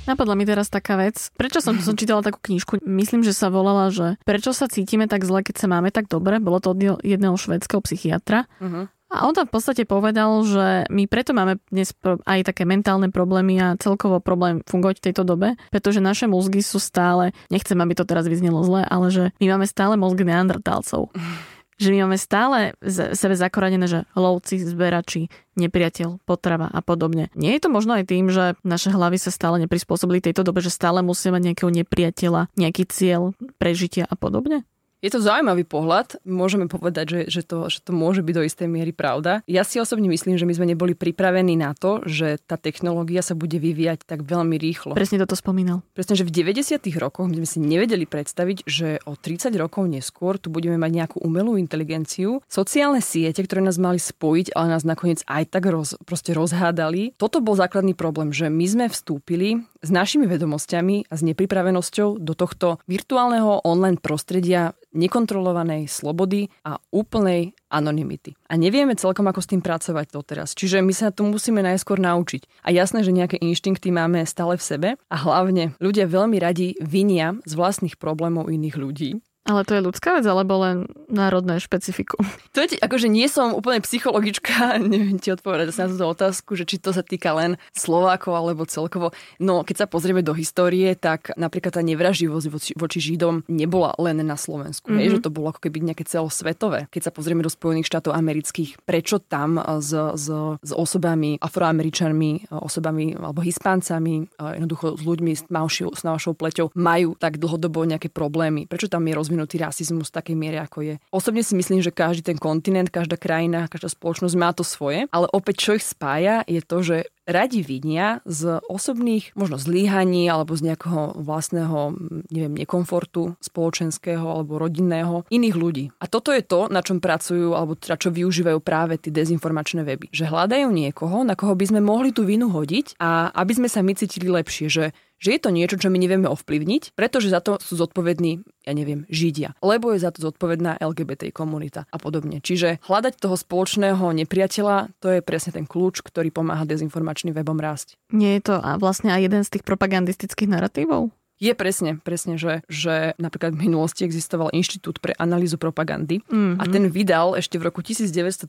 Napadla 0.04 0.36
mi 0.36 0.44
teraz 0.44 0.68
taká 0.68 1.00
vec. 1.00 1.32
Prečo 1.40 1.64
som, 1.64 1.80
som 1.80 1.96
čítala 1.96 2.20
takú 2.20 2.38
knižku? 2.44 2.84
Myslím, 2.84 3.24
že 3.24 3.32
sa 3.32 3.48
volala, 3.48 3.88
že 3.88 4.20
prečo 4.28 4.52
sa 4.52 4.68
cítime 4.68 5.08
tak 5.08 5.24
zle, 5.24 5.40
keď 5.40 5.56
sa 5.56 5.66
máme 5.72 5.88
tak 5.88 6.12
dobre. 6.12 6.36
Bolo 6.36 6.60
to 6.60 6.76
od 6.76 7.00
jedného 7.00 7.34
švedského 7.34 7.80
psychiatra. 7.80 8.44
Uh-huh. 8.60 8.92
A 9.08 9.24
on 9.24 9.32
tam 9.32 9.48
v 9.48 9.54
podstate 9.56 9.88
povedal, 9.88 10.44
že 10.44 10.84
my 10.92 11.08
preto 11.08 11.32
máme 11.32 11.56
dnes 11.72 11.96
aj 12.28 12.44
také 12.44 12.68
mentálne 12.68 13.08
problémy 13.08 13.56
a 13.56 13.78
celkovo 13.80 14.20
problém 14.20 14.60
fungovať 14.68 15.00
v 15.00 15.04
tejto 15.10 15.22
dobe, 15.24 15.56
pretože 15.72 16.04
naše 16.04 16.28
mozgy 16.28 16.60
sú 16.60 16.76
stále, 16.76 17.32
nechcem, 17.48 17.78
aby 17.80 17.96
to 17.96 18.04
teraz 18.04 18.28
vyznelo 18.28 18.60
zle, 18.66 18.84
ale 18.84 19.08
že 19.08 19.24
my 19.40 19.56
máme 19.56 19.66
stále 19.66 19.96
mozgy 19.96 20.28
neandertálcov. 20.28 21.08
že 21.76 21.92
my 21.92 22.08
máme 22.08 22.16
stále 22.16 22.72
sebe 23.12 23.34
zakoranené, 23.36 23.84
že 23.88 24.00
lovci, 24.16 24.60
zberači, 24.60 25.28
nepriateľ, 25.56 26.24
potrava 26.24 26.68
a 26.72 26.80
podobne. 26.80 27.28
Nie 27.36 27.56
je 27.56 27.64
to 27.64 27.70
možno 27.72 27.96
aj 27.96 28.08
tým, 28.08 28.32
že 28.32 28.56
naše 28.64 28.92
hlavy 28.92 29.20
sa 29.20 29.32
stále 29.32 29.60
neprispôsobili 29.64 30.24
tejto 30.24 30.44
dobe, 30.44 30.64
že 30.64 30.72
stále 30.72 31.04
musíme 31.04 31.36
mať 31.36 31.42
nejakého 31.52 31.70
nepriateľa, 31.72 32.52
nejaký 32.56 32.88
cieľ 32.88 33.36
prežitia 33.60 34.08
a 34.08 34.14
podobne? 34.16 34.64
Je 35.04 35.12
to 35.12 35.20
zaujímavý 35.20 35.68
pohľad. 35.68 36.18
Môžeme 36.24 36.66
povedať, 36.72 37.06
že, 37.06 37.20
že, 37.28 37.42
to, 37.44 37.68
že 37.68 37.84
to 37.84 37.92
môže 37.92 38.24
byť 38.24 38.34
do 38.34 38.42
istej 38.48 38.68
miery 38.68 38.96
pravda. 38.96 39.44
Ja 39.44 39.62
si 39.62 39.76
osobne 39.76 40.08
myslím, 40.08 40.40
že 40.40 40.48
my 40.48 40.54
sme 40.56 40.66
neboli 40.72 40.96
pripravení 40.96 41.52
na 41.54 41.76
to, 41.76 42.00
že 42.08 42.40
tá 42.48 42.56
technológia 42.56 43.20
sa 43.20 43.36
bude 43.36 43.60
vyvíjať 43.60 44.08
tak 44.08 44.24
veľmi 44.24 44.56
rýchlo. 44.56 44.96
Presne 44.96 45.20
toto 45.20 45.36
spomínal. 45.36 45.84
Presne, 45.92 46.16
že 46.16 46.24
v 46.24 46.32
90. 46.32 46.80
rokoch 46.96 47.28
my 47.28 47.36
sme 47.44 47.48
si 47.48 47.58
nevedeli 47.60 48.08
predstaviť, 48.08 48.64
že 48.64 48.88
o 49.04 49.14
30 49.14 49.52
rokov 49.60 49.84
neskôr 49.84 50.40
tu 50.40 50.48
budeme 50.48 50.80
mať 50.80 50.90
nejakú 50.90 51.16
umelú 51.20 51.60
inteligenciu. 51.60 52.40
Sociálne 52.48 53.04
siete, 53.04 53.44
ktoré 53.44 53.60
nás 53.60 53.76
mali 53.76 54.00
spojiť, 54.00 54.56
ale 54.56 54.72
nás 54.72 54.88
nakoniec 54.88 55.20
aj 55.28 55.44
tak 55.52 55.68
roz, 55.68 55.94
proste 56.08 56.32
rozhádali. 56.32 57.12
Toto 57.20 57.44
bol 57.44 57.52
základný 57.52 57.92
problém, 57.92 58.32
že 58.32 58.48
my 58.48 58.64
sme 58.64 58.86
vstúpili 58.88 59.60
s 59.80 59.90
našimi 59.92 60.24
vedomosťami 60.28 61.08
a 61.10 61.14
s 61.14 61.22
nepripravenosťou 61.26 62.20
do 62.20 62.32
tohto 62.32 62.80
virtuálneho 62.88 63.64
online 63.64 64.00
prostredia 64.00 64.76
nekontrolovanej 64.96 65.86
slobody 65.92 66.48
a 66.64 66.80
úplnej 66.90 67.52
anonymity. 67.68 68.32
A 68.48 68.56
nevieme 68.56 68.96
celkom, 68.96 69.28
ako 69.28 69.40
s 69.44 69.50
tým 69.52 69.60
pracovať 69.60 70.06
doteraz. 70.08 70.56
Čiže 70.56 70.80
my 70.80 70.92
sa 70.96 71.12
to 71.12 71.28
musíme 71.28 71.60
najskôr 71.60 72.00
naučiť. 72.00 72.64
A 72.64 72.72
jasné, 72.72 73.04
že 73.04 73.12
nejaké 73.12 73.36
inštinkty 73.36 73.92
máme 73.92 74.24
stále 74.24 74.56
v 74.56 74.64
sebe 74.64 74.88
a 74.96 75.16
hlavne 75.16 75.76
ľudia 75.82 76.08
veľmi 76.08 76.40
radi 76.40 76.78
vinia 76.80 77.36
z 77.44 77.52
vlastných 77.52 78.00
problémov 78.00 78.48
iných 78.48 78.76
ľudí. 78.80 79.10
Ale 79.46 79.62
to 79.62 79.78
je 79.78 79.86
ľudská 79.86 80.18
vec, 80.18 80.26
alebo 80.26 80.58
len 80.58 80.90
národné 81.06 81.62
špecifikum? 81.62 82.26
To 82.52 82.66
je, 82.66 82.82
akože 82.82 83.06
nie 83.06 83.30
som 83.30 83.54
úplne 83.54 83.78
psychologička, 83.78 84.76
neviem 84.82 85.22
ti 85.22 85.30
odpovedať 85.30 85.70
na 85.78 85.86
túto 85.86 86.06
otázku, 86.10 86.58
že 86.58 86.66
či 86.66 86.82
to 86.82 86.90
sa 86.90 87.06
týka 87.06 87.30
len 87.30 87.54
Slovákov 87.70 88.34
alebo 88.34 88.66
celkovo. 88.66 89.14
No, 89.38 89.62
keď 89.62 89.86
sa 89.86 89.86
pozrieme 89.86 90.26
do 90.26 90.34
histórie, 90.34 90.98
tak 90.98 91.30
napríklad 91.38 91.78
tá 91.78 91.82
nevraživosť 91.86 92.46
voči, 92.50 92.72
voči 92.74 92.98
Židom 92.98 93.46
nebola 93.46 93.94
len 94.02 94.18
na 94.26 94.34
Slovensku. 94.34 94.90
Mm-hmm. 94.90 95.04
Je, 95.06 95.14
že 95.14 95.22
to 95.22 95.30
bolo 95.30 95.54
ako 95.54 95.62
keby 95.62 95.86
nejaké 95.86 96.02
celosvetové. 96.02 96.90
Keď 96.90 97.02
sa 97.06 97.14
pozrieme 97.14 97.46
do 97.46 97.52
Spojených 97.52 97.86
štátov 97.86 98.18
amerických, 98.18 98.82
prečo 98.82 99.22
tam 99.22 99.62
s, 99.62 99.94
s, 99.94 100.26
s 100.58 100.70
osobami, 100.74 101.38
afroameričanmi, 101.38 102.50
osobami 102.50 103.14
alebo 103.14 103.46
hispáncami, 103.46 104.26
jednoducho 104.58 104.98
s 104.98 105.02
ľuďmi 105.06 105.32
s 105.38 105.46
tmavšou, 105.46 105.94
s 105.94 106.02
tmavšou 106.02 106.32
pleťou 106.34 106.66
majú 106.74 107.14
tak 107.14 107.38
dlhodobo 107.38 107.86
nejaké 107.86 108.10
problémy? 108.10 108.66
Prečo 108.66 108.90
tam 108.90 109.06
je 109.06 109.14
rozvinutý 109.14 109.35
rozvinutý 109.36 109.60
rasizmus 109.60 110.08
v 110.08 110.16
takej 110.16 110.36
miere, 110.36 110.58
ako 110.64 110.78
je. 110.80 110.94
Osobne 111.12 111.44
si 111.44 111.52
myslím, 111.52 111.84
že 111.84 111.92
každý 111.92 112.32
ten 112.32 112.40
kontinent, 112.40 112.88
každá 112.88 113.20
krajina, 113.20 113.68
každá 113.68 113.92
spoločnosť 113.92 114.34
má 114.40 114.56
to 114.56 114.64
svoje, 114.64 115.04
ale 115.12 115.28
opäť 115.28 115.54
čo 115.60 115.70
ich 115.76 115.84
spája 115.84 116.40
je 116.48 116.64
to, 116.64 116.80
že 116.80 116.96
radi 117.26 117.60
vinia 117.60 118.22
z 118.22 118.62
osobných 118.70 119.34
možno 119.34 119.58
zlíhaní 119.58 120.30
alebo 120.30 120.54
z 120.54 120.72
nejakého 120.72 121.18
vlastného 121.18 121.98
neviem, 122.30 122.54
nekomfortu 122.54 123.34
spoločenského 123.42 124.22
alebo 124.22 124.62
rodinného 124.62 125.26
iných 125.28 125.56
ľudí. 125.58 125.84
A 125.98 126.06
toto 126.06 126.30
je 126.30 126.46
to, 126.46 126.70
na 126.70 126.80
čom 126.86 127.02
pracujú 127.02 127.52
alebo 127.52 127.74
teda 127.74 127.98
čo 127.98 128.14
využívajú 128.14 128.62
práve 128.62 129.02
tie 129.02 129.10
dezinformačné 129.10 129.82
weby. 129.82 130.14
Že 130.14 130.30
hľadajú 130.30 130.70
niekoho, 130.70 131.26
na 131.26 131.34
koho 131.34 131.58
by 131.58 131.66
sme 131.66 131.80
mohli 131.82 132.14
tú 132.14 132.22
vinu 132.22 132.46
hodiť 132.46 132.96
a 133.02 133.34
aby 133.34 133.52
sme 133.58 133.68
sa 133.68 133.82
my 133.82 133.92
cítili 133.98 134.30
lepšie, 134.30 134.70
že 134.70 134.84
že 135.16 135.36
je 135.36 135.40
to 135.40 135.50
niečo, 135.52 135.76
čo 135.80 135.88
my 135.88 135.98
nevieme 136.00 136.28
ovplyvniť, 136.28 136.96
pretože 136.96 137.32
za 137.32 137.40
to 137.40 137.56
sú 137.60 137.76
zodpovední, 137.76 138.44
ja 138.68 138.72
neviem, 138.76 139.08
Židia. 139.08 139.56
Lebo 139.64 139.92
je 139.92 140.04
za 140.04 140.12
to 140.12 140.20
zodpovedná 140.20 140.80
LGBT 140.80 141.32
komunita 141.32 141.88
a 141.88 141.96
podobne. 141.96 142.44
Čiže 142.44 142.84
hľadať 142.84 143.20
toho 143.20 143.36
spoločného 143.36 144.04
nepriateľa, 144.24 144.92
to 145.00 145.16
je 145.16 145.20
presne 145.24 145.56
ten 145.56 145.64
kľúč, 145.64 146.04
ktorý 146.04 146.28
pomáha 146.32 146.68
dezinformačným 146.68 147.32
webom 147.32 147.56
rásť. 147.56 147.96
Nie 148.12 148.38
je 148.38 148.52
to 148.52 148.54
vlastne 148.78 149.10
aj 149.12 149.20
jeden 149.24 149.42
z 149.42 149.58
tých 149.58 149.64
propagandistických 149.64 150.52
narratívov? 150.52 151.10
Je 151.36 151.52
presne, 151.52 152.00
presne, 152.00 152.40
že, 152.40 152.64
že 152.64 153.12
napríklad 153.20 153.52
v 153.52 153.68
minulosti 153.68 154.08
existoval 154.08 154.48
Inštitút 154.56 155.04
pre 155.04 155.12
analýzu 155.20 155.60
propagandy 155.60 156.24
mm-hmm. 156.24 156.56
a 156.56 156.64
ten 156.64 156.88
vydal 156.88 157.36
ešte 157.36 157.60
v 157.60 157.68
roku 157.68 157.84
1937 157.84 158.48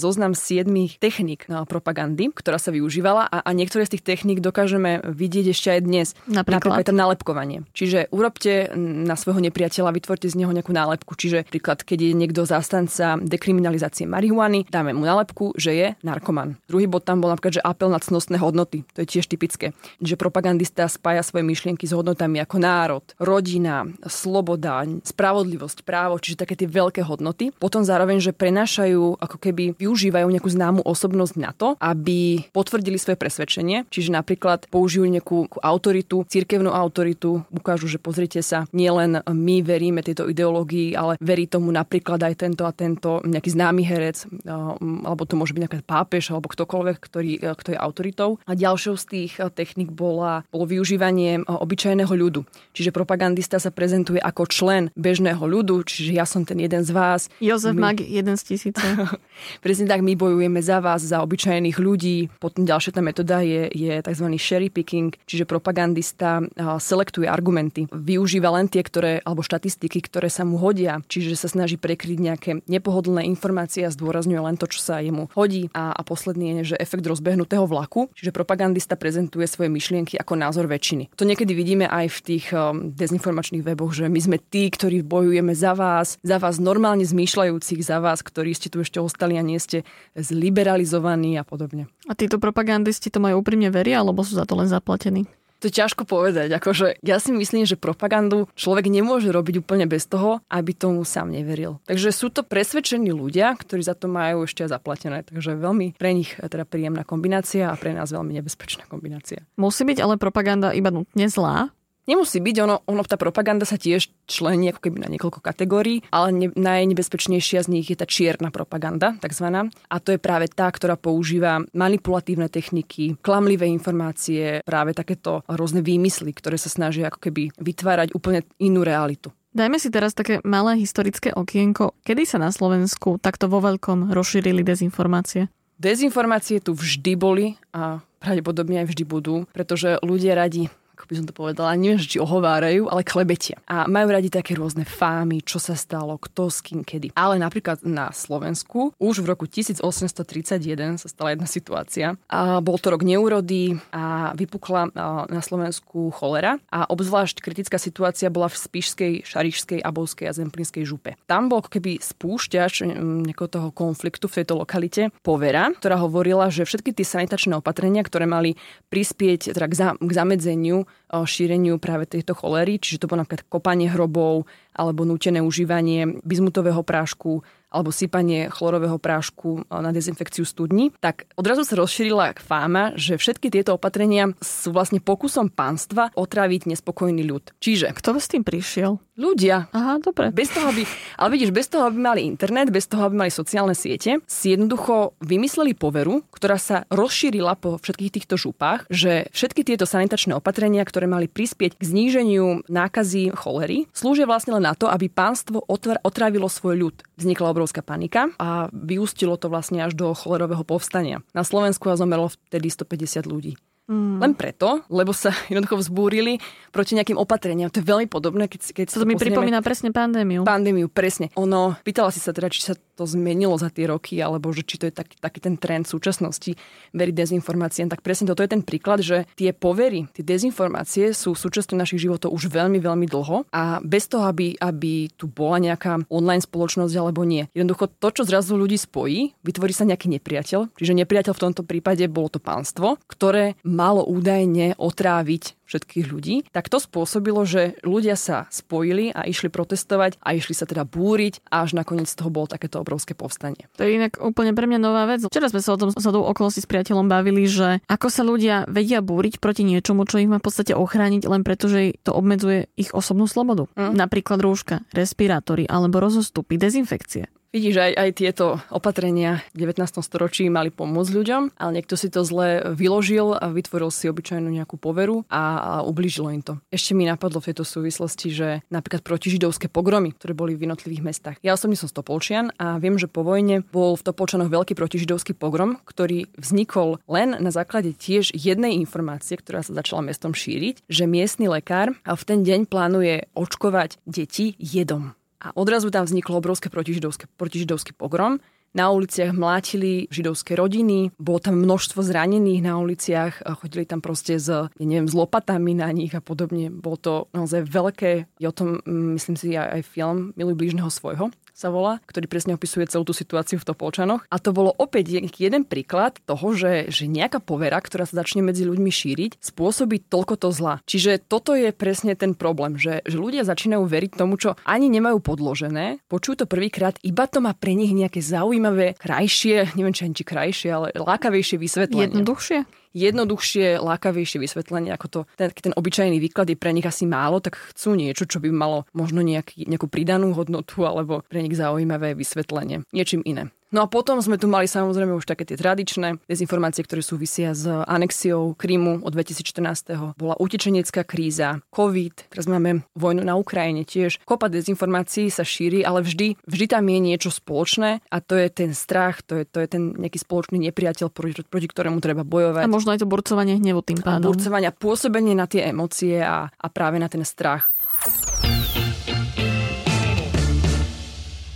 zoznam 0.00 0.32
siedmých 0.32 0.96
techník 0.96 1.44
na 1.52 1.68
propagandy, 1.68 2.32
ktorá 2.32 2.56
sa 2.56 2.72
využívala 2.72 3.28
a, 3.28 3.44
a 3.44 3.50
niektoré 3.52 3.84
z 3.84 4.00
tých 4.00 4.04
techník 4.08 4.40
dokážeme 4.40 5.04
vidieť 5.04 5.52
ešte 5.52 5.68
aj 5.68 5.80
dnes. 5.84 6.08
Napríklad, 6.24 6.80
napríklad 6.80 6.96
nálepkovanie. 6.96 7.58
Čiže 7.76 8.08
urobte 8.08 8.72
na 8.78 9.12
svojho 9.12 9.44
nepriateľa, 9.44 9.92
vytvorte 9.92 10.32
z 10.32 10.38
neho 10.40 10.52
nejakú 10.52 10.72
nálepku. 10.72 11.12
Čiže 11.12 11.44
príklad, 11.52 11.84
keď 11.84 12.08
je 12.08 12.12
niekto 12.16 12.48
zástanca 12.48 13.20
dekriminalizácie 13.20 14.08
marihuany, 14.08 14.64
dáme 14.72 14.96
mu 14.96 15.04
nálepku, 15.04 15.52
že 15.60 15.76
je 15.76 15.88
narkoman. 16.00 16.56
Druhý 16.72 16.88
bod 16.88 17.04
tam 17.04 17.20
bol 17.20 17.28
napríklad, 17.28 17.60
že 17.60 17.62
apel 17.62 17.92
na 17.92 18.00
cnostné 18.00 18.40
hodnoty. 18.40 18.88
To 18.96 19.04
je 19.04 19.08
tiež 19.18 19.28
typické. 19.28 19.76
Že 20.00 20.16
propagandista 20.16 20.88
spája 20.88 21.20
svoje 21.20 21.44
myšlienky 21.44 21.81
myšlienky 21.82 21.90
s 21.90 21.92
hodnotami 21.92 22.38
ako 22.38 22.56
národ, 22.62 23.04
rodina, 23.18 23.84
sloboda, 24.06 24.86
spravodlivosť, 25.02 25.82
právo, 25.82 26.22
čiže 26.22 26.46
také 26.46 26.54
tie 26.54 26.70
veľké 26.70 27.02
hodnoty. 27.02 27.50
Potom 27.58 27.82
zároveň, 27.82 28.22
že 28.22 28.32
prenášajú, 28.32 29.18
ako 29.18 29.36
keby 29.42 29.74
využívajú 29.76 30.26
nejakú 30.30 30.48
známu 30.48 30.80
osobnosť 30.86 31.34
na 31.36 31.50
to, 31.52 31.74
aby 31.82 32.46
potvrdili 32.54 32.96
svoje 32.98 33.18
presvedčenie. 33.18 33.90
Čiže 33.90 34.14
napríklad 34.14 34.70
použijú 34.70 35.04
nejakú 35.10 35.50
autoritu, 35.58 36.22
cirkevnú 36.30 36.70
autoritu, 36.70 37.42
ukážu, 37.50 37.90
že 37.90 37.98
pozrite 37.98 38.40
sa, 38.40 38.64
nielen 38.70 39.20
my 39.26 39.56
veríme 39.66 40.06
tejto 40.06 40.30
ideológii, 40.30 40.94
ale 40.94 41.18
verí 41.18 41.50
tomu 41.50 41.74
napríklad 41.74 42.22
aj 42.22 42.34
tento 42.38 42.62
a 42.64 42.72
tento 42.72 43.18
nejaký 43.26 43.50
známy 43.52 43.82
herec, 43.82 44.24
alebo 44.46 45.26
to 45.26 45.34
môže 45.34 45.52
byť 45.56 45.62
nejaký 45.66 45.78
pápež, 45.84 46.30
alebo 46.30 46.46
ktokoľvek, 46.52 46.96
ktorý, 47.02 47.32
kto 47.58 47.68
je 47.74 47.78
autoritou. 47.78 48.30
A 48.46 48.54
ďalšou 48.54 48.94
z 48.94 49.04
tých 49.08 49.32
technik 49.56 49.90
bola, 49.90 50.44
bolo 50.52 50.68
využívanie 50.68 51.42
obyčajného 51.72 52.12
ľudu. 52.12 52.44
Čiže 52.76 52.92
propagandista 52.92 53.56
sa 53.56 53.72
prezentuje 53.72 54.20
ako 54.20 54.44
člen 54.44 54.92
bežného 54.92 55.40
ľudu, 55.40 55.88
čiže 55.88 56.12
ja 56.12 56.28
som 56.28 56.44
ten 56.44 56.60
jeden 56.60 56.84
z 56.84 56.92
vás. 56.92 57.32
Jozef 57.40 57.72
my... 57.72 57.80
Mag, 57.80 57.98
jeden 58.04 58.36
z 58.36 58.42
tisíce. 58.44 58.84
Presne 59.64 59.88
tak, 59.88 60.04
my 60.04 60.12
bojujeme 60.12 60.60
za 60.60 60.84
vás, 60.84 61.00
za 61.00 61.24
obyčajných 61.24 61.80
ľudí. 61.80 62.28
Potom 62.36 62.68
ďalšia 62.68 62.92
tá 62.92 63.00
metóda 63.00 63.40
je, 63.40 63.72
je 63.72 64.04
tzv. 64.04 64.26
cherry 64.36 64.68
picking, 64.68 65.16
čiže 65.24 65.48
propagandista 65.48 66.44
selektuje 66.76 67.24
argumenty. 67.24 67.88
Využíva 67.88 68.52
len 68.52 68.68
tie, 68.68 68.84
ktoré, 68.84 69.24
alebo 69.24 69.40
štatistiky, 69.40 70.04
ktoré 70.04 70.28
sa 70.28 70.44
mu 70.44 70.60
hodia, 70.60 71.00
čiže 71.08 71.40
sa 71.40 71.48
snaží 71.48 71.80
prekryť 71.80 72.18
nejaké 72.20 72.50
nepohodlné 72.68 73.24
informácie 73.32 73.88
a 73.88 73.94
zdôrazňuje 73.94 74.40
len 74.44 74.60
to, 74.60 74.68
čo 74.68 74.84
sa 74.84 75.00
jemu 75.00 75.32
hodí. 75.32 75.72
A, 75.72 75.96
a 75.96 76.00
posledný 76.04 76.60
je, 76.60 76.76
že 76.76 76.82
efekt 76.82 77.08
rozbehnutého 77.08 77.64
vlaku, 77.64 78.12
čiže 78.12 78.36
propagandista 78.36 79.00
prezentuje 79.00 79.48
svoje 79.48 79.72
myšlienky 79.72 80.20
ako 80.20 80.36
názor 80.36 80.68
väčšiny. 80.68 81.14
To 81.16 81.24
niekedy 81.24 81.61
vidíme 81.62 81.86
aj 81.86 82.10
v 82.10 82.18
tých 82.26 82.50
um, 82.50 82.90
dezinformačných 82.90 83.62
weboch, 83.62 83.94
že 83.94 84.10
my 84.10 84.18
sme 84.18 84.42
tí, 84.42 84.66
ktorí 84.66 85.06
bojujeme 85.06 85.54
za 85.54 85.78
vás, 85.78 86.18
za 86.26 86.42
vás 86.42 86.58
normálne 86.58 87.06
zmýšľajúcich, 87.06 87.86
za 87.86 88.02
vás, 88.02 88.26
ktorí 88.26 88.50
ste 88.58 88.66
tu 88.66 88.82
ešte 88.82 88.98
ostali 88.98 89.38
a 89.38 89.46
nie 89.46 89.62
ste 89.62 89.86
zliberalizovaní 90.18 91.38
a 91.38 91.46
podobne. 91.46 91.86
A 92.10 92.18
títo 92.18 92.42
propagandisti 92.42 93.14
to 93.14 93.22
majú 93.22 93.46
úprimne 93.46 93.70
veria, 93.70 94.02
alebo 94.02 94.26
sú 94.26 94.34
za 94.34 94.42
to 94.42 94.58
len 94.58 94.66
zaplatení? 94.66 95.30
To 95.62 95.70
je 95.70 95.78
ťažko 95.78 96.02
povedať. 96.10 96.50
Akože 96.58 96.98
ja 97.06 97.22
si 97.22 97.30
myslím, 97.30 97.62
že 97.62 97.78
propagandu 97.78 98.50
človek 98.58 98.90
nemôže 98.90 99.30
robiť 99.30 99.62
úplne 99.62 99.86
bez 99.86 100.10
toho, 100.10 100.42
aby 100.50 100.74
tomu 100.74 101.06
sám 101.06 101.30
neveril. 101.30 101.78
Takže 101.86 102.10
sú 102.10 102.34
to 102.34 102.42
presvedčení 102.42 103.14
ľudia, 103.14 103.54
ktorí 103.54 103.78
za 103.78 103.94
to 103.94 104.10
majú 104.10 104.42
ešte 104.42 104.66
zaplatené. 104.66 105.22
Takže 105.22 105.54
veľmi 105.54 105.94
pre 105.94 106.18
nich 106.18 106.34
teda 106.34 106.66
príjemná 106.66 107.06
kombinácia 107.06 107.70
a 107.70 107.78
pre 107.78 107.94
nás 107.94 108.10
veľmi 108.10 108.34
nebezpečná 108.42 108.90
kombinácia. 108.90 109.46
Musí 109.54 109.86
byť 109.86 110.02
ale 110.02 110.18
propaganda 110.18 110.74
iba 110.74 110.90
nutne 110.90 111.30
zlá? 111.30 111.70
Nemusí 112.02 112.42
byť, 112.42 112.56
ono, 112.66 112.82
ono, 112.90 113.06
tá 113.06 113.14
propaganda 113.14 113.62
sa 113.62 113.78
tiež 113.78 114.10
člení 114.26 114.74
ako 114.74 114.80
keby 114.82 115.06
na 115.06 115.08
niekoľko 115.12 115.38
kategórií, 115.38 116.02
ale 116.10 116.34
ne, 116.34 116.48
najnebezpečnejšia 116.50 117.62
z 117.62 117.68
nich 117.70 117.86
je 117.86 117.94
tá 117.94 118.10
čierna 118.10 118.50
propaganda, 118.50 119.14
takzvaná. 119.22 119.70
A 119.86 120.02
to 120.02 120.10
je 120.10 120.18
práve 120.18 120.50
tá, 120.50 120.66
ktorá 120.66 120.98
používa 120.98 121.62
manipulatívne 121.70 122.50
techniky, 122.50 123.14
klamlivé 123.22 123.70
informácie, 123.70 124.66
práve 124.66 124.98
takéto 124.98 125.46
rôzne 125.46 125.86
výmysly, 125.86 126.34
ktoré 126.34 126.58
sa 126.58 126.66
snažia 126.66 127.06
ako 127.06 127.22
keby 127.22 127.54
vytvárať 127.62 128.18
úplne 128.18 128.42
inú 128.58 128.82
realitu. 128.82 129.30
Dajme 129.54 129.78
si 129.78 129.92
teraz 129.92 130.16
také 130.16 130.42
malé 130.42 130.80
historické 130.80 131.30
okienko. 131.30 131.94
Kedy 132.02 132.24
sa 132.26 132.40
na 132.42 132.50
Slovensku 132.50 133.20
takto 133.22 133.46
vo 133.46 133.62
veľkom 133.62 134.10
rozšírili 134.10 134.64
dezinformácie? 134.64 135.52
Dezinformácie 135.76 136.58
tu 136.64 136.72
vždy 136.74 137.12
boli 137.14 137.46
a 137.70 138.00
pravdepodobne 138.22 138.80
aj 138.82 138.90
vždy 138.90 139.04
budú, 139.04 139.44
pretože 139.52 140.00
ľudia 140.00 140.38
radi 140.38 140.72
ako 141.02 141.10
by 141.10 141.18
som 141.18 141.26
to 141.26 141.34
povedala, 141.34 141.74
neviem, 141.74 141.98
či 141.98 142.22
ohovárajú, 142.22 142.86
ale 142.86 143.02
klebetia. 143.02 143.58
A 143.66 143.90
majú 143.90 144.14
radi 144.14 144.30
také 144.30 144.54
rôzne 144.54 144.86
fámy, 144.86 145.42
čo 145.42 145.58
sa 145.58 145.74
stalo, 145.74 146.14
kto 146.14 146.46
s 146.46 146.62
kým, 146.62 146.86
kedy. 146.86 147.10
Ale 147.18 147.42
napríklad 147.42 147.82
na 147.82 148.14
Slovensku 148.14 148.94
už 149.02 149.18
v 149.18 149.34
roku 149.34 149.50
1831 149.50 151.02
sa 151.02 151.10
stala 151.10 151.34
jedna 151.34 151.50
situácia. 151.50 152.14
A 152.30 152.62
bol 152.62 152.78
to 152.78 152.94
rok 152.94 153.02
neúrody 153.02 153.82
a 153.90 154.30
vypukla 154.38 154.94
na 155.26 155.42
Slovensku 155.42 156.14
cholera 156.14 156.62
a 156.70 156.86
obzvlášť 156.86 157.42
kritická 157.42 157.82
situácia 157.82 158.30
bola 158.30 158.46
v 158.46 158.62
Spišskej, 158.62 159.12
Šarišskej, 159.26 159.82
Abovskej 159.82 160.30
a 160.30 160.36
Zemplínskej 160.38 160.86
župe. 160.86 161.18
Tam 161.26 161.50
bol 161.50 161.66
keby 161.66 161.98
spúšťač 161.98 162.86
nejakého 163.26 163.50
toho 163.50 163.68
konfliktu 163.74 164.30
v 164.30 164.38
tejto 164.38 164.54
lokalite 164.54 165.10
povera, 165.26 165.74
ktorá 165.74 165.98
hovorila, 165.98 166.46
že 166.46 166.62
všetky 166.62 166.94
tie 166.94 167.02
sanitačné 167.02 167.58
opatrenia, 167.58 168.06
ktoré 168.06 168.30
mali 168.30 168.54
prispieť 168.86 169.50
teda 169.50 169.66
k, 169.66 169.74
za, 169.74 169.88
k 169.98 170.10
zamedzeniu 170.14 170.86
šíreniu 171.12 171.76
práve 171.76 172.08
tejto 172.08 172.32
cholery, 172.32 172.80
čiže 172.80 173.04
to 173.04 173.08
bolo 173.08 173.20
napríklad 173.20 173.44
kopanie 173.52 173.92
hrobov 173.92 174.48
alebo 174.72 175.04
nútené 175.04 175.44
užívanie 175.44 176.24
bizmutového 176.24 176.80
prášku 176.80 177.44
alebo 177.72 177.88
sypanie 177.88 178.52
chlorového 178.52 179.00
prášku 179.00 179.64
na 179.72 179.90
dezinfekciu 179.96 180.44
studní, 180.44 180.92
tak 181.00 181.24
odrazu 181.40 181.64
sa 181.64 181.80
rozšírila 181.80 182.36
fáma, 182.36 182.92
že 183.00 183.16
všetky 183.16 183.48
tieto 183.48 183.80
opatrenia 183.80 184.36
sú 184.44 184.76
vlastne 184.76 185.00
pokusom 185.00 185.48
pánstva 185.48 186.12
otráviť 186.12 186.68
nespokojný 186.68 187.24
ľud. 187.24 187.56
Čiže... 187.64 187.96
Kto 187.96 188.20
s 188.20 188.28
tým 188.28 188.44
prišiel? 188.44 189.00
Ľudia. 189.12 189.68
Aha, 189.76 190.00
dobre. 190.00 190.32
Bez 190.32 190.48
toho, 190.48 190.72
aby, 190.72 190.88
ale 191.20 191.28
vidíš, 191.36 191.52
bez 191.52 191.68
toho, 191.68 191.84
aby 191.84 192.00
mali 192.00 192.24
internet, 192.24 192.72
bez 192.72 192.88
toho, 192.88 193.04
aby 193.04 193.28
mali 193.28 193.32
sociálne 193.32 193.76
siete, 193.76 194.24
si 194.24 194.56
jednoducho 194.56 195.20
vymysleli 195.20 195.76
poveru, 195.76 196.24
ktorá 196.32 196.56
sa 196.56 196.88
rozšírila 196.88 197.60
po 197.60 197.76
všetkých 197.76 198.08
týchto 198.08 198.40
župách, 198.40 198.88
že 198.88 199.28
všetky 199.36 199.68
tieto 199.68 199.84
sanitačné 199.84 200.32
opatrenia, 200.32 200.80
ktoré 200.80 201.04
mali 201.04 201.28
prispieť 201.28 201.76
k 201.76 201.84
zníženiu 201.84 202.64
nákazy 202.72 203.36
cholery, 203.36 203.84
slúžia 203.92 204.24
vlastne 204.24 204.56
len 204.56 204.64
na 204.64 204.72
to, 204.72 204.88
aby 204.88 205.12
pánstvo 205.12 205.60
otrávilo 206.00 206.48
svoj 206.48 206.80
ľud. 206.80 206.96
Vznikla 207.20 207.52
obrovská 207.52 207.84
panika 207.84 208.32
a 208.40 208.72
vyústilo 208.72 209.36
to 209.36 209.52
vlastne 209.52 209.84
až 209.84 209.92
do 209.92 210.08
cholerového 210.16 210.64
povstania. 210.64 211.20
Na 211.36 211.44
Slovensku 211.44 211.84
zomrelo 211.92 212.32
vtedy 212.48 212.72
150 212.72 213.28
ľudí. 213.28 213.60
Mm. 213.90 214.22
Len 214.22 214.32
preto, 214.38 214.86
lebo 214.88 215.10
sa 215.10 215.34
jednoducho 215.50 215.82
vzbúrili 215.82 216.38
proti 216.70 216.94
nejakým 216.94 217.18
opatreniam. 217.18 217.68
To 217.68 217.82
je 217.82 217.86
veľmi 217.86 218.06
podobné, 218.06 218.46
keď, 218.46 218.60
keď 218.72 218.86
to, 218.88 219.02
to 219.02 219.08
mi 219.08 219.18
pripomína 219.18 219.60
presne 219.60 219.90
pandémiu. 219.90 220.46
Pandémiu, 220.46 220.86
presne. 220.86 221.34
Ono, 221.34 221.74
pýtala 221.82 222.14
si 222.14 222.22
sa 222.22 222.30
teda, 222.30 222.48
či 222.48 222.62
sa 222.62 222.74
to 222.94 223.04
zmenilo 223.08 223.56
za 223.58 223.72
tie 223.72 223.90
roky, 223.90 224.20
alebo 224.22 224.52
že 224.54 224.62
či 224.62 224.78
to 224.78 224.86
je 224.86 224.94
tak, 224.94 225.16
taký 225.18 225.42
ten 225.42 225.58
trend 225.58 225.88
súčasnosti 225.88 226.54
veriť 226.94 227.14
dezinformáciám. 227.16 227.90
Tak 227.90 228.04
presne 228.04 228.30
toto 228.30 228.44
je 228.44 228.52
ten 228.52 228.62
príklad, 228.62 229.02
že 229.02 229.26
tie 229.34 229.50
povery, 229.50 230.06
tie 230.14 230.22
dezinformácie 230.22 231.10
sú 231.16 231.34
súčasťou 231.34 231.74
našich 231.74 232.04
životov 232.06 232.30
už 232.30 232.52
veľmi, 232.52 232.78
veľmi 232.78 233.06
dlho 233.08 233.48
a 233.50 233.82
bez 233.82 234.06
toho, 234.06 234.28
aby, 234.28 234.54
aby 234.60 235.10
tu 235.16 235.26
bola 235.26 235.58
nejaká 235.58 236.06
online 236.12 236.44
spoločnosť 236.44 236.94
alebo 236.94 237.24
nie. 237.26 237.48
Jednoducho 237.56 237.90
to, 237.98 238.08
čo 238.14 238.22
zrazu 238.28 238.54
ľudí 238.54 238.76
spojí, 238.76 239.34
vytvorí 239.42 239.72
sa 239.74 239.88
nejaký 239.88 240.12
nepriateľ. 240.20 240.76
Čiže 240.76 240.98
nepriateľ 241.02 241.32
v 241.34 241.42
tomto 241.48 241.62
prípade 241.64 242.04
bolo 242.06 242.28
to 242.28 242.38
pánstvo, 242.38 243.00
ktoré 243.08 243.56
malo 243.82 244.06
údajne 244.06 244.78
otráviť 244.78 245.58
všetkých 245.66 246.06
ľudí, 246.12 246.36
tak 246.52 246.68
to 246.68 246.76
spôsobilo, 246.78 247.42
že 247.48 247.80
ľudia 247.82 248.14
sa 248.14 248.44
spojili 248.52 249.10
a 249.10 249.24
išli 249.24 249.48
protestovať 249.48 250.20
a 250.20 250.36
išli 250.36 250.52
sa 250.52 250.68
teda 250.68 250.84
búriť 250.84 251.42
a 251.48 251.64
až 251.64 251.74
nakoniec 251.74 252.06
z 252.06 252.20
toho 252.20 252.28
bolo 252.28 252.46
takéto 252.46 252.78
obrovské 252.78 253.16
povstanie. 253.16 253.66
To 253.80 253.88
je 253.88 253.96
inak 253.96 254.20
úplne 254.20 254.52
pre 254.52 254.68
mňa 254.68 254.78
nová 254.78 255.08
vec. 255.08 255.24
Včera 255.24 255.48
sme 255.48 255.64
sa 255.64 255.74
o 255.74 255.80
tom 255.80 255.90
sadou 255.96 256.28
okolosti 256.28 256.60
s 256.60 256.68
priateľom 256.68 257.08
bavili, 257.08 257.48
že 257.48 257.80
ako 257.88 258.06
sa 258.12 258.22
ľudia 258.22 258.68
vedia 258.68 259.00
búriť 259.00 259.40
proti 259.40 259.64
niečomu, 259.64 260.04
čo 260.04 260.20
ich 260.20 260.28
má 260.28 260.38
v 260.38 260.46
podstate 260.46 260.76
ochrániť 260.76 261.24
len 261.24 261.42
preto, 261.42 261.66
že 261.72 261.96
to 262.04 262.12
obmedzuje 262.12 262.68
ich 262.76 262.92
osobnú 262.92 263.24
slobodu. 263.24 263.66
Mm. 263.74 263.96
Napríklad 263.96 264.44
rúška, 264.44 264.84
respirátory 264.92 265.64
alebo 265.64 266.04
rozostupy, 266.04 266.60
dezinfekcie. 266.60 267.32
Vidíš, 267.52 267.76
aj, 267.84 267.92
aj 268.00 268.10
tieto 268.16 268.46
opatrenia 268.72 269.44
v 269.52 269.68
19. 269.68 269.84
storočí 270.00 270.48
mali 270.48 270.72
pomôcť 270.72 271.12
ľuďom, 271.12 271.42
ale 271.60 271.70
niekto 271.76 272.00
si 272.00 272.08
to 272.08 272.24
zle 272.24 272.72
vyložil 272.72 273.36
a 273.36 273.52
vytvoril 273.52 273.92
si 273.92 274.08
obyčajnú 274.08 274.48
nejakú 274.48 274.80
poveru 274.80 275.28
a, 275.28 275.60
a 275.60 275.72
ublížilo 275.84 276.32
im 276.32 276.40
to. 276.40 276.56
Ešte 276.72 276.96
mi 276.96 277.04
napadlo 277.04 277.44
v 277.44 277.52
tejto 277.52 277.68
súvislosti, 277.68 278.32
že 278.32 278.48
napríklad 278.72 279.04
protižidovské 279.04 279.68
pogromy, 279.68 280.16
ktoré 280.16 280.32
boli 280.32 280.56
v 280.56 280.64
jednotlivých 280.64 281.04
mestách. 281.04 281.36
Ja 281.44 281.52
osobne 281.52 281.76
som 281.76 281.92
stopolčian 281.92 282.56
a 282.56 282.80
viem, 282.80 282.96
že 282.96 283.04
po 283.04 283.20
vojne 283.20 283.60
bol 283.68 284.00
v 284.00 284.04
Topolčanoch 284.08 284.48
veľký 284.48 284.72
protižidovský 284.72 285.36
pogrom, 285.36 285.76
ktorý 285.84 286.32
vznikol 286.40 287.04
len 287.04 287.36
na 287.36 287.52
základe 287.52 287.92
tiež 287.92 288.32
jednej 288.32 288.80
informácie, 288.80 289.36
ktorá 289.36 289.60
sa 289.60 289.76
začala 289.76 290.08
mestom 290.08 290.32
šíriť, 290.32 290.88
že 290.88 291.04
miestny 291.04 291.52
lekár 291.52 291.92
v 292.00 292.22
ten 292.24 292.48
deň 292.48 292.64
plánuje 292.64 293.28
očkovať 293.36 294.00
deti 294.08 294.56
jedom. 294.56 295.12
A 295.42 295.50
odrazu 295.58 295.90
tam 295.90 296.06
vzniklo 296.06 296.38
obrovské 296.38 296.70
protižidovské, 296.70 297.26
protižidovský 297.34 297.98
pogrom. 297.98 298.38
Na 298.72 298.88
uliciach 298.88 299.36
mlátili 299.36 300.08
židovské 300.08 300.56
rodiny, 300.56 301.12
bolo 301.20 301.44
tam 301.44 301.60
množstvo 301.60 302.00
zranených 302.00 302.64
na 302.64 302.80
uliciach, 302.80 303.44
chodili 303.60 303.84
tam 303.84 304.00
proste 304.00 304.40
s, 304.40 304.48
ja 304.48 304.64
neviem, 304.80 305.04
s 305.04 305.12
lopatami 305.12 305.76
na 305.76 305.92
nich 305.92 306.16
a 306.16 306.24
podobne. 306.24 306.72
Bolo 306.72 306.96
to 306.96 307.12
naozaj 307.36 307.68
veľké, 307.68 308.40
je 308.40 308.46
o 308.48 308.54
tom, 308.56 308.80
mm, 308.80 309.20
myslím 309.20 309.36
si, 309.36 309.52
aj, 309.52 309.76
aj 309.76 309.82
film 309.84 310.32
Miluj 310.40 310.56
blížneho 310.56 310.88
svojho 310.88 311.28
sa 311.52 311.68
volá, 311.68 312.00
ktorý 312.08 312.26
presne 312.26 312.56
opisuje 312.56 312.88
celú 312.88 313.04
tú 313.06 313.14
situáciu 313.14 313.60
v 313.60 313.68
Topolčanoch. 313.68 314.24
A 314.32 314.36
to 314.40 314.50
bolo 314.56 314.72
opäť 314.76 315.20
jeden 315.36 315.62
príklad 315.68 316.18
toho, 316.24 316.56
že, 316.56 316.88
že 316.88 317.04
nejaká 317.06 317.38
povera, 317.38 317.78
ktorá 317.78 318.08
sa 318.08 318.24
začne 318.24 318.40
medzi 318.42 318.64
ľuďmi 318.64 318.90
šíriť, 318.90 319.38
spôsobí 319.38 320.08
toľko 320.08 320.34
to 320.40 320.48
zla. 320.50 320.80
Čiže 320.88 321.22
toto 321.28 321.52
je 321.52 321.70
presne 321.70 322.16
ten 322.16 322.32
problém, 322.32 322.80
že, 322.80 323.04
že 323.04 323.20
ľudia 323.20 323.44
začínajú 323.44 323.84
veriť 323.84 324.12
tomu, 324.16 324.40
čo 324.40 324.56
ani 324.64 324.88
nemajú 324.88 325.20
podložené, 325.20 326.02
počujú 326.08 326.44
to 326.44 326.46
prvýkrát, 326.48 326.96
iba 327.04 327.28
to 327.28 327.44
má 327.44 327.52
pre 327.52 327.76
nich 327.76 327.92
nejaké 327.92 328.24
zaujímavé, 328.24 328.96
krajšie, 328.96 329.76
neviem 329.78 329.94
či 329.94 330.08
ani 330.08 330.16
či 330.16 330.24
krajšie, 330.24 330.68
ale 330.72 330.88
lákavejšie 330.96 331.56
vysvetlenie. 331.60 332.10
Jednoduchšie? 332.12 332.81
Jednoduchšie, 332.92 333.80
lákavejšie 333.80 334.38
vysvetlenie, 334.40 334.92
ako 334.92 335.06
to 335.08 335.20
ten, 335.36 335.50
ten 335.52 335.74
obyčajný 335.76 336.20
výklad 336.20 336.48
je 336.48 336.56
pre 336.56 336.72
nich 336.72 336.86
asi 336.86 337.08
málo, 337.08 337.40
tak 337.40 337.58
chcú 337.72 337.96
niečo, 337.96 338.28
čo 338.28 338.38
by 338.38 338.48
malo 338.52 338.84
možno 338.92 339.24
nejaký, 339.24 339.68
nejakú 339.68 339.88
pridanú 339.88 340.32
hodnotu 340.36 340.84
alebo 340.84 341.24
pre 341.26 341.42
nich 341.42 341.56
zaujímavé 341.56 342.12
vysvetlenie. 342.14 342.84
Niečím 342.92 343.24
iné. 343.24 343.52
No 343.72 343.80
a 343.80 343.86
potom 343.88 344.20
sme 344.20 344.36
tu 344.36 344.52
mali 344.52 344.68
samozrejme 344.68 345.16
už 345.16 345.24
také 345.24 345.48
tie 345.48 345.56
tradičné 345.56 346.20
dezinformácie, 346.28 346.84
ktoré 346.84 347.00
súvisia 347.00 347.56
s 347.56 347.64
anexiou 347.66 348.52
Krymu 348.52 349.00
od 349.00 349.10
2014. 349.16 350.20
Bola 350.20 350.36
utečenecká 350.36 351.08
kríza, 351.08 351.64
COVID, 351.72 352.28
teraz 352.28 352.44
máme 352.44 352.84
vojnu 352.92 353.24
na 353.24 353.40
Ukrajine 353.40 353.88
tiež. 353.88 354.20
Kopa 354.28 354.52
dezinformácií 354.52 355.32
sa 355.32 355.40
šíri, 355.40 355.80
ale 355.80 356.04
vždy, 356.04 356.36
vždy 356.44 356.64
tam 356.68 356.84
je 356.84 356.98
niečo 357.00 357.32
spoločné 357.32 358.04
a 358.12 358.16
to 358.20 358.36
je 358.36 358.52
ten 358.52 358.76
strach, 358.76 359.24
to 359.24 359.40
je, 359.40 359.44
to 359.48 359.64
je 359.64 359.68
ten 359.72 359.96
nejaký 359.96 360.20
spoločný 360.20 360.60
nepriateľ, 360.68 361.08
proti, 361.08 361.40
proti 361.40 361.68
ktorému 361.72 362.04
treba 362.04 362.28
bojovať. 362.28 362.68
A 362.68 362.68
možno 362.68 362.92
aj 362.92 363.00
to 363.00 363.08
burcovanie 363.08 363.56
hnevu 363.56 363.80
tým 363.80 364.04
pádom. 364.04 364.36
Burcovanie, 364.36 364.68
pôsobenie 364.68 365.32
na 365.32 365.48
tie 365.48 365.72
emócie 365.72 366.20
a, 366.20 366.52
a 366.52 366.66
práve 366.68 367.00
na 367.00 367.08
ten 367.08 367.24
strach. 367.24 367.72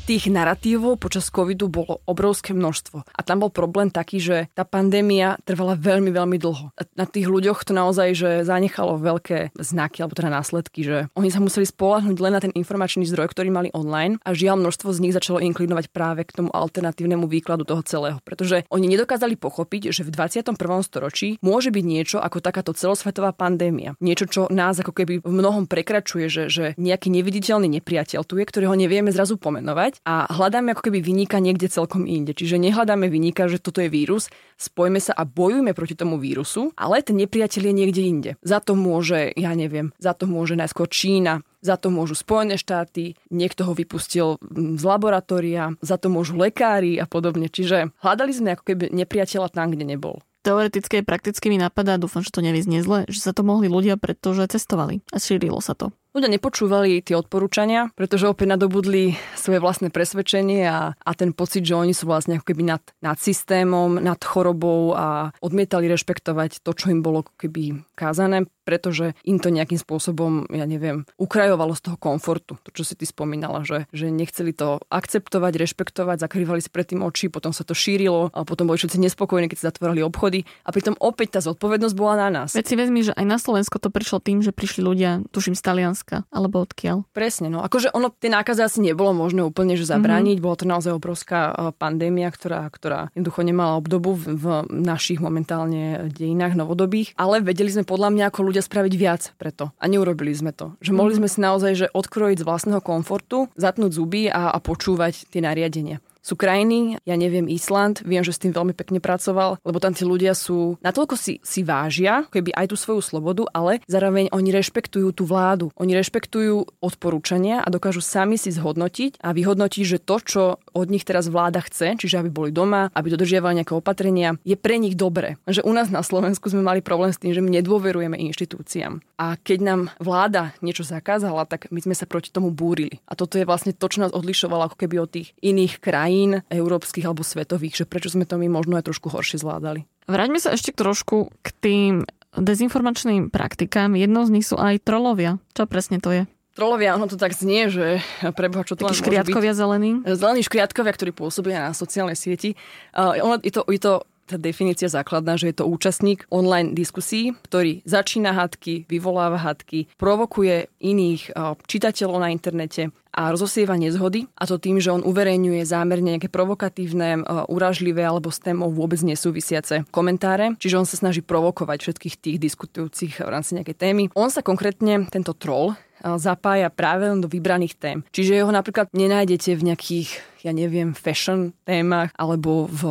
Tých 0.07 0.31
narratívov 0.31 1.03
počas 1.03 1.27
covidu 1.35 1.67
bolo 1.67 1.99
obrovské 2.07 2.55
množstvo. 2.55 3.03
A 3.03 3.21
tam 3.27 3.43
bol 3.43 3.51
problém 3.51 3.91
taký, 3.91 4.23
že 4.23 4.47
tá 4.55 4.63
pandémia 4.63 5.35
trvala 5.43 5.75
veľmi, 5.75 6.15
veľmi 6.15 6.39
dlho. 6.39 6.71
A 6.79 6.81
na 6.95 7.11
tých 7.11 7.27
ľuďoch 7.27 7.67
to 7.67 7.75
naozaj 7.75 8.15
že 8.15 8.47
zanechalo 8.47 9.03
veľké 9.03 9.59
znaky, 9.59 10.07
alebo 10.07 10.15
teda 10.15 10.31
následky, 10.31 10.87
že 10.87 10.97
oni 11.19 11.35
sa 11.35 11.43
museli 11.43 11.67
spolahnúť 11.67 12.23
len 12.23 12.33
na 12.39 12.41
ten 12.41 12.55
informačný 12.55 13.03
zdroj, 13.11 13.35
ktorý 13.35 13.51
mali 13.51 13.69
online 13.75 14.23
a 14.23 14.31
žiaľ 14.31 14.63
množstvo 14.63 14.95
z 14.95 15.03
nich 15.03 15.11
začalo 15.11 15.43
inklinovať 15.43 15.91
práve 15.91 16.23
k 16.23 16.39
tomu 16.39 16.55
alternatívnemu 16.55 17.27
výkladu 17.27 17.67
toho 17.67 17.83
celého. 17.83 18.23
Pretože 18.23 18.63
oni 18.71 18.87
nedokázali 18.87 19.35
pochopiť, 19.35 19.91
že 19.91 20.07
v 20.07 20.15
21. 20.15 20.55
storočí 20.87 21.43
môže 21.43 21.75
byť 21.75 21.83
niečo 21.83 22.23
ako 22.23 22.39
takáto 22.39 22.71
celosvetová 22.79 23.35
pandémia. 23.35 23.99
Niečo, 23.99 24.31
čo 24.31 24.43
nás 24.55 24.79
ako 24.79 24.95
keby 24.95 25.27
v 25.27 25.33
mnohom 25.35 25.67
prekračuje, 25.67 26.31
že, 26.31 26.45
že 26.47 26.65
nejaký 26.79 27.11
neviditeľný 27.11 27.67
nepriateľ 27.83 28.23
tu 28.23 28.39
je, 28.39 28.47
ktorého 28.47 28.79
nevieme 28.79 29.11
zrazu 29.11 29.35
pomenovať 29.35 29.96
a 30.03 30.29
hľadáme 30.29 30.75
ako 30.75 30.91
keby 30.91 31.01
vyníka 31.01 31.41
niekde 31.41 31.71
celkom 31.71 32.05
inde. 32.05 32.35
Čiže 32.35 32.61
nehľadáme 32.61 33.09
vyníka, 33.09 33.47
že 33.47 33.63
toto 33.63 33.81
je 33.81 33.89
vírus, 33.89 34.29
spojme 34.59 35.01
sa 35.01 35.15
a 35.15 35.23
bojujme 35.25 35.73
proti 35.73 35.97
tomu 35.97 36.21
vírusu, 36.21 36.75
ale 36.77 37.01
ten 37.01 37.17
nepriateľ 37.17 37.63
je 37.63 37.75
niekde 37.75 38.03
inde. 38.03 38.31
Za 38.43 38.61
to 38.61 38.77
môže, 38.77 39.33
ja 39.39 39.53
neviem, 39.57 39.95
za 39.97 40.13
to 40.13 40.29
môže 40.29 40.59
najskôr 40.59 40.91
Čína, 40.91 41.47
za 41.65 41.81
to 41.81 41.89
môžu 41.89 42.19
Spojené 42.19 42.61
štáty, 42.61 43.17
niekto 43.33 43.67
ho 43.67 43.73
vypustil 43.73 44.39
z 44.53 44.83
laboratória, 44.83 45.75
za 45.81 45.97
to 45.97 46.13
môžu 46.13 46.37
lekári 46.37 47.01
a 47.01 47.09
podobne. 47.09 47.49
Čiže 47.49 47.95
hľadali 48.03 48.33
sme 48.35 48.55
ako 48.55 48.63
keby 48.75 48.85
nepriateľa 48.93 49.49
tam, 49.55 49.73
kde 49.73 49.87
nebol 49.87 50.21
teoreticky 50.47 51.03
aj 51.03 51.09
prakticky 51.11 51.51
mi 51.51 51.59
napadá, 51.59 51.99
dúfam, 51.99 52.23
že 52.23 52.31
to 52.31 52.39
nevyznie 52.39 52.79
zle, 52.79 53.03
že 53.11 53.19
sa 53.19 53.35
to 53.35 53.43
mohli 53.43 53.67
ľudia, 53.67 53.99
pretože 53.99 54.47
cestovali 54.47 55.03
a 55.11 55.19
šírilo 55.19 55.59
sa 55.59 55.75
to. 55.75 55.91
Ľudia 56.17 56.33
nepočúvali 56.33 57.05
tie 57.05 57.13
odporúčania, 57.13 57.93
pretože 57.93 58.25
opäť 58.25 58.57
nadobudli 58.57 59.21
svoje 59.37 59.61
vlastné 59.61 59.93
presvedčenie 59.93 60.65
a, 60.65 60.97
a 60.97 61.11
ten 61.13 61.37
pocit, 61.37 61.61
že 61.69 61.77
oni 61.77 61.93
sú 61.93 62.09
vlastne 62.09 62.41
ako 62.41 62.57
keby 62.57 62.65
nad, 62.65 62.81
nad 63.05 63.21
systémom, 63.21 64.01
nad 64.01 64.17
chorobou 64.25 64.97
a 64.97 65.37
odmietali 65.45 65.85
rešpektovať 65.93 66.65
to, 66.65 66.73
čo 66.73 66.89
im 66.89 67.05
bolo 67.05 67.21
keby 67.37 67.85
kázané, 67.93 68.49
pretože 68.65 69.13
im 69.29 69.37
to 69.37 69.53
nejakým 69.53 69.77
spôsobom, 69.77 70.49
ja 70.49 70.65
neviem, 70.65 71.05
ukrajovalo 71.21 71.77
z 71.77 71.85
toho 71.85 72.01
komfortu. 72.01 72.57
To, 72.65 72.73
čo 72.73 72.89
si 72.89 72.97
ty 72.97 73.05
spomínala, 73.05 73.69
že, 73.69 73.85
že 73.93 74.09
nechceli 74.09 74.57
to 74.57 74.81
akceptovať, 74.89 75.53
rešpektovať, 75.53 76.17
zakrývali 76.25 76.65
si 76.65 76.73
predtým 76.73 77.05
oči, 77.05 77.29
potom 77.29 77.53
sa 77.53 77.61
to 77.61 77.77
šírilo 77.77 78.33
a 78.33 78.49
potom 78.49 78.73
boli 78.73 78.81
všetci 78.81 79.05
nespokojní, 79.05 79.53
keď 79.53 79.59
sa 79.61 79.69
zatvárali 79.69 80.01
obchody 80.01 80.49
a 80.65 80.73
pritom 80.73 80.97
opäť 80.97 81.37
tá 81.37 81.41
zodpovednosť 81.45 81.93
bola 81.93 82.25
na 82.25 82.29
nás. 82.41 82.57
Veď 82.57 82.73
si 82.73 82.75
vezmi, 82.81 83.05
že 83.05 83.13
aj 83.13 83.27
na 83.29 83.37
Slovensko 83.37 83.77
to 83.77 83.93
prišlo 83.93 84.25
tým, 84.25 84.41
že 84.41 84.57
prišli 84.57 84.81
ľudia, 84.81 85.21
tuším 85.29 85.53
z 85.53 85.61
Talianska 85.61 86.06
Slovenska, 86.07 86.31
alebo 86.31 86.63
odkiaľ? 86.63 87.03
Presne, 87.11 87.51
no 87.51 87.67
akože 87.67 87.91
ono, 87.91 88.15
tie 88.15 88.31
nákazy 88.31 88.63
asi 88.63 88.79
nebolo 88.79 89.11
možné 89.11 89.43
úplne 89.43 89.75
že 89.75 89.89
zabrániť, 89.91 90.39
mm-hmm. 90.39 90.47
bola 90.47 90.57
to 90.57 90.67
naozaj 90.67 90.93
obrovská 90.95 91.51
e, 91.51 91.53
pandémia, 91.75 92.31
ktorá, 92.31 92.71
ktorá 92.71 93.11
jednoducho 93.19 93.43
nemala 93.43 93.75
obdobu 93.75 94.15
v, 94.15 94.39
v 94.39 94.45
našich 94.71 95.19
momentálne 95.19 96.07
dejinách 96.15 96.55
novodobých, 96.55 97.19
ale 97.19 97.43
vedeli 97.43 97.75
sme 97.75 97.83
podľa 97.83 98.15
mňa 98.15 98.25
ako 98.31 98.41
ľudia 98.47 98.63
spraviť 98.63 98.95
viac 98.95 99.23
preto 99.35 99.75
a 99.77 99.85
neurobili 99.91 100.31
sme 100.31 100.55
to. 100.55 100.79
Že 100.79 100.95
mohli 100.95 101.19
mm-hmm. 101.19 101.27
sme 101.27 101.29
si 101.29 101.39
naozaj 101.43 101.73
že 101.77 101.87
odkrojiť 101.91 102.39
z 102.43 102.47
vlastného 102.47 102.81
komfortu, 102.81 103.51
zatnúť 103.59 103.91
zuby 103.99 104.31
a, 104.31 104.55
a 104.55 104.59
počúvať 104.63 105.27
tie 105.29 105.43
nariadenia 105.43 105.99
sú 106.27 106.35
krajiny, 106.35 106.99
ja 107.07 107.15
neviem, 107.15 107.47
Island, 107.47 108.03
viem, 108.03 108.27
že 108.27 108.35
s 108.35 108.43
tým 108.43 108.51
veľmi 108.51 108.75
pekne 108.75 108.99
pracoval, 108.99 109.63
lebo 109.63 109.79
tam 109.79 109.95
tí 109.95 110.03
ľudia 110.03 110.35
sú, 110.35 110.75
natoľko 110.83 111.15
si, 111.15 111.39
si 111.47 111.63
vážia, 111.63 112.27
keby 112.35 112.51
aj 112.51 112.75
tú 112.75 112.77
svoju 112.77 112.99
slobodu, 112.99 113.47
ale 113.55 113.79
zároveň 113.87 114.35
oni 114.35 114.51
rešpektujú 114.51 115.15
tú 115.15 115.23
vládu. 115.23 115.71
Oni 115.79 115.95
rešpektujú 115.95 116.83
odporúčania 116.83 117.63
a 117.63 117.71
dokážu 117.71 118.03
sami 118.03 118.35
si 118.35 118.51
zhodnotiť 118.51 119.23
a 119.23 119.31
vyhodnotiť, 119.31 119.85
že 119.87 120.03
to, 120.03 120.17
čo 120.19 120.43
od 120.77 120.93
nich 120.93 121.09
teraz 121.09 121.33
vláda 121.33 121.65
chce, 121.65 121.97
čiže 121.97 122.21
aby 122.21 122.29
boli 122.29 122.51
doma, 122.53 122.93
aby 122.93 123.17
dodržiavali 123.17 123.65
nejaké 123.65 123.73
opatrenia, 123.73 124.37
je 124.45 124.61
pre 124.61 124.77
nich 124.77 124.93
dobre. 124.93 125.41
Že 125.49 125.65
u 125.65 125.73
nás 125.73 125.89
na 125.89 126.05
Slovensku 126.05 126.53
sme 126.53 126.61
mali 126.61 126.85
problém 126.85 127.17
s 127.17 127.21
tým, 127.21 127.33
že 127.33 127.41
my 127.41 127.49
nedôverujeme 127.49 128.21
inštitúciám. 128.21 129.01
A 129.17 129.41
keď 129.41 129.59
nám 129.65 129.81
vláda 129.97 130.53
niečo 130.61 130.85
zakázala, 130.85 131.49
tak 131.49 131.73
my 131.73 131.81
sme 131.81 131.97
sa 131.97 132.05
proti 132.05 132.29
tomu 132.29 132.53
búrili. 132.53 133.01
A 133.09 133.17
toto 133.17 133.41
je 133.41 133.49
vlastne 133.49 133.73
to, 133.73 133.89
čo 133.89 134.05
nás 134.05 134.13
odlišovalo 134.13 134.69
ako 134.69 134.77
keby 134.85 134.97
od 135.01 135.09
tých 135.09 135.33
iných 135.41 135.81
krajín 135.81 136.45
európskych 136.53 137.09
alebo 137.09 137.25
svetových, 137.25 137.83
že 137.83 137.89
prečo 137.89 138.13
sme 138.13 138.29
to 138.29 138.37
my 138.37 138.53
možno 138.53 138.77
aj 138.77 138.93
trošku 138.93 139.09
horšie 139.09 139.41
zvládali. 139.41 139.89
Vráťme 140.07 140.39
sa 140.39 140.53
ešte 140.55 140.77
trošku 140.77 141.33
k 141.41 141.49
tým 141.59 141.93
dezinformačným 142.37 143.33
praktikám. 143.33 143.97
Jednou 143.97 144.29
z 144.29 144.35
nich 144.39 144.47
sú 144.47 144.61
aj 144.61 144.85
trolovia. 144.85 145.41
Čo 145.57 145.65
presne 145.65 145.99
to 145.99 146.13
je? 146.13 146.23
Trolovia, 146.57 146.97
ono 146.97 147.05
to 147.05 147.21
tak 147.21 147.37
znie, 147.37 147.69
že 147.69 148.01
preboha, 148.33 148.65
čo 148.65 148.81
to 148.81 148.89
Takí 148.89 149.05
škriatkovia 149.05 149.53
zelení? 149.53 150.01
Zelení 150.09 150.41
škriatkovia, 150.41 150.97
ktorí 150.97 151.13
pôsobia 151.13 151.69
na 151.69 151.77
sociálnej 151.77 152.17
sieti. 152.17 152.57
Uh, 152.97 153.21
ono, 153.21 153.37
je, 153.45 153.53
to, 153.53 153.69
je 153.69 153.77
to 153.77 153.93
tá 154.27 154.41
definícia 154.41 154.91
základná, 154.91 155.37
že 155.37 155.53
je 155.53 155.63
to 155.63 155.69
účastník 155.69 156.25
online 156.33 156.75
diskusí, 156.75 157.37
ktorý 157.47 157.85
začína 157.87 158.35
hádky, 158.35 158.89
vyvoláva 158.91 159.39
hádky, 159.39 159.87
provokuje 160.01 160.67
iných 160.83 161.31
čitateľov 161.69 162.19
na 162.19 162.35
internete, 162.35 162.91
a 163.17 163.33
rozosieva 163.33 163.81
nezhody 163.81 164.29
a 164.37 164.45
to 164.45 164.61
tým, 164.61 164.77
že 164.77 164.93
on 164.93 165.01
uverejňuje 165.01 165.65
zámerne 165.65 166.21
nejaké 166.21 166.29
provokatívne, 166.29 167.25
uražlivé 167.49 168.05
alebo 168.05 168.29
s 168.29 168.45
témou 168.45 168.69
vôbec 168.69 169.01
nesúvisiace 169.01 169.89
komentáre. 169.89 170.53
Čiže 170.61 170.77
on 170.77 170.85
sa 170.85 171.01
snaží 171.01 171.25
provokovať 171.25 171.81
všetkých 171.81 172.15
tých 172.21 172.37
diskutujúcich 172.37 173.25
v 173.25 173.31
rámci 173.33 173.57
nejakej 173.57 173.77
témy. 173.81 174.03
On 174.13 174.29
sa 174.29 174.45
konkrétne, 174.45 175.09
tento 175.09 175.33
troll, 175.33 175.73
zapája 176.03 176.69
práve 176.69 177.09
len 177.09 177.21
do 177.21 177.29
vybraných 177.31 177.75
tém. 177.77 177.99
Čiže 178.13 178.45
ho 178.45 178.53
napríklad 178.53 178.93
nenájdete 178.93 179.57
v 179.57 179.73
nejakých, 179.73 180.11
ja 180.45 180.53
neviem, 180.53 180.93
fashion 180.93 181.57
témach 181.65 182.13
alebo 182.15 182.69
v, 182.69 182.83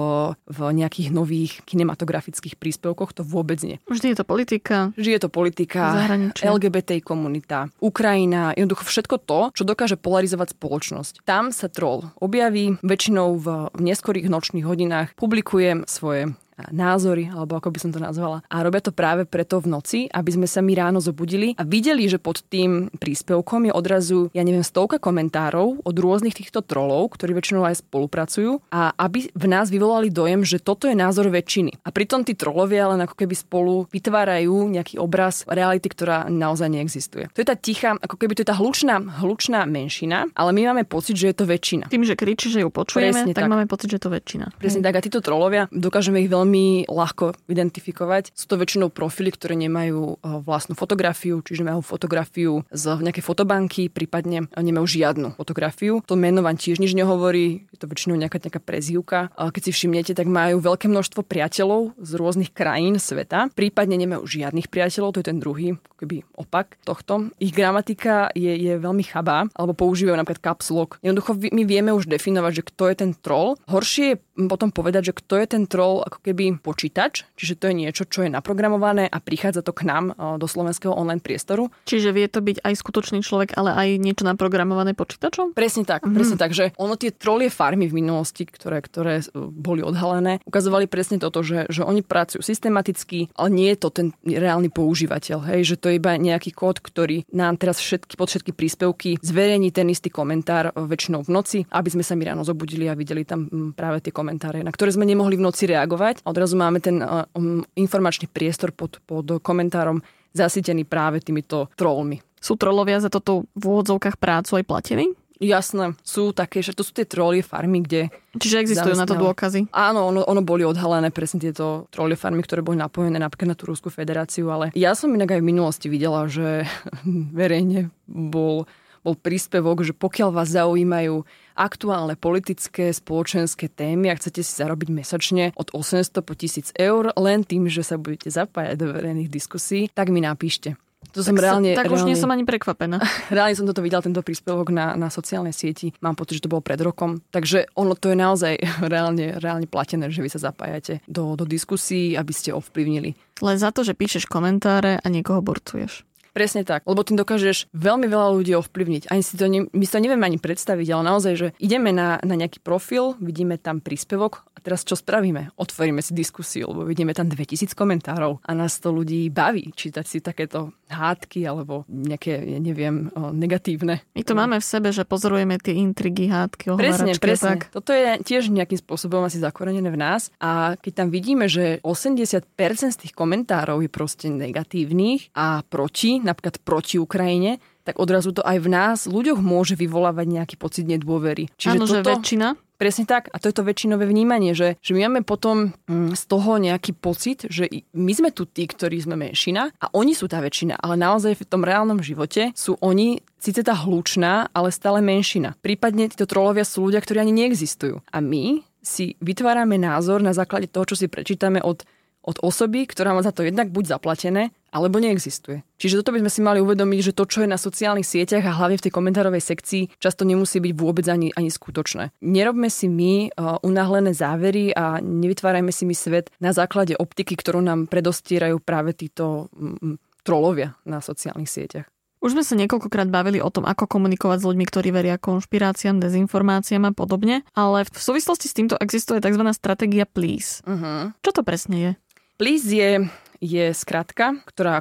v 0.50 0.60
nejakých 0.76 1.10
nových 1.14 1.62
kinematografických 1.64 2.60
príspevkoch, 2.60 3.16
to 3.16 3.24
vôbec 3.24 3.62
nie. 3.62 3.78
Vždy 3.88 4.14
je 4.14 4.18
to 4.20 4.26
politika. 4.26 4.78
Vždy 4.98 5.12
je 5.16 5.22
to 5.22 5.30
politika, 5.30 5.82
Zahraničie. 5.96 6.44
LGBT 6.46 6.92
komunita, 7.02 7.72
Ukrajina, 7.80 8.52
jednoducho 8.58 8.84
všetko 8.88 9.16
to, 9.24 9.40
čo 9.56 9.64
dokáže 9.64 9.96
polarizovať 10.00 10.58
spoločnosť. 10.58 11.14
Tam 11.24 11.54
sa 11.56 11.72
troll 11.72 12.10
objaví, 12.20 12.78
väčšinou 12.82 13.38
v 13.40 13.48
neskorých 13.80 14.28
nočných 14.28 14.66
hodinách 14.66 15.16
publikuje 15.16 15.88
svoje 15.88 16.36
názory, 16.72 17.28
alebo 17.32 17.60
ako 17.60 17.70
by 17.72 17.80
som 17.80 17.92
to 17.92 18.00
nazvala. 18.00 18.42
A 18.48 18.64
robia 18.64 18.80
to 18.84 18.96
práve 18.96 19.28
preto 19.28 19.60
v 19.60 19.68
noci, 19.72 20.00
aby 20.12 20.32
sme 20.32 20.48
sa 20.48 20.64
my 20.64 20.74
ráno 20.76 21.00
zobudili 21.04 21.54
a 21.60 21.64
videli, 21.68 22.08
že 22.08 22.22
pod 22.22 22.44
tým 22.48 22.88
príspevkom 22.96 23.70
je 23.70 23.74
odrazu, 23.76 24.20
ja 24.32 24.44
neviem, 24.46 24.64
stovka 24.64 25.00
komentárov 25.02 25.84
od 25.84 25.96
rôznych 25.96 26.36
týchto 26.38 26.64
trolov, 26.64 27.16
ktorí 27.16 27.36
väčšinou 27.36 27.68
aj 27.68 27.84
spolupracujú 27.84 28.64
a 28.72 28.96
aby 28.96 29.28
v 29.32 29.46
nás 29.50 29.68
vyvolali 29.68 30.08
dojem, 30.08 30.48
že 30.48 30.62
toto 30.62 30.88
je 30.88 30.96
názor 30.96 31.28
väčšiny. 31.28 31.84
A 31.84 31.90
pritom 31.92 32.24
tí 32.24 32.38
trolovia 32.38 32.88
len 32.92 33.02
ako 33.04 33.16
keby 33.18 33.36
spolu 33.36 33.90
vytvárajú 33.92 34.70
nejaký 34.72 35.02
obraz 35.02 35.44
reality, 35.50 35.92
ktorá 35.92 36.30
naozaj 36.32 36.72
neexistuje. 36.72 37.28
To 37.36 37.42
je 37.42 37.48
tá 37.48 37.58
tichá, 37.58 37.98
ako 38.00 38.16
keby 38.16 38.38
to 38.38 38.44
je 38.46 38.50
tá 38.52 38.56
hlučná, 38.56 39.02
hlučná 39.24 39.66
menšina, 39.66 40.30
ale 40.38 40.52
my 40.56 40.72
máme 40.74 40.84
pocit, 40.86 41.18
že 41.18 41.34
je 41.34 41.36
to 41.36 41.46
väčšina. 41.50 41.90
Tým, 41.90 42.06
že 42.06 42.14
kričí, 42.14 42.54
že 42.54 42.62
ju 42.62 42.70
počujeme, 42.70 43.34
tak, 43.34 43.46
tak 43.46 43.52
máme 43.52 43.66
pocit, 43.66 43.90
že 43.92 43.98
je 43.98 44.04
to 44.06 44.12
väčšina. 44.14 44.46
Presne 44.62 44.82
tak. 44.86 44.94
A 44.96 45.02
títo 45.02 45.20
trolovia 45.20 45.66
dokážeme 45.74 46.22
ich 46.22 46.30
veľmi 46.30 46.45
veľmi 46.46 46.86
ľahko 46.86 47.34
identifikovať. 47.50 48.30
Sú 48.38 48.46
to 48.46 48.62
väčšinou 48.62 48.94
profily, 48.94 49.34
ktoré 49.34 49.58
nemajú 49.58 50.22
eh, 50.22 50.38
vlastnú 50.46 50.78
fotografiu, 50.78 51.42
čiže 51.42 51.66
majú 51.66 51.82
fotografiu 51.82 52.62
z 52.70 53.02
nejakej 53.02 53.26
fotobanky, 53.26 53.90
prípadne 53.90 54.46
nemajú 54.54 54.86
žiadnu 54.86 55.34
fotografiu. 55.34 56.06
To 56.06 56.14
meno 56.14 56.46
vám 56.46 56.62
tiež 56.62 56.78
nič 56.78 56.94
nehovorí, 56.94 57.66
je 57.74 57.78
to 57.82 57.90
väčšinou 57.90 58.14
nejaká, 58.22 58.38
nejaká 58.38 58.62
prezývka. 58.62 59.34
Keď 59.34 59.62
si 59.66 59.72
všimnete, 59.74 60.14
tak 60.14 60.30
majú 60.30 60.62
veľké 60.62 60.86
množstvo 60.86 61.26
priateľov 61.26 61.98
z 61.98 62.12
rôznych 62.14 62.54
krajín 62.54 63.02
sveta, 63.02 63.50
prípadne 63.58 63.98
nemajú 63.98 64.22
žiadnych 64.22 64.70
priateľov, 64.70 65.18
to 65.18 65.20
je 65.26 65.30
ten 65.34 65.42
druhý 65.42 65.80
keby 65.96 66.28
opak 66.36 66.76
tohto. 66.84 67.32
Ich 67.40 67.56
gramatika 67.56 68.30
je, 68.36 68.52
je 68.52 68.74
veľmi 68.76 69.02
chabá, 69.08 69.48
alebo 69.56 69.74
používajú 69.74 70.20
napríklad 70.20 70.44
caps 70.44 70.70
lock. 70.70 71.00
Jednoducho 71.00 71.40
my 71.40 71.64
vieme 71.64 71.96
už 71.96 72.12
definovať, 72.12 72.62
že 72.62 72.68
kto 72.68 72.84
je 72.92 72.96
ten 73.00 73.12
troll. 73.16 73.56
Horšie 73.72 74.06
je 74.14 74.18
potom 74.52 74.70
povedať, 74.70 75.12
že 75.12 75.18
kto 75.18 75.40
je 75.40 75.48
ten 75.48 75.64
troll 75.66 76.04
ako 76.04 76.20
keby 76.20 76.35
počítač, 76.60 77.24
čiže 77.40 77.56
to 77.58 77.72
je 77.72 77.76
niečo, 77.88 78.04
čo 78.06 78.28
je 78.28 78.30
naprogramované 78.30 79.08
a 79.08 79.18
prichádza 79.24 79.64
to 79.64 79.72
k 79.72 79.88
nám 79.88 80.14
do 80.38 80.46
slovenského 80.46 80.92
online 80.92 81.24
priestoru. 81.24 81.72
Čiže 81.88 82.12
vie 82.12 82.28
to 82.28 82.44
byť 82.44 82.62
aj 82.62 82.74
skutočný 82.76 83.20
človek, 83.24 83.56
ale 83.56 83.72
aj 83.74 83.88
niečo 83.98 84.28
naprogramované 84.28 84.92
počítačom? 84.94 85.56
Presne 85.56 85.88
tak, 85.88 86.04
mm-hmm. 86.04 86.16
presne 86.16 86.38
tak, 86.38 86.52
že 86.52 86.76
ono 86.76 87.00
tie 87.00 87.16
trolie 87.16 87.48
farmy 87.48 87.88
v 87.88 88.04
minulosti, 88.04 88.44
ktoré, 88.44 88.84
ktoré 88.84 89.24
boli 89.36 89.82
odhalené, 89.82 90.44
ukazovali 90.44 90.92
presne 90.92 91.18
toto, 91.18 91.40
že, 91.42 91.66
že 91.72 91.82
oni 91.82 92.04
pracujú 92.04 92.44
systematicky, 92.44 93.32
ale 93.40 93.50
nie 93.54 93.70
je 93.74 93.80
to 93.80 93.90
ten 93.94 94.08
reálny 94.26 94.68
používateľ, 94.74 95.56
hej, 95.56 95.76
že 95.76 95.80
to 95.80 95.94
je 95.94 95.98
iba 96.02 96.18
nejaký 96.20 96.52
kód, 96.52 96.84
ktorý 96.84 97.24
nám 97.32 97.56
teraz 97.62 97.80
všetky, 97.80 98.20
pod 98.20 98.28
všetky 98.28 98.52
príspevky 98.52 99.22
zverejní 99.22 99.70
ten 99.72 99.88
istý 99.88 100.12
komentár 100.12 100.74
väčšinou 100.76 101.24
v 101.24 101.32
noci, 101.32 101.60
aby 101.72 101.90
sme 101.94 102.04
sa 102.04 102.18
mi 102.18 102.26
ráno 102.26 102.42
zobudili 102.42 102.90
a 102.90 102.98
videli 102.98 103.24
tam 103.24 103.74
práve 103.78 104.02
tie 104.02 104.12
komentáre, 104.12 104.66
na 104.66 104.74
ktoré 104.74 104.92
sme 104.92 105.06
nemohli 105.06 105.38
v 105.38 105.46
noci 105.46 105.70
reagovať. 105.70 106.25
A 106.26 106.34
odrazu 106.34 106.58
máme 106.58 106.82
ten 106.82 107.00
um, 107.00 107.62
informačný 107.78 108.26
priestor 108.26 108.74
pod, 108.74 108.98
pod 109.06 109.38
komentárom 109.46 110.02
zasýtený 110.34 110.84
práve 110.84 111.22
týmito 111.22 111.70
trollmi. 111.78 112.20
Sú 112.42 112.58
trollovia 112.58 113.00
za 113.00 113.14
toto 113.14 113.46
v 113.54 113.64
úvodzovkách 113.64 114.18
prácu 114.18 114.60
aj 114.60 114.66
platení? 114.66 115.08
Jasné, 115.36 116.00
sú 116.00 116.32
také, 116.32 116.64
že 116.64 116.72
to 116.72 116.80
sú 116.80 116.96
tie 116.96 117.04
trolie 117.04 117.44
farmy, 117.44 117.84
kde... 117.84 118.08
Čiže 118.40 118.64
existujú 118.64 118.96
na 118.96 119.04
to 119.04 119.20
dôkazy? 119.20 119.68
Áno, 119.76 120.08
ono, 120.08 120.24
ono 120.24 120.40
boli 120.40 120.64
odhalené 120.64 121.12
presne 121.12 121.44
tieto 121.44 121.92
trolie 121.92 122.16
farmy, 122.16 122.40
ktoré 122.40 122.64
boli 122.64 122.80
napojené 122.80 123.20
napríklad 123.20 123.52
na 123.52 123.58
tú 123.60 123.68
Ruskú 123.68 123.92
federáciu, 123.92 124.48
ale 124.48 124.72
ja 124.72 124.96
som 124.96 125.12
inak 125.12 125.36
aj 125.36 125.42
v 125.44 125.50
minulosti 125.52 125.88
videla, 125.92 126.32
že 126.32 126.64
verejne 127.36 127.92
bol 128.08 128.64
bol 129.06 129.14
príspevok, 129.14 129.86
že 129.86 129.94
pokiaľ 129.94 130.34
vás 130.34 130.50
zaujímajú 130.58 131.22
aktuálne 131.56 132.20
politické, 132.20 132.92
spoločenské 132.92 133.72
témy 133.72 134.12
a 134.12 134.20
chcete 134.20 134.44
si 134.44 134.54
zarobiť 134.54 134.90
mesačne 134.92 135.56
od 135.56 135.72
800 135.72 136.22
po 136.22 136.36
1000 136.36 136.76
eur 136.76 137.16
len 137.16 137.48
tým, 137.48 137.72
že 137.72 137.82
sa 137.82 137.96
budete 137.96 138.30
zapájať 138.30 138.76
do 138.76 138.92
verejných 138.92 139.32
diskusí, 139.32 139.88
tak 139.96 140.12
mi 140.12 140.20
napíšte. 140.22 140.76
To 141.16 141.22
tak 141.24 141.32
som 141.32 141.38
reálne, 141.38 141.72
tak 141.78 141.88
reálne, 141.88 141.96
už 141.96 142.08
nie 142.10 142.18
som 142.18 142.34
ani 142.34 142.44
prekvapená. 142.44 142.98
Reálne 143.36 143.56
som 143.56 143.64
toto 143.64 143.80
videl, 143.80 144.02
tento 144.02 144.20
príspevok 144.26 144.74
na, 144.74 144.98
na 144.98 145.08
sociálnej 145.14 145.54
sieti. 145.54 145.94
Mám 146.02 146.18
pocit, 146.18 146.42
že 146.42 146.50
to 146.50 146.52
bolo 146.52 146.66
pred 146.66 146.82
rokom. 146.82 147.22
Takže 147.30 147.70
ono 147.78 147.94
to 147.94 148.12
je 148.12 148.18
naozaj 148.18 148.54
reálne, 148.92 149.38
reálne 149.38 149.70
platené, 149.70 150.10
že 150.10 150.20
vy 150.20 150.30
sa 150.34 150.42
zapájate 150.42 151.06
do, 151.06 151.38
do 151.38 151.46
diskusí, 151.46 152.18
aby 152.18 152.34
ste 152.34 152.52
ovplyvnili. 152.52 153.14
Len 153.40 153.58
za 153.60 153.70
to, 153.70 153.86
že 153.86 153.94
píšeš 153.94 154.26
komentáre 154.26 154.98
a 155.00 155.08
niekoho 155.08 155.40
borcuješ. 155.40 156.04
Presne 156.36 156.68
tak, 156.68 156.84
lebo 156.84 157.00
tým 157.00 157.16
dokážeš 157.16 157.72
veľmi 157.72 158.12
veľa 158.12 158.36
ľudí 158.36 158.52
ovplyvniť. 158.60 159.08
Ani 159.08 159.24
si 159.24 159.40
to 159.40 159.48
ne, 159.48 159.72
my 159.72 159.86
to 159.88 160.04
nevieme 160.04 160.28
ani 160.28 160.36
predstaviť, 160.36 160.88
ale 160.92 161.08
naozaj, 161.08 161.34
že 161.40 161.48
ideme 161.64 161.96
na, 161.96 162.20
na 162.20 162.36
nejaký 162.36 162.60
profil, 162.60 163.16
vidíme 163.24 163.56
tam 163.56 163.80
príspevok 163.80 164.44
a 164.52 164.60
teraz 164.60 164.84
čo 164.84 165.00
spravíme? 165.00 165.56
Otvoríme 165.56 166.04
si 166.04 166.12
diskusiu, 166.12 166.76
lebo 166.76 166.84
vidíme 166.84 167.16
tam 167.16 167.32
2000 167.32 167.72
komentárov 167.72 168.44
a 168.44 168.52
nás 168.52 168.76
to 168.84 168.92
ľudí 168.92 169.32
baví 169.32 169.72
čítať 169.72 170.04
si 170.04 170.20
takéto 170.20 170.76
hádky 170.92 171.48
alebo 171.48 171.88
nejaké, 171.88 172.36
ja 172.36 172.60
neviem, 172.60 173.08
negatívne. 173.16 174.04
My 174.12 174.24
to 174.28 174.36
máme 174.36 174.60
v 174.60 174.66
sebe, 174.66 174.92
že 174.92 175.08
pozorujeme 175.08 175.56
tie 175.56 175.74
intrigy, 175.80 176.28
hádky, 176.28 176.76
Presne, 176.76 177.16
presne. 177.16 177.64
Tak. 177.64 177.72
Toto 177.72 177.96
je 177.96 178.20
tiež 178.22 178.52
nejakým 178.52 178.78
spôsobom 178.78 179.24
asi 179.24 179.40
zakorenené 179.40 179.88
v 179.88 180.00
nás 180.04 180.36
a 180.44 180.76
keď 180.76 180.92
tam 181.00 181.08
vidíme, 181.16 181.48
že 181.48 181.80
80% 181.80 182.44
z 182.92 182.98
tých 183.08 183.14
komentárov 183.16 183.80
je 183.80 183.90
proste 183.90 184.28
negatívnych 184.28 185.32
a 185.32 185.64
proti, 185.64 186.25
napríklad 186.26 186.60
proti 186.66 186.98
Ukrajine, 186.98 187.62
tak 187.86 188.02
odrazu 188.02 188.34
to 188.34 188.42
aj 188.42 188.58
v 188.58 188.68
nás, 188.68 188.98
ľuďoch 189.06 189.38
môže 189.38 189.78
vyvolávať 189.78 190.26
nejaký 190.26 190.56
pocit 190.58 190.90
nedôvery. 190.90 191.54
Čiže 191.56 191.78
Áno, 191.78 191.86
toto, 191.86 191.94
že 191.94 192.02
väčšina? 192.02 192.48
Presne 192.76 193.08
tak. 193.08 193.32
A 193.32 193.40
to 193.40 193.48
je 193.48 193.56
to 193.56 193.64
väčšinové 193.64 194.04
vnímanie, 194.04 194.52
že, 194.52 194.76
že 194.84 194.92
my 194.92 195.08
máme 195.08 195.24
potom 195.24 195.72
mm, 195.88 196.12
z 196.12 196.24
toho 196.28 196.60
nejaký 196.60 196.92
pocit, 196.92 197.48
že 197.48 197.72
my 197.96 198.12
sme 198.12 198.30
tu 198.36 198.44
tí, 198.44 198.68
ktorí 198.68 199.00
sme 199.00 199.16
menšina 199.16 199.72
a 199.80 199.88
oni 199.96 200.12
sú 200.12 200.28
tá 200.28 200.44
väčšina. 200.44 200.76
Ale 200.84 201.00
naozaj 201.00 201.40
v 201.40 201.48
tom 201.48 201.64
reálnom 201.64 202.04
živote 202.04 202.52
sú 202.52 202.76
oni 202.84 203.24
síce 203.40 203.64
tá 203.64 203.72
hlučná, 203.72 204.52
ale 204.52 204.76
stále 204.76 205.00
menšina. 205.00 205.56
Prípadne 205.64 206.12
títo 206.12 206.28
trolovia 206.28 206.68
sú 206.68 206.84
ľudia, 206.84 207.00
ktorí 207.00 207.24
ani 207.24 207.32
neexistujú. 207.46 208.04
A 208.12 208.20
my 208.20 208.60
si 208.86 209.18
vytvárame 209.24 209.80
názor 209.82 210.22
na 210.22 210.36
základe 210.36 210.70
toho, 210.70 210.86
čo 210.86 210.96
si 211.00 211.10
prečítame 211.10 211.64
od 211.64 211.88
od 212.26 212.42
osoby, 212.42 212.90
ktorá 212.90 213.14
má 213.14 213.22
za 213.22 213.30
to 213.30 213.46
jednak 213.46 213.70
buď 213.70 213.96
zaplatené, 213.96 214.50
alebo 214.76 215.00
neexistuje. 215.00 215.64
Čiže 215.80 216.04
toto 216.04 216.12
by 216.12 216.26
sme 216.26 216.32
si 216.34 216.42
mali 216.44 216.60
uvedomiť, 216.60 217.00
že 217.00 217.16
to, 217.16 217.24
čo 217.24 217.46
je 217.46 217.54
na 217.54 217.56
sociálnych 217.56 218.04
sieťach 218.04 218.44
a 218.44 218.58
hlavne 218.58 218.76
v 218.76 218.86
tej 218.90 218.92
komentárovej 218.92 219.40
sekcii, 219.40 220.02
často 220.04 220.28
nemusí 220.28 220.60
byť 220.60 220.74
vôbec 220.76 221.08
ani, 221.08 221.32
ani 221.32 221.48
skutočné. 221.48 222.12
Nerobme 222.20 222.68
si 222.68 222.92
my 222.92 223.32
uh, 223.32 223.62
unáhlené 223.64 224.12
závery 224.12 224.76
a 224.76 225.00
nevytvárajme 225.00 225.72
si 225.72 225.88
my 225.88 225.96
svet 225.96 226.28
na 226.44 226.52
základe 226.52 226.98
optiky, 227.00 227.40
ktorú 227.40 227.64
nám 227.64 227.88
predostierajú 227.88 228.60
práve 228.60 228.92
títo 228.98 229.48
um, 229.56 229.96
trolovia 230.28 230.76
na 230.84 231.00
sociálnych 231.00 231.48
sieťach. 231.48 231.88
Už 232.26 232.34
sme 232.34 232.42
sa 232.42 232.58
niekoľkokrát 232.58 233.06
bavili 233.14 233.38
o 233.38 233.54
tom, 233.54 233.70
ako 233.70 233.86
komunikovať 233.86 234.42
s 234.42 234.48
ľuďmi, 234.50 234.66
ktorí 234.66 234.90
veria 234.90 235.22
konšpiráciám, 235.22 236.02
dezinformáciám 236.02 236.90
a 236.90 236.92
podobne, 236.92 237.46
ale 237.54 237.86
v 237.86 238.00
súvislosti 238.02 238.50
s 238.50 238.58
týmto 238.58 238.82
existuje 238.82 239.22
tzv. 239.22 239.46
stratégia 239.54 240.10
please. 240.10 240.66
Uh-huh. 240.66 241.14
Čo 241.22 241.32
to 241.38 241.42
presne 241.46 241.78
je? 241.78 241.92
Please 242.36 242.68
je 242.68 243.08
je 243.46 243.72
skratka, 243.76 244.42
ktorá, 244.48 244.80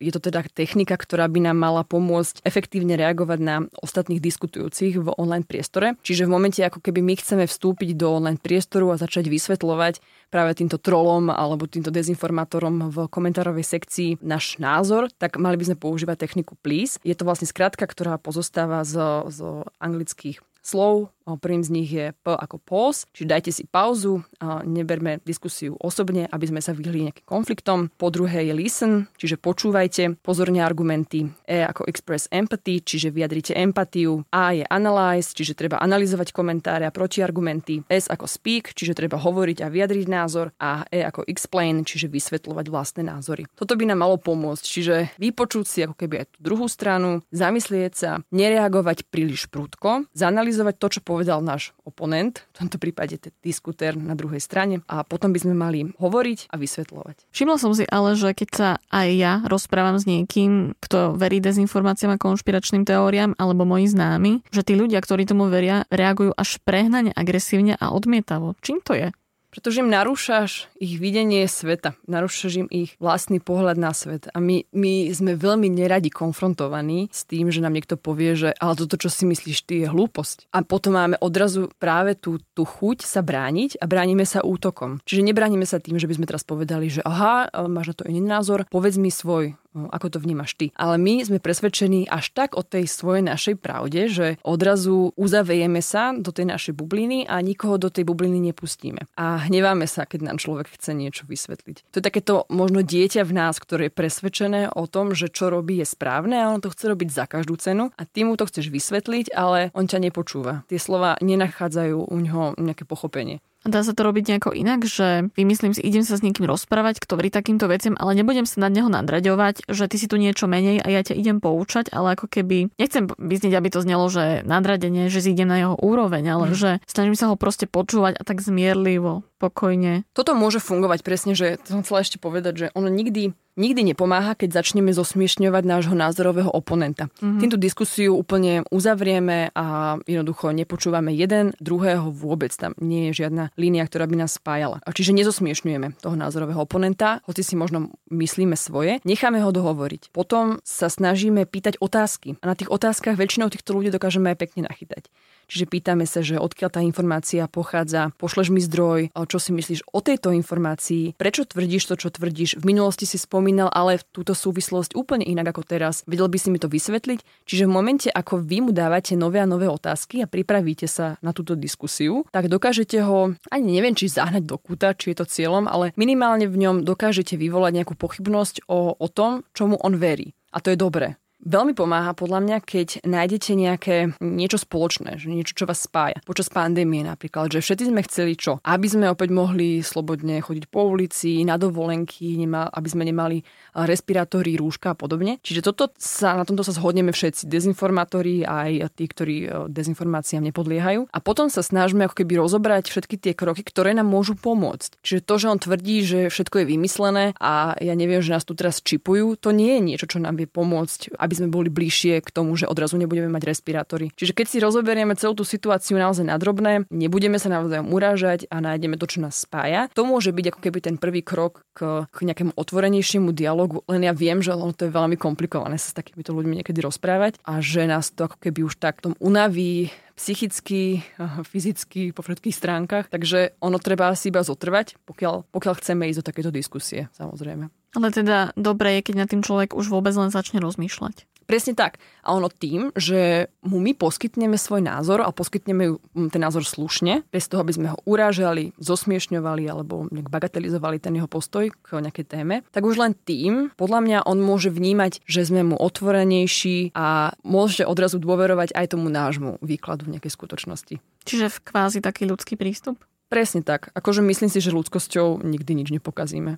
je 0.00 0.12
to 0.12 0.20
teda 0.20 0.44
technika, 0.50 0.96
ktorá 0.96 1.28
by 1.28 1.50
nám 1.50 1.56
mala 1.60 1.82
pomôcť 1.86 2.42
efektívne 2.42 2.98
reagovať 2.98 3.38
na 3.40 3.56
ostatných 3.80 4.18
diskutujúcich 4.18 4.98
v 4.98 5.08
online 5.14 5.46
priestore. 5.46 5.94
Čiže 6.02 6.26
v 6.26 6.34
momente, 6.34 6.60
ako 6.64 6.82
keby 6.82 7.00
my 7.04 7.14
chceme 7.20 7.44
vstúpiť 7.46 7.94
do 7.94 8.10
online 8.10 8.40
priestoru 8.40 8.90
a 8.92 9.00
začať 9.00 9.30
vysvetľovať 9.30 10.00
práve 10.32 10.52
týmto 10.58 10.80
trolom 10.82 11.30
alebo 11.30 11.70
týmto 11.70 11.94
dezinformátorom 11.94 12.90
v 12.90 12.96
komentárovej 13.06 13.64
sekcii 13.64 14.10
náš 14.24 14.58
názor, 14.58 15.12
tak 15.14 15.38
mali 15.38 15.54
by 15.54 15.72
sme 15.72 15.76
používať 15.78 16.26
techniku 16.26 16.58
please. 16.58 16.98
Je 17.06 17.14
to 17.14 17.22
vlastne 17.22 17.46
skratka, 17.46 17.86
ktorá 17.86 18.18
pozostáva 18.18 18.82
z, 18.82 18.98
z 19.30 19.62
anglických 19.78 20.42
slov 20.64 21.13
Prvým 21.24 21.64
z 21.64 21.70
nich 21.72 21.88
je 21.88 22.12
P 22.12 22.26
ako 22.28 22.60
pause, 22.60 23.08
čiže 23.16 23.26
dajte 23.32 23.50
si 23.50 23.64
pauzu, 23.64 24.20
neberme 24.68 25.24
diskusiu 25.24 25.72
osobne, 25.80 26.28
aby 26.28 26.44
sme 26.44 26.60
sa 26.60 26.76
vyhli 26.76 27.08
nejakým 27.08 27.24
konfliktom. 27.24 27.88
Po 27.96 28.12
druhé 28.12 28.44
je 28.44 28.54
listen, 28.54 29.08
čiže 29.16 29.40
počúvajte 29.40 30.20
pozorne 30.20 30.60
argumenty. 30.60 31.32
E 31.48 31.64
ako 31.64 31.88
express 31.88 32.28
empathy, 32.28 32.84
čiže 32.84 33.08
vyjadrite 33.08 33.56
empatiu. 33.56 34.24
A 34.28 34.52
je 34.52 34.64
analyze, 34.68 35.32
čiže 35.32 35.56
treba 35.56 35.80
analyzovať 35.80 36.36
komentáre 36.36 36.84
a 36.84 36.92
protiargumenty. 36.92 37.88
S 37.88 38.12
ako 38.12 38.28
speak, 38.28 38.76
čiže 38.76 38.92
treba 38.92 39.16
hovoriť 39.16 39.64
a 39.64 39.72
vyjadriť 39.72 40.06
názor. 40.06 40.52
A 40.60 40.84
E 40.92 41.00
ako 41.00 41.24
explain, 41.24 41.88
čiže 41.88 42.12
vysvetľovať 42.12 42.66
vlastné 42.68 43.02
názory. 43.08 43.48
Toto 43.56 43.74
by 43.80 43.88
nám 43.88 44.04
malo 44.04 44.20
pomôcť, 44.20 44.64
čiže 44.64 44.94
vypočuť 45.16 45.64
si 45.64 45.78
ako 45.88 45.96
keby 45.96 46.14
aj 46.20 46.26
tú 46.36 46.38
druhú 46.52 46.68
stranu, 46.68 47.24
zamyslieť 47.32 47.92
sa, 47.96 48.20
nereagovať 48.28 49.08
príliš 49.08 49.48
prudko, 49.48 50.04
zanalizovať 50.12 50.74
to, 50.76 50.86
čo 50.98 51.00
povedal 51.14 51.38
náš 51.38 51.70
oponent, 51.86 52.42
v 52.58 52.66
tomto 52.66 52.82
prípade 52.82 53.22
ten 53.22 53.30
diskutér 53.46 53.94
na 53.94 54.18
druhej 54.18 54.42
strane 54.42 54.82
a 54.90 55.06
potom 55.06 55.30
by 55.30 55.38
sme 55.38 55.54
mali 55.54 55.94
hovoriť 55.94 56.50
a 56.50 56.58
vysvetľovať. 56.58 57.30
Všimla 57.30 57.56
som 57.62 57.70
si 57.70 57.86
ale, 57.86 58.18
že 58.18 58.34
keď 58.34 58.48
sa 58.50 58.68
aj 58.90 59.08
ja 59.14 59.32
rozprávam 59.46 59.94
s 59.94 60.10
niekým, 60.10 60.74
kto 60.82 61.14
verí 61.14 61.38
dezinformáciám 61.38 62.18
a 62.18 62.22
konšpiračným 62.22 62.82
teóriám 62.82 63.38
alebo 63.38 63.62
moji 63.62 63.94
známi, 63.94 64.42
že 64.50 64.66
tí 64.66 64.74
ľudia, 64.74 64.98
ktorí 64.98 65.22
tomu 65.22 65.46
veria, 65.46 65.86
reagujú 65.94 66.34
až 66.34 66.58
prehnane 66.66 67.14
agresívne 67.14 67.78
a 67.78 67.94
odmietavo. 67.94 68.58
Čím 68.58 68.82
to 68.82 68.98
je? 68.98 69.14
Pretože 69.54 69.86
im 69.86 69.88
narúšaš 69.94 70.66
ich 70.82 70.98
videnie 70.98 71.46
sveta, 71.46 71.94
narúšaš 72.10 72.66
im 72.66 72.68
ich 72.74 72.98
vlastný 72.98 73.38
pohľad 73.38 73.78
na 73.78 73.94
svet. 73.94 74.26
A 74.34 74.42
my, 74.42 74.66
my 74.74 75.14
sme 75.14 75.38
veľmi 75.38 75.70
neradi 75.70 76.10
konfrontovaní 76.10 77.06
s 77.14 77.22
tým, 77.22 77.54
že 77.54 77.62
nám 77.62 77.78
niekto 77.78 77.94
povie, 77.94 78.34
že 78.34 78.50
ale 78.58 78.74
toto, 78.74 78.98
čo 78.98 79.06
si 79.06 79.22
myslíš 79.30 79.58
ty, 79.62 79.86
je 79.86 79.88
hlúposť. 79.94 80.50
A 80.50 80.66
potom 80.66 80.98
máme 80.98 81.22
odrazu 81.22 81.70
práve 81.78 82.18
tú, 82.18 82.42
tú 82.58 82.66
chuť 82.66 83.06
sa 83.06 83.22
brániť 83.22 83.78
a 83.78 83.86
bránime 83.86 84.26
sa 84.26 84.42
útokom. 84.42 84.98
Čiže 85.06 85.22
nebránime 85.22 85.70
sa 85.70 85.78
tým, 85.78 86.02
že 86.02 86.10
by 86.10 86.18
sme 86.18 86.26
teraz 86.26 86.42
povedali, 86.42 86.90
že 86.90 87.06
aha, 87.06 87.46
máš 87.70 87.94
na 87.94 87.96
to 88.02 88.04
iný 88.10 88.26
názor, 88.26 88.66
povedz 88.66 88.98
mi 88.98 89.14
svoj, 89.14 89.54
ako 89.74 90.06
to 90.14 90.18
vnímaš 90.22 90.54
ty. 90.54 90.70
Ale 90.78 90.96
my 90.96 91.26
sme 91.26 91.38
presvedčení 91.42 92.06
až 92.06 92.30
tak 92.30 92.54
o 92.54 92.62
tej 92.62 92.86
svojej 92.86 93.26
našej 93.26 93.58
pravde, 93.58 94.06
že 94.06 94.26
odrazu 94.46 95.10
uzavejeme 95.18 95.82
sa 95.82 96.14
do 96.14 96.30
tej 96.30 96.48
našej 96.48 96.78
bubliny 96.78 97.26
a 97.26 97.42
nikoho 97.42 97.76
do 97.76 97.90
tej 97.90 98.06
bubliny 98.06 98.38
nepustíme. 98.40 99.10
A 99.18 99.50
hneváme 99.50 99.90
sa, 99.90 100.06
keď 100.06 100.30
nám 100.30 100.38
človek 100.38 100.70
chce 100.70 100.94
niečo 100.94 101.26
vysvetliť. 101.26 101.90
To 101.90 101.98
je 101.98 102.04
takéto 102.04 102.46
možno 102.48 102.86
dieťa 102.86 103.26
v 103.26 103.32
nás, 103.34 103.58
ktoré 103.58 103.90
je 103.90 103.96
presvedčené 103.98 104.60
o 104.70 104.86
tom, 104.86 105.12
že 105.12 105.28
čo 105.28 105.50
robí 105.50 105.82
je 105.82 105.86
správne 105.86 106.38
a 106.38 106.50
on 106.54 106.62
to 106.62 106.70
chce 106.70 106.86
robiť 106.86 107.08
za 107.10 107.24
každú 107.26 107.58
cenu 107.58 107.90
a 107.98 108.02
ty 108.06 108.22
mu 108.22 108.38
to 108.38 108.46
chceš 108.46 108.70
vysvetliť, 108.70 109.34
ale 109.34 109.74
on 109.74 109.90
ťa 109.90 109.98
nepočúva. 109.98 110.62
Tie 110.70 110.78
slova 110.78 111.18
nenachádzajú 111.18 112.10
u 112.10 112.16
ňoho 112.22 112.44
nejaké 112.60 112.86
pochopenie. 112.86 113.42
Dá 113.64 113.80
sa 113.80 113.96
to 113.96 114.04
robiť 114.04 114.24
nejako 114.28 114.52
inak, 114.52 114.84
že 114.84 115.32
vymyslím 115.32 115.72
si, 115.72 115.80
idem 115.80 116.04
sa 116.04 116.20
s 116.20 116.24
niekým 116.24 116.44
rozprávať, 116.44 117.00
kto 117.00 117.16
verí 117.16 117.32
takýmto 117.32 117.64
veciam, 117.64 117.96
ale 117.96 118.12
nebudem 118.12 118.44
sa 118.44 118.60
nad 118.60 118.76
neho 118.76 118.92
nadraďovať, 118.92 119.64
že 119.72 119.88
ty 119.88 119.96
si 119.96 120.04
tu 120.04 120.20
niečo 120.20 120.44
menej 120.44 120.84
a 120.84 120.88
ja 120.92 121.00
ťa 121.00 121.16
idem 121.16 121.40
poučať, 121.40 121.88
ale 121.88 122.12
ako 122.12 122.28
keby, 122.28 122.68
nechcem 122.76 123.08
vyzniť, 123.08 123.52
aby 123.56 123.68
to 123.72 123.80
znelo, 123.80 124.04
že 124.12 124.44
nadradenie, 124.44 125.08
že 125.08 125.24
zídem 125.24 125.48
na 125.48 125.64
jeho 125.64 125.74
úroveň, 125.80 126.28
ale 126.28 126.52
mm. 126.52 126.54
že 126.54 126.70
snažím 126.84 127.16
sa 127.16 127.32
ho 127.32 127.40
proste 127.40 127.64
počúvať 127.64 128.20
a 128.20 128.22
tak 128.22 128.44
zmierlivo, 128.44 129.24
pokojne. 129.40 130.04
Toto 130.12 130.36
môže 130.36 130.60
fungovať 130.60 131.00
presne, 131.00 131.32
že 131.32 131.56
to 131.64 131.80
som 131.80 131.82
chcela 131.82 132.04
ešte 132.04 132.20
povedať, 132.20 132.54
že 132.56 132.66
ono 132.76 132.92
nikdy 132.92 133.32
nikdy 133.56 133.94
nepomáha, 133.94 134.34
keď 134.34 134.62
začneme 134.62 134.90
zosmiešňovať 134.94 135.64
nášho 135.64 135.94
názorového 135.94 136.50
oponenta. 136.50 137.10
Mm-hmm. 137.18 137.40
Týmto 137.40 137.58
diskusiu 137.58 138.14
úplne 138.14 138.66
uzavrieme 138.70 139.50
a 139.54 139.98
jednoducho 140.04 140.50
nepočúvame 140.54 141.14
jeden 141.14 141.54
druhého 141.62 142.10
vôbec. 142.10 142.50
Tam 142.54 142.74
nie 142.78 143.10
je 143.10 143.26
žiadna 143.26 143.54
línia, 143.58 143.86
ktorá 143.86 144.06
by 144.10 144.26
nás 144.26 144.36
spájala. 144.36 144.82
Čiže 144.86 145.14
nezosmiešňujeme 145.16 145.98
toho 145.98 146.16
názorového 146.18 146.62
oponenta, 146.62 147.18
hoci 147.26 147.42
si 147.42 147.54
možno 147.58 147.94
myslíme 148.10 148.54
svoje, 148.54 149.02
necháme 149.02 149.42
ho 149.42 149.50
dohovoriť. 149.50 150.14
Potom 150.14 150.62
sa 150.62 150.86
snažíme 150.86 151.46
pýtať 151.46 151.82
otázky 151.82 152.38
a 152.42 152.44
na 152.50 152.54
tých 152.54 152.70
otázkach 152.70 153.18
väčšinou 153.18 153.50
týchto 153.50 153.74
ľudí 153.74 153.90
dokážeme 153.90 154.32
aj 154.34 154.38
pekne 154.38 154.70
nachytať. 154.70 155.10
Čiže 155.54 155.70
pýtame 155.70 156.02
sa, 156.02 156.18
že 156.18 156.34
odkiaľ 156.34 156.70
tá 156.74 156.82
informácia 156.82 157.46
pochádza, 157.46 158.10
pošleš 158.18 158.50
mi 158.50 158.58
zdroj, 158.58 159.14
čo 159.14 159.38
si 159.38 159.54
myslíš 159.54 159.86
o 159.94 160.02
tejto 160.02 160.34
informácii, 160.34 161.14
prečo 161.14 161.46
tvrdíš 161.46 161.86
to, 161.86 161.94
čo 161.94 162.10
tvrdíš. 162.10 162.58
V 162.58 162.66
minulosti 162.66 163.06
si 163.06 163.22
spomínal, 163.22 163.70
ale 163.70 164.02
túto 164.10 164.34
súvislosť 164.34 164.98
úplne 164.98 165.22
inak 165.22 165.54
ako 165.54 165.62
teraz. 165.62 166.02
Vedel 166.10 166.26
by 166.26 166.38
si 166.42 166.50
mi 166.50 166.58
to 166.58 166.66
vysvetliť? 166.66 167.46
Čiže 167.46 167.70
v 167.70 167.70
momente, 167.70 168.10
ako 168.10 168.42
vy 168.42 168.66
mu 168.66 168.74
dávate 168.74 169.14
nové 169.14 169.38
a 169.38 169.46
nové 169.46 169.70
otázky 169.70 170.26
a 170.26 170.26
pripravíte 170.26 170.90
sa 170.90 171.22
na 171.22 171.30
túto 171.30 171.54
diskusiu, 171.54 172.26
tak 172.34 172.50
dokážete 172.50 172.98
ho, 173.06 173.38
ani 173.54 173.78
neviem, 173.78 173.94
či 173.94 174.10
zahnať 174.10 174.42
do 174.42 174.58
kúta, 174.58 174.90
či 174.98 175.14
je 175.14 175.22
to 175.22 175.30
cieľom, 175.30 175.70
ale 175.70 175.94
minimálne 175.94 176.50
v 176.50 176.66
ňom 176.66 176.76
dokážete 176.82 177.38
vyvolať 177.38 177.78
nejakú 177.78 177.94
pochybnosť 177.94 178.66
o, 178.66 178.98
o 178.98 179.06
tom, 179.06 179.46
čomu 179.54 179.78
on 179.78 179.94
verí. 179.94 180.34
A 180.50 180.58
to 180.58 180.74
je 180.74 180.78
dobré. 180.78 181.14
Veľmi 181.44 181.76
pomáha 181.76 182.16
podľa 182.16 182.40
mňa, 182.40 182.56
keď 182.64 182.88
nájdete 183.04 183.52
nejaké 183.52 183.96
niečo 184.24 184.56
spoločné, 184.56 185.20
že 185.20 185.28
niečo, 185.28 185.52
čo 185.52 185.68
vás 185.68 185.84
spája. 185.84 186.24
Počas 186.24 186.48
pandémie 186.48 187.04
napríklad, 187.04 187.52
že 187.52 187.60
všetci 187.60 187.92
sme 187.92 188.00
chceli 188.08 188.32
čo? 188.32 188.64
Aby 188.64 188.88
sme 188.88 189.12
opäť 189.12 189.28
mohli 189.28 189.84
slobodne 189.84 190.40
chodiť 190.40 190.72
po 190.72 190.88
ulici, 190.88 191.44
na 191.44 191.60
dovolenky, 191.60 192.40
nema, 192.40 192.72
aby 192.72 192.88
sme 192.88 193.04
nemali 193.04 193.44
respirátory, 193.76 194.56
rúška 194.56 194.96
a 194.96 194.96
podobne. 194.96 195.36
Čiže 195.44 195.60
toto 195.68 195.92
sa, 196.00 196.32
na 196.32 196.48
tomto 196.48 196.64
sa 196.64 196.72
zhodneme 196.72 197.12
všetci, 197.12 197.44
dezinformátori 197.44 198.48
aj 198.48 198.96
tí, 198.96 199.04
ktorí 199.04 199.36
e, 199.44 199.48
dezinformáciám 199.68 200.48
nepodliehajú. 200.48 201.12
A 201.12 201.18
potom 201.20 201.52
sa 201.52 201.60
snažíme 201.60 202.08
ako 202.08 202.24
keby 202.24 202.40
rozobrať 202.40 202.88
všetky 202.88 203.20
tie 203.20 203.36
kroky, 203.36 203.60
ktoré 203.60 203.92
nám 203.92 204.08
môžu 204.08 204.32
pomôcť. 204.32 204.96
Čiže 205.04 205.20
to, 205.20 205.34
že 205.36 205.50
on 205.52 205.60
tvrdí, 205.60 205.96
že 206.08 206.32
všetko 206.32 206.64
je 206.64 206.70
vymyslené 206.72 207.24
a 207.36 207.76
ja 207.76 207.92
neviem, 207.92 208.24
že 208.24 208.32
nás 208.32 208.48
tu 208.48 208.56
teraz 208.56 208.80
čipujú, 208.80 209.36
to 209.36 209.52
nie 209.52 209.76
je 209.76 209.80
niečo, 209.92 210.06
čo 210.08 210.24
nám 210.24 210.40
vie 210.40 210.48
pomôcť, 210.48 211.20
aby 211.20 211.33
aby 211.34 211.42
sme 211.42 211.50
boli 211.50 211.66
bližšie 211.66 212.22
k 212.22 212.30
tomu, 212.30 212.54
že 212.54 212.70
odrazu 212.70 212.94
nebudeme 212.94 213.26
mať 213.26 213.50
respirátory. 213.50 214.14
Čiže 214.14 214.38
keď 214.38 214.46
si 214.46 214.62
rozoberieme 214.62 215.18
celú 215.18 215.34
tú 215.34 215.42
situáciu 215.42 215.98
naozaj 215.98 216.30
nadrobné, 216.30 216.86
nebudeme 216.94 217.42
sa 217.42 217.50
navzájom 217.50 217.90
urážať 217.90 218.46
a 218.54 218.62
nájdeme 218.62 218.94
to, 218.94 219.10
čo 219.10 219.18
nás 219.18 219.42
spája, 219.42 219.90
to 219.90 220.06
môže 220.06 220.30
byť 220.30 220.54
ako 220.54 220.60
keby 220.62 220.78
ten 220.78 220.94
prvý 220.94 221.26
krok 221.26 221.66
k, 221.74 222.06
k 222.06 222.18
nejakému 222.22 222.54
otvorenejšiemu 222.54 223.34
dialogu. 223.34 223.82
Len 223.90 224.06
ja 224.06 224.14
viem, 224.14 224.38
že 224.38 224.54
ono 224.54 224.70
to 224.70 224.86
je 224.86 224.94
veľmi 224.94 225.18
komplikované 225.18 225.74
sa 225.74 225.90
s 225.90 225.98
takýmito 225.98 226.30
ľuďmi 226.30 226.62
niekedy 226.62 226.78
rozprávať 226.78 227.42
a 227.42 227.58
že 227.58 227.90
nás 227.90 228.14
to 228.14 228.30
ako 228.30 228.38
keby 228.38 228.62
už 228.62 228.78
tak 228.78 229.02
tom 229.02 229.18
unaví 229.18 229.90
psychicky, 230.14 231.02
fyzicky, 231.42 232.14
po 232.14 232.22
všetkých 232.22 232.54
stránkach. 232.54 233.10
Takže 233.10 233.58
ono 233.58 233.82
treba 233.82 234.14
asi 234.14 234.30
iba 234.30 234.46
zotrvať, 234.46 235.02
pokiaľ, 235.02 235.50
pokiaľ 235.50 235.74
chceme 235.82 236.06
ísť 236.06 236.22
do 236.22 236.28
takéto 236.30 236.50
diskusie, 236.54 237.10
samozrejme. 237.18 237.66
Ale 237.94 238.10
teda 238.10 238.50
dobre 238.58 238.98
je, 238.98 239.10
keď 239.10 239.14
na 239.16 239.26
tým 239.30 239.40
človek 239.40 239.72
už 239.74 239.86
vôbec 239.88 240.14
len 240.18 240.34
začne 240.34 240.58
rozmýšľať. 240.58 241.26
Presne 241.44 241.76
tak. 241.76 242.00
A 242.24 242.32
ono 242.32 242.48
tým, 242.48 242.88
že 242.96 243.52
mu 243.60 243.76
my 243.76 243.92
poskytneme 243.92 244.56
svoj 244.56 244.80
názor 244.80 245.20
a 245.20 245.28
poskytneme 245.28 246.00
ten 246.32 246.40
názor 246.40 246.64
slušne, 246.64 247.20
bez 247.28 247.52
toho, 247.52 247.60
aby 247.60 247.72
sme 247.76 247.92
ho 247.92 248.00
urážali, 248.08 248.72
zosmiešňovali 248.80 249.68
alebo 249.68 250.08
bagatelizovali 250.08 250.96
ten 251.04 251.20
jeho 251.20 251.28
postoj 251.28 251.68
k 251.68 252.00
nejakej 252.00 252.26
téme, 252.32 252.64
tak 252.72 252.88
už 252.88 252.96
len 252.96 253.12
tým, 253.12 253.68
podľa 253.76 254.00
mňa 254.00 254.18
on 254.24 254.40
môže 254.40 254.72
vnímať, 254.72 255.20
že 255.28 255.44
sme 255.44 255.68
mu 255.68 255.76
otvorenejší 255.76 256.96
a 256.96 257.36
môže 257.44 257.84
odrazu 257.84 258.16
dôverovať 258.16 258.72
aj 258.72 258.96
tomu 258.96 259.12
nášmu 259.12 259.60
výkladu 259.60 260.08
v 260.08 260.16
nejakej 260.16 260.32
skutočnosti. 260.32 260.96
Čiže 261.28 261.52
v 261.52 261.58
kvázi 261.60 262.00
taký 262.00 262.24
ľudský 262.24 262.56
prístup? 262.56 262.96
Presne 263.28 263.60
tak. 263.60 263.92
Akože 263.92 264.24
myslím 264.24 264.48
si, 264.48 264.64
že 264.64 264.72
ľudskosťou 264.72 265.44
nikdy 265.44 265.72
nič 265.76 265.88
nepokazíme. 265.92 266.56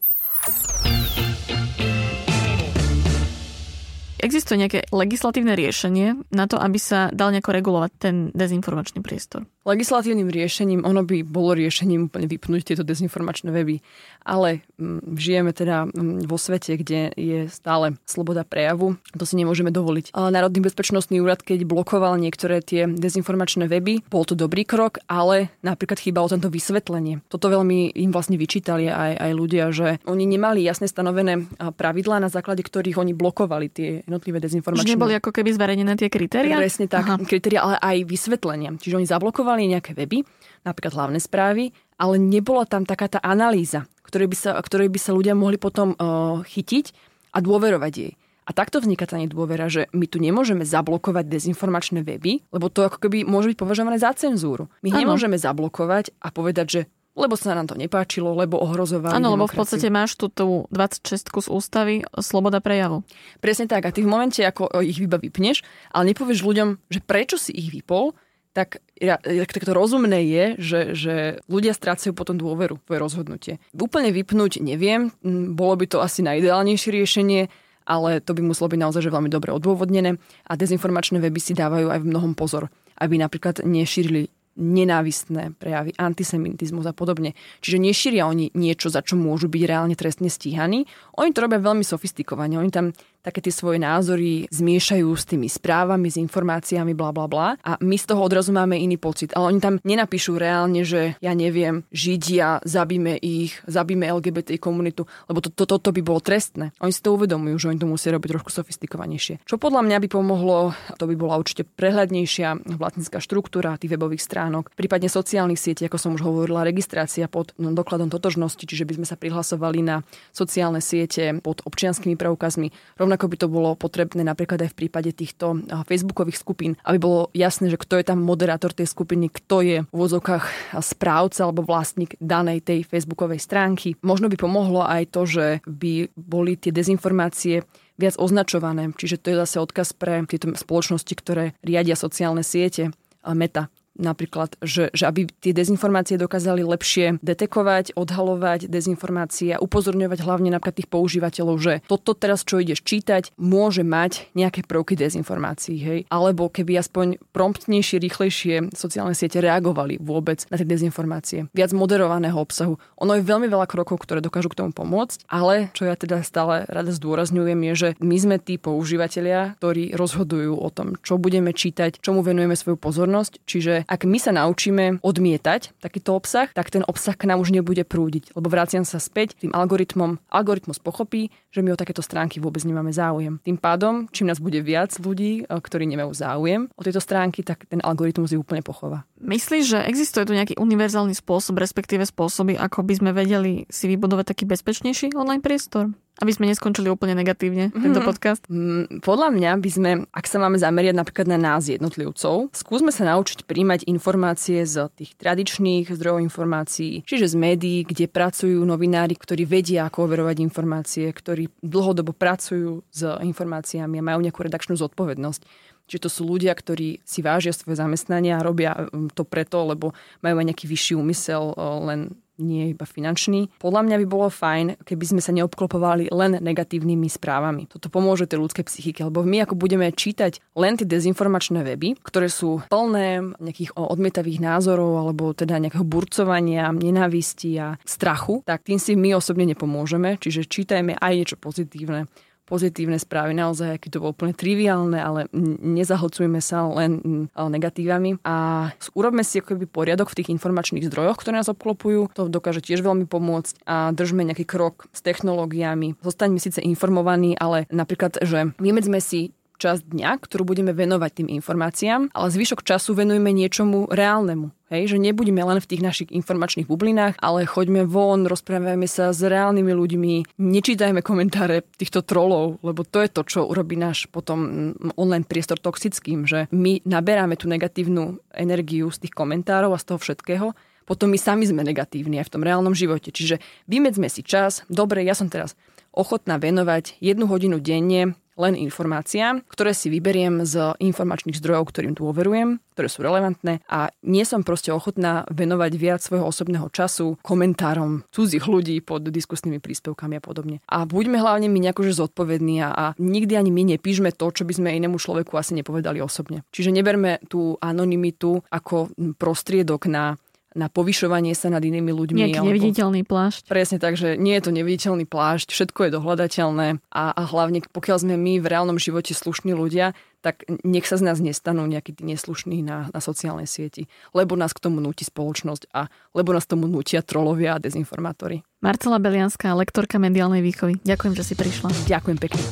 Existuje 4.16 4.56
nejaké 4.60 4.88
legislatívne 4.92 5.52
riešenie 5.52 6.32
na 6.32 6.44
to, 6.48 6.56
aby 6.56 6.80
sa 6.80 7.12
dal 7.12 7.32
nejako 7.32 7.52
regulovať 7.52 7.90
ten 8.00 8.16
dezinformačný 8.32 9.04
priestor? 9.04 9.44
Legislatívnym 9.66 10.30
riešením, 10.30 10.86
ono 10.86 11.02
by 11.02 11.26
bolo 11.26 11.58
riešením 11.58 12.06
úplne 12.06 12.30
vypnúť 12.30 12.62
tieto 12.62 12.86
dezinformačné 12.86 13.50
weby, 13.50 13.82
ale 14.22 14.62
mm, 14.78 15.18
žijeme 15.18 15.50
teda 15.50 15.90
mm, 15.90 16.30
vo 16.30 16.38
svete, 16.38 16.78
kde 16.78 17.10
je 17.18 17.50
stále 17.50 17.98
sloboda 18.06 18.46
prejavu, 18.46 18.94
to 19.18 19.26
si 19.26 19.34
nemôžeme 19.34 19.74
dovoliť. 19.74 20.14
Ale 20.14 20.30
Národný 20.30 20.62
bezpečnostný 20.70 21.18
úrad, 21.18 21.42
keď 21.42 21.66
blokoval 21.66 22.14
niektoré 22.14 22.62
tie 22.62 22.86
dezinformačné 22.86 23.66
weby, 23.66 24.06
bol 24.06 24.22
to 24.22 24.38
dobrý 24.38 24.62
krok, 24.62 25.02
ale 25.10 25.50
napríklad 25.66 25.98
chýbalo 25.98 26.30
tento 26.30 26.46
vysvetlenie. 26.46 27.26
Toto 27.26 27.50
veľmi 27.50 27.90
im 27.98 28.14
vlastne 28.14 28.38
vyčítali 28.38 28.86
aj, 28.86 29.18
aj 29.18 29.32
ľudia, 29.34 29.74
že 29.74 29.98
oni 30.06 30.30
nemali 30.30 30.62
jasne 30.62 30.86
stanovené 30.86 31.42
pravidlá, 31.58 32.22
na 32.22 32.30
základe 32.30 32.62
ktorých 32.62 33.02
oni 33.02 33.18
blokovali 33.18 33.66
tie 33.66 33.88
jednotlivé 34.06 34.38
dezinformačné. 34.38 34.86
Že 34.86 34.94
neboli 34.94 35.18
ako 35.18 35.34
keby 35.34 35.50
zverejnené 35.58 35.98
tie 35.98 36.06
kritéria? 36.06 36.54
Presne 36.54 36.86
tak, 36.86 37.18
kritéria, 37.26 37.66
ale 37.66 37.74
aj 37.82 37.96
vysvetlenia. 38.06 38.78
Čiže 38.78 39.02
oni 39.02 39.06
zablokovali 39.10 39.55
existovali 39.56 39.72
nejaké 39.72 39.92
weby, 39.96 40.22
napríklad 40.64 40.92
hlavné 40.92 41.18
správy, 41.18 41.72
ale 41.96 42.20
nebola 42.20 42.68
tam 42.68 42.84
taká 42.84 43.08
tá 43.08 43.18
analýza, 43.24 43.88
ktorej 44.04 44.28
by 44.28 44.36
sa, 44.36 44.50
ktorej 44.60 44.92
by 44.92 44.98
sa 45.00 45.16
ľudia 45.16 45.32
mohli 45.32 45.56
potom 45.56 45.96
uh, 45.96 46.44
chytiť 46.44 46.92
a 47.32 47.38
dôverovať 47.40 47.92
jej. 47.96 48.12
A 48.46 48.54
takto 48.54 48.78
vzniká 48.78 49.10
tá 49.10 49.18
nedôvera, 49.18 49.66
že 49.66 49.90
my 49.90 50.06
tu 50.06 50.22
nemôžeme 50.22 50.62
zablokovať 50.62 51.26
dezinformačné 51.26 52.06
weby, 52.06 52.46
lebo 52.54 52.70
to 52.70 52.86
ako 52.86 53.02
keby 53.02 53.26
môže 53.26 53.50
byť 53.50 53.58
považované 53.58 53.98
za 53.98 54.14
cenzúru. 54.14 54.70
My 54.86 54.94
ano. 54.94 54.98
nemôžeme 55.02 55.34
zablokovať 55.34 56.14
a 56.22 56.30
povedať, 56.30 56.66
že 56.70 56.80
lebo 57.16 57.32
sa 57.32 57.56
nám 57.56 57.64
to 57.64 57.80
nepáčilo, 57.80 58.36
lebo 58.36 58.60
ohrozovali 58.60 59.16
Áno, 59.16 59.32
lebo 59.32 59.48
v 59.48 59.56
podstate 59.56 59.88
máš 59.88 60.20
tú, 60.20 60.28
tú 60.28 60.68
26 60.68 61.32
z 61.32 61.48
ústavy 61.48 62.04
sloboda 62.20 62.60
prejavu. 62.60 63.08
Presne 63.40 63.64
tak. 63.64 63.88
A 63.88 63.90
ty 63.90 64.04
v 64.04 64.12
momente, 64.12 64.44
ako 64.44 64.68
ich 64.84 65.00
iba 65.00 65.16
vypneš, 65.16 65.64
ale 65.96 66.12
nepovieš 66.12 66.44
ľuďom, 66.44 66.76
že 66.92 67.00
prečo 67.00 67.40
si 67.40 67.56
ich 67.56 67.72
vypol, 67.72 68.12
tak, 68.56 68.80
ja, 68.96 69.20
tak 69.20 69.68
to 69.68 69.76
rozumné 69.76 70.24
je, 70.24 70.44
že, 70.56 70.80
že 70.96 71.14
ľudia 71.44 71.76
strácajú 71.76 72.16
potom 72.16 72.40
dôveru 72.40 72.80
v 72.80 72.96
rozhodnutie. 72.96 73.60
Úplne 73.76 74.16
vypnúť 74.16 74.64
neviem, 74.64 75.12
bolo 75.52 75.76
by 75.76 75.84
to 75.84 76.00
asi 76.00 76.24
najideálnejšie 76.24 76.88
riešenie, 76.88 77.52
ale 77.84 78.24
to 78.24 78.32
by 78.32 78.40
muselo 78.40 78.72
byť 78.72 78.80
naozaj 78.80 79.04
že 79.04 79.12
veľmi 79.12 79.28
dobre 79.28 79.52
odôvodnené 79.52 80.16
a 80.48 80.52
dezinformačné 80.56 81.20
weby 81.20 81.36
si 81.36 81.52
dávajú 81.52 81.92
aj 81.92 82.00
v 82.00 82.08
mnohom 82.08 82.32
pozor, 82.32 82.72
aby 82.96 83.20
napríklad 83.20 83.60
nešírili 83.60 84.32
nenávistné 84.56 85.52
prejavy, 85.60 85.92
antisemitizmus 86.00 86.88
a 86.88 86.96
podobne. 86.96 87.36
Čiže 87.60 87.76
nešíria 87.76 88.24
oni 88.24 88.56
niečo, 88.56 88.88
za 88.88 89.04
čo 89.04 89.20
môžu 89.20 89.52
byť 89.52 89.62
reálne 89.68 89.92
trestne 89.92 90.32
stíhaní. 90.32 90.88
Oni 91.20 91.30
to 91.36 91.44
robia 91.44 91.60
veľmi 91.60 91.84
sofistikovane. 91.84 92.56
Oni 92.56 92.72
tam 92.72 92.96
také 93.26 93.42
tie 93.42 93.50
svoje 93.50 93.82
názory 93.82 94.46
zmiešajú 94.54 95.10
s 95.10 95.26
tými 95.26 95.50
správami, 95.50 96.06
s 96.06 96.16
informáciami, 96.22 96.94
bla 96.94 97.10
bla 97.10 97.26
bla. 97.26 97.58
A 97.66 97.74
my 97.82 97.98
z 97.98 98.14
toho 98.14 98.22
odrazu 98.22 98.54
máme 98.54 98.78
iný 98.78 98.94
pocit. 99.02 99.34
Ale 99.34 99.50
oni 99.50 99.58
tam 99.58 99.82
nenapíšu 99.82 100.38
reálne, 100.38 100.86
že 100.86 101.18
ja 101.18 101.34
neviem, 101.34 101.82
Židia, 101.90 102.62
zabíme 102.62 103.18
ich, 103.18 103.58
zabíme 103.66 104.06
LGBT 104.06 104.62
komunitu, 104.62 105.10
lebo 105.26 105.42
toto 105.42 105.56
to, 105.56 105.64
to, 105.66 105.90
to 105.90 105.90
by 105.96 106.02
bolo 106.04 106.20
trestné. 106.22 106.70
Oni 106.78 106.92
si 106.92 107.00
to 107.00 107.16
uvedomujú, 107.16 107.56
že 107.56 107.70
oni 107.72 107.80
to 107.80 107.88
musia 107.88 108.12
robiť 108.12 108.36
trošku 108.36 108.52
sofistikovanejšie. 108.52 109.42
Čo 109.48 109.56
podľa 109.56 109.82
mňa 109.88 109.96
by 110.04 110.08
pomohlo, 110.12 110.76
to 111.00 111.08
by 111.08 111.16
bola 111.16 111.40
určite 111.40 111.64
prehľadnejšia 111.64 112.76
vlastnícka 112.76 113.18
štruktúra 113.18 113.80
tých 113.80 113.96
webových 113.96 114.20
stránok, 114.20 114.68
prípadne 114.76 115.08
sociálnych 115.08 115.56
sietí, 115.56 115.88
ako 115.88 115.96
som 115.96 116.12
už 116.12 116.22
hovorila, 116.22 116.68
registrácia 116.68 117.24
pod 117.26 117.56
no, 117.56 117.72
dokladom 117.72 118.12
totožnosti, 118.12 118.68
čiže 118.68 118.84
by 118.84 119.00
sme 119.00 119.06
sa 119.08 119.16
prihlasovali 119.16 119.80
na 119.80 120.04
sociálne 120.36 120.84
siete 120.84 121.40
pod 121.40 121.64
občianskými 121.64 122.20
preukazmi. 122.20 122.68
Rovnako 123.00 123.15
Rovnako 123.16 123.32
by 123.32 123.40
to 123.40 123.48
bolo 123.48 123.70
potrebné 123.80 124.20
napríklad 124.28 124.60
aj 124.60 124.76
v 124.76 124.78
prípade 124.84 125.08
týchto 125.08 125.64
facebookových 125.88 126.36
skupín, 126.36 126.76
aby 126.84 127.00
bolo 127.00 127.32
jasné, 127.32 127.72
že 127.72 127.80
kto 127.80 127.96
je 127.96 128.04
tam 128.12 128.20
moderátor 128.20 128.76
tej 128.76 128.92
skupiny, 128.92 129.32
kto 129.32 129.64
je 129.64 129.76
v 129.88 129.88
úvodzovkách 129.88 130.76
správca 130.84 131.48
alebo 131.48 131.64
vlastník 131.64 132.12
danej 132.20 132.60
tej 132.60 132.84
facebookovej 132.84 133.40
stránky. 133.40 133.96
Možno 134.04 134.28
by 134.28 134.36
pomohlo 134.36 134.84
aj 134.84 135.16
to, 135.16 135.24
že 135.24 135.64
by 135.64 136.12
boli 136.12 136.60
tie 136.60 136.76
dezinformácie 136.76 137.64
viac 137.96 138.20
označované. 138.20 138.92
Čiže 138.92 139.16
to 139.16 139.32
je 139.32 139.40
zase 139.48 139.64
odkaz 139.64 139.96
pre 139.96 140.20
tieto 140.28 140.52
spoločnosti, 140.52 141.14
ktoré 141.16 141.56
riadia 141.64 141.96
sociálne 141.96 142.44
siete, 142.44 142.92
meta 143.32 143.72
napríklad, 143.96 144.56
že, 144.60 144.92
že 144.92 145.08
aby 145.08 145.28
tie 145.40 145.56
dezinformácie 145.56 146.20
dokázali 146.20 146.62
lepšie 146.62 147.20
detekovať, 147.20 147.96
odhalovať 147.96 148.68
dezinformácie 148.68 149.56
a 149.56 149.62
upozorňovať 149.62 150.18
hlavne 150.22 150.52
napríklad 150.52 150.84
tých 150.84 150.90
používateľov, 150.92 151.56
že 151.58 151.74
toto 151.88 152.12
teraz, 152.12 152.44
čo 152.44 152.60
ideš 152.60 152.84
čítať, 152.84 153.32
môže 153.40 153.82
mať 153.82 154.30
nejaké 154.36 154.64
prvky 154.68 154.94
dezinformácií, 154.94 155.76
hej. 155.80 156.00
Alebo 156.12 156.52
keby 156.52 156.80
aspoň 156.80 157.18
promptnejšie, 157.32 157.96
rýchlejšie 158.00 158.54
sociálne 158.76 159.16
siete 159.16 159.40
reagovali 159.40 159.96
vôbec 159.98 160.44
na 160.52 160.60
tie 160.60 160.68
dezinformácie. 160.68 161.48
Viac 161.56 161.72
moderovaného 161.72 162.36
obsahu. 162.36 162.76
Ono 163.00 163.12
je 163.16 163.24
veľmi 163.24 163.48
veľa 163.48 163.66
krokov, 163.66 164.04
ktoré 164.04 164.20
dokážu 164.20 164.52
k 164.52 164.60
tomu 164.60 164.76
pomôcť, 164.76 165.24
ale 165.26 165.72
čo 165.72 165.88
ja 165.88 165.96
teda 165.96 166.20
stále 166.20 166.68
rada 166.68 166.92
zdôrazňujem 166.92 167.60
je, 167.72 167.74
že 167.74 167.88
my 168.02 168.16
sme 168.20 168.36
tí 168.36 168.60
používateľia, 168.60 169.56
ktorí 169.58 169.96
rozhodujú 169.96 170.54
o 170.58 170.68
tom, 170.68 171.00
čo 171.00 171.16
budeme 171.16 171.56
čítať, 171.56 172.02
čomu 172.02 172.20
venujeme 172.20 172.58
svoju 172.58 172.76
pozornosť, 172.76 173.32
čiže 173.46 173.85
ak 173.86 174.04
my 174.04 174.18
sa 174.18 174.34
naučíme 174.34 175.00
odmietať 175.00 175.78
takýto 175.78 176.18
obsah, 176.18 176.50
tak 176.50 176.74
ten 176.74 176.82
obsah 176.84 177.14
k 177.14 177.30
nám 177.30 177.40
už 177.40 177.54
nebude 177.54 177.86
prúdiť. 177.86 178.34
Lebo 178.34 178.50
vraciam 178.50 178.82
sa 178.82 178.98
späť 178.98 179.38
tým 179.38 179.54
algoritmom. 179.54 180.18
Algoritmus 180.30 180.82
pochopí, 180.82 181.30
že 181.54 181.62
my 181.62 181.72
o 181.72 181.80
takéto 181.80 182.02
stránky 182.02 182.42
vôbec 182.42 182.66
nemáme 182.66 182.90
záujem. 182.90 183.38
Tým 183.46 183.56
pádom, 183.56 184.10
čím 184.10 184.28
nás 184.28 184.42
bude 184.42 184.58
viac 184.60 184.92
ľudí, 184.98 185.42
eh, 185.42 185.48
ktorí 185.48 185.86
nemajú 185.86 186.12
záujem 186.12 186.68
o 186.74 186.82
tieto 186.82 186.98
stránky, 187.00 187.46
tak 187.46 187.64
ten 187.70 187.78
algoritmus 187.80 188.34
ju 188.34 188.42
úplne 188.42 188.60
pochová. 188.60 189.06
Myslíš, 189.22 189.64
že 189.64 189.78
existuje 189.88 190.28
tu 190.28 190.36
nejaký 190.36 190.60
univerzálny 190.60 191.16
spôsob, 191.16 191.56
respektíve 191.56 192.04
spôsoby, 192.04 192.58
ako 192.58 192.84
by 192.84 192.94
sme 193.00 193.10
vedeli 193.16 193.64
si 193.72 193.88
vybudovať 193.88 194.36
taký 194.36 194.44
bezpečnejší 194.44 195.16
online 195.16 195.40
priestor? 195.40 195.94
Aby 196.16 196.32
sme 196.32 196.48
neskončili 196.48 196.88
úplne 196.88 197.12
negatívne 197.12 197.68
mm-hmm. 197.68 197.84
tento 197.84 198.00
podcast? 198.00 198.40
Mm, 198.48 199.04
podľa 199.04 199.28
mňa 199.36 199.50
by 199.60 199.70
sme, 199.70 199.90
ak 200.08 200.24
sa 200.24 200.40
máme 200.40 200.56
zameriať 200.56 200.96
napríklad 200.96 201.28
na 201.28 201.36
nás 201.36 201.68
jednotlivcov, 201.68 202.56
skúsme 202.56 202.88
sa 202.88 203.04
naučiť 203.12 203.44
príjmať 203.44 203.84
informácie 203.84 204.64
z 204.64 204.88
tých 204.96 205.12
tradičných 205.20 205.92
zdrojov 205.92 206.24
informácií, 206.24 207.04
čiže 207.04 207.28
z 207.28 207.36
médií, 207.36 207.78
kde 207.84 208.08
pracujú 208.08 208.64
novinári, 208.64 209.12
ktorí 209.12 209.44
vedia, 209.44 209.84
ako 209.92 210.08
overovať 210.08 210.40
informácie, 210.40 211.04
ktorí 211.12 211.52
dlhodobo 211.60 212.16
pracujú 212.16 212.80
s 212.88 213.04
informáciami 213.04 214.00
a 214.00 214.06
majú 214.08 214.24
nejakú 214.24 214.40
redakčnú 214.40 214.80
zodpovednosť. 214.80 215.44
Čiže 215.86 216.02
to 216.02 216.10
sú 216.10 216.22
ľudia, 216.26 216.50
ktorí 216.50 216.98
si 217.06 217.22
vážia 217.22 217.54
svoje 217.54 217.78
zamestnanie 217.78 218.34
a 218.34 218.42
robia 218.42 218.88
mm, 218.88 219.12
to 219.12 219.22
preto, 219.22 219.68
lebo 219.68 219.92
majú 220.24 220.40
aj 220.40 220.46
nejaký 220.48 220.66
vyšší 220.66 220.92
úmysel 220.98 221.52
len 221.86 222.16
nie 222.38 222.72
iba 222.72 222.84
finančný. 222.84 223.52
Podľa 223.60 223.82
mňa 223.86 223.96
by 224.02 224.06
bolo 224.06 224.28
fajn, 224.28 224.82
keby 224.84 225.04
sme 225.04 225.20
sa 225.24 225.32
neobklopovali 225.32 226.12
len 226.12 226.38
negatívnymi 226.40 227.08
správami. 227.08 227.68
Toto 227.68 227.88
pomôže 227.88 228.28
tej 228.28 228.42
ľudskej 228.42 228.64
psychike, 228.68 229.00
lebo 229.04 229.24
my 229.24 229.44
ako 229.44 229.54
budeme 229.56 229.88
čítať 229.90 230.40
len 230.56 230.76
tie 230.76 230.88
dezinformačné 230.88 231.64
weby, 231.64 232.00
ktoré 232.00 232.28
sú 232.28 232.64
plné 232.68 233.36
nejakých 233.40 233.76
odmietavých 233.76 234.40
názorov 234.40 235.00
alebo 235.00 235.32
teda 235.32 235.60
nejakého 235.60 235.84
burcovania, 235.84 236.72
nenávisti 236.72 237.50
a 237.60 237.76
strachu, 237.84 238.44
tak 238.44 238.64
tým 238.64 238.80
si 238.80 238.94
my 238.94 239.16
osobne 239.16 239.48
nepomôžeme. 239.48 240.20
Čiže 240.20 240.48
čítajme 240.48 240.96
aj 241.00 241.12
niečo 241.16 241.36
pozitívne 241.40 242.08
pozitívne 242.48 242.96
správy, 242.96 243.36
naozaj, 243.36 243.76
aké 243.76 243.92
to 243.92 244.00
bolo 244.00 244.16
úplne 244.16 244.32
triviálne, 244.32 244.96
ale 244.96 245.28
nezahlcujme 245.60 246.40
sa 246.40 246.64
len 246.64 247.28
negatívami 247.36 248.22
a 248.24 248.70
urobme 248.96 249.20
si 249.20 249.44
akoby 249.44 249.68
poriadok 249.68 250.08
v 250.08 250.24
tých 250.24 250.32
informačných 250.32 250.88
zdrojoch, 250.88 251.20
ktoré 251.20 251.44
nás 251.44 251.52
obklopujú. 251.52 252.16
To 252.16 252.32
dokáže 252.32 252.64
tiež 252.64 252.80
veľmi 252.80 253.04
pomôcť 253.04 253.68
a 253.68 253.92
držme 253.92 254.24
nejaký 254.24 254.48
krok 254.48 254.88
s 254.96 255.04
technológiami. 255.04 256.00
Zostaňme 256.00 256.40
síce 256.40 256.64
informovaní, 256.64 257.36
ale 257.36 257.68
napríklad, 257.68 258.24
že 258.24 258.56
vymedzme 258.56 259.04
si 259.04 259.35
časť 259.56 259.92
dňa, 259.92 260.10
ktorú 260.20 260.44
budeme 260.44 260.72
venovať 260.76 261.10
tým 261.22 261.28
informáciám, 261.40 262.12
ale 262.12 262.28
zvyšok 262.32 262.62
času 262.62 262.92
venujeme 262.94 263.32
niečomu 263.32 263.88
reálnemu. 263.90 264.52
Hej, 264.66 264.94
že 264.94 264.98
nebudeme 264.98 265.38
len 265.46 265.62
v 265.62 265.70
tých 265.70 265.78
našich 265.78 266.10
informačných 266.10 266.66
bublinách, 266.66 267.22
ale 267.22 267.46
choďme 267.46 267.86
von, 267.86 268.26
rozprávajme 268.26 268.90
sa 268.90 269.14
s 269.14 269.22
reálnymi 269.22 269.70
ľuďmi, 269.70 270.12
nečítajme 270.42 271.06
komentáre 271.06 271.62
týchto 271.78 272.02
trolov, 272.02 272.58
lebo 272.66 272.82
to 272.82 272.98
je 272.98 273.08
to, 273.14 273.22
čo 273.22 273.46
urobí 273.46 273.78
náš 273.78 274.10
potom 274.10 274.74
online 274.98 275.22
priestor 275.22 275.62
toxickým, 275.62 276.26
že 276.26 276.50
my 276.50 276.82
naberáme 276.82 277.38
tú 277.38 277.46
negatívnu 277.46 278.18
energiu 278.34 278.90
z 278.90 279.06
tých 279.06 279.14
komentárov 279.14 279.70
a 279.70 279.78
z 279.78 279.86
toho 279.86 279.98
všetkého, 280.02 280.46
potom 280.82 281.14
my 281.14 281.18
sami 281.18 281.46
sme 281.46 281.66
negatívni 281.66 282.18
aj 282.22 282.30
v 282.30 282.34
tom 282.38 282.42
reálnom 282.46 282.74
živote. 282.74 283.10
Čiže 283.14 283.42
vymedzme 283.70 284.10
si 284.10 284.26
čas, 284.26 284.66
dobre, 284.66 285.02
ja 285.06 285.14
som 285.14 285.30
teraz 285.30 285.58
ochotná 285.94 286.42
venovať 286.42 286.98
jednu 286.98 287.26
hodinu 287.26 287.62
denne 287.62 288.18
len 288.36 288.54
informáciám, 288.56 289.42
ktoré 289.48 289.72
si 289.72 289.88
vyberiem 289.88 290.44
z 290.44 290.76
informačných 290.78 291.36
zdrojov, 291.40 291.72
ktorým 291.72 291.96
dôverujem, 291.96 292.60
ktoré 292.76 292.88
sú 292.92 293.00
relevantné 293.00 293.64
a 293.66 293.88
nie 294.04 294.22
som 294.28 294.44
proste 294.44 294.68
ochotná 294.68 295.24
venovať 295.32 295.72
viac 295.80 296.00
svojho 296.04 296.28
osobného 296.28 296.68
času 296.68 297.16
komentárom 297.24 298.04
cudzích 298.12 298.44
ľudí 298.44 298.84
pod 298.84 299.08
diskusnými 299.08 299.64
príspevkami 299.64 300.20
a 300.20 300.22
podobne. 300.22 300.60
A 300.68 300.84
buďme 300.84 301.16
hlavne 301.16 301.48
my 301.48 301.58
nejakože 301.64 301.96
zodpovední 301.96 302.60
a, 302.60 302.68
a 302.76 302.84
nikdy 303.00 303.40
ani 303.40 303.48
my 303.48 303.76
nepíšme 303.76 304.12
to, 304.12 304.28
čo 304.28 304.44
by 304.44 304.52
sme 304.52 304.76
inému 304.76 305.00
človeku 305.00 305.32
asi 305.40 305.56
nepovedali 305.56 306.04
osobne. 306.04 306.44
Čiže 306.52 306.76
neberme 306.76 307.24
tú 307.32 307.56
anonymitu 307.64 308.44
ako 308.52 308.92
prostriedok 309.16 309.88
na 309.88 310.20
na 310.56 310.72
povyšovanie 310.72 311.36
sa 311.36 311.52
nad 311.52 311.60
inými 311.60 311.92
ľuďmi. 311.92 312.18
Nejaký 312.24 312.40
alebo... 312.40 312.48
neviditeľný 312.48 313.02
plášť. 313.04 313.44
Presne 313.44 313.76
tak, 313.76 314.00
že 314.00 314.16
nie 314.16 314.32
je 314.40 314.42
to 314.48 314.56
neviditeľný 314.56 315.04
plášť, 315.04 315.52
všetko 315.52 315.86
je 315.86 315.90
dohľadateľné 316.00 316.68
a, 316.88 317.04
a 317.12 317.22
hlavne 317.28 317.60
pokiaľ 317.68 317.96
sme 318.08 318.16
my 318.16 318.40
v 318.40 318.46
reálnom 318.48 318.80
živote 318.80 319.12
slušní 319.12 319.52
ľudia, 319.52 319.92
tak 320.24 320.42
nech 320.66 320.88
sa 320.88 320.98
z 320.98 321.06
nás 321.06 321.22
nestanú 321.22 321.68
nejakí 321.70 322.02
neslušní 322.02 322.64
na, 322.64 322.90
na 322.90 322.98
sociálnej 322.98 323.46
sieti, 323.46 323.86
lebo 324.10 324.34
nás 324.34 324.50
k 324.50 324.64
tomu 324.64 324.82
nutí 324.82 325.06
spoločnosť 325.06 325.70
a 325.70 325.86
lebo 326.16 326.34
nás 326.34 326.48
tomu 326.48 326.66
nutia 326.66 327.04
trolovia 327.04 327.54
a 327.54 327.62
dezinformátori. 327.62 328.42
Marcela 328.66 328.98
Belianská, 328.98 329.54
lektorka 329.54 329.94
mediálnej 330.02 330.42
výchovy. 330.42 330.82
Ďakujem, 330.82 331.14
že 331.14 331.22
si 331.22 331.34
prišla. 331.38 331.70
Ďakujem 331.86 332.18
pekne. 332.18 332.42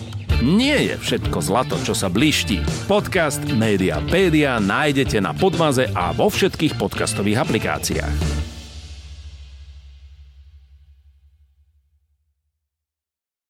Nie 0.46 0.78
je 0.86 0.94
všetko 0.94 1.42
zlato, 1.42 1.74
čo 1.82 1.90
sa 1.90 2.06
bliští. 2.06 2.62
Podcast 2.86 3.42
Mediapédia 3.50 4.62
nájdete 4.62 5.18
na 5.18 5.34
Podmaze 5.34 5.90
a 5.90 6.14
vo 6.14 6.30
všetkých 6.30 6.78
podcastových 6.78 7.42
aplikáciách. 7.42 8.53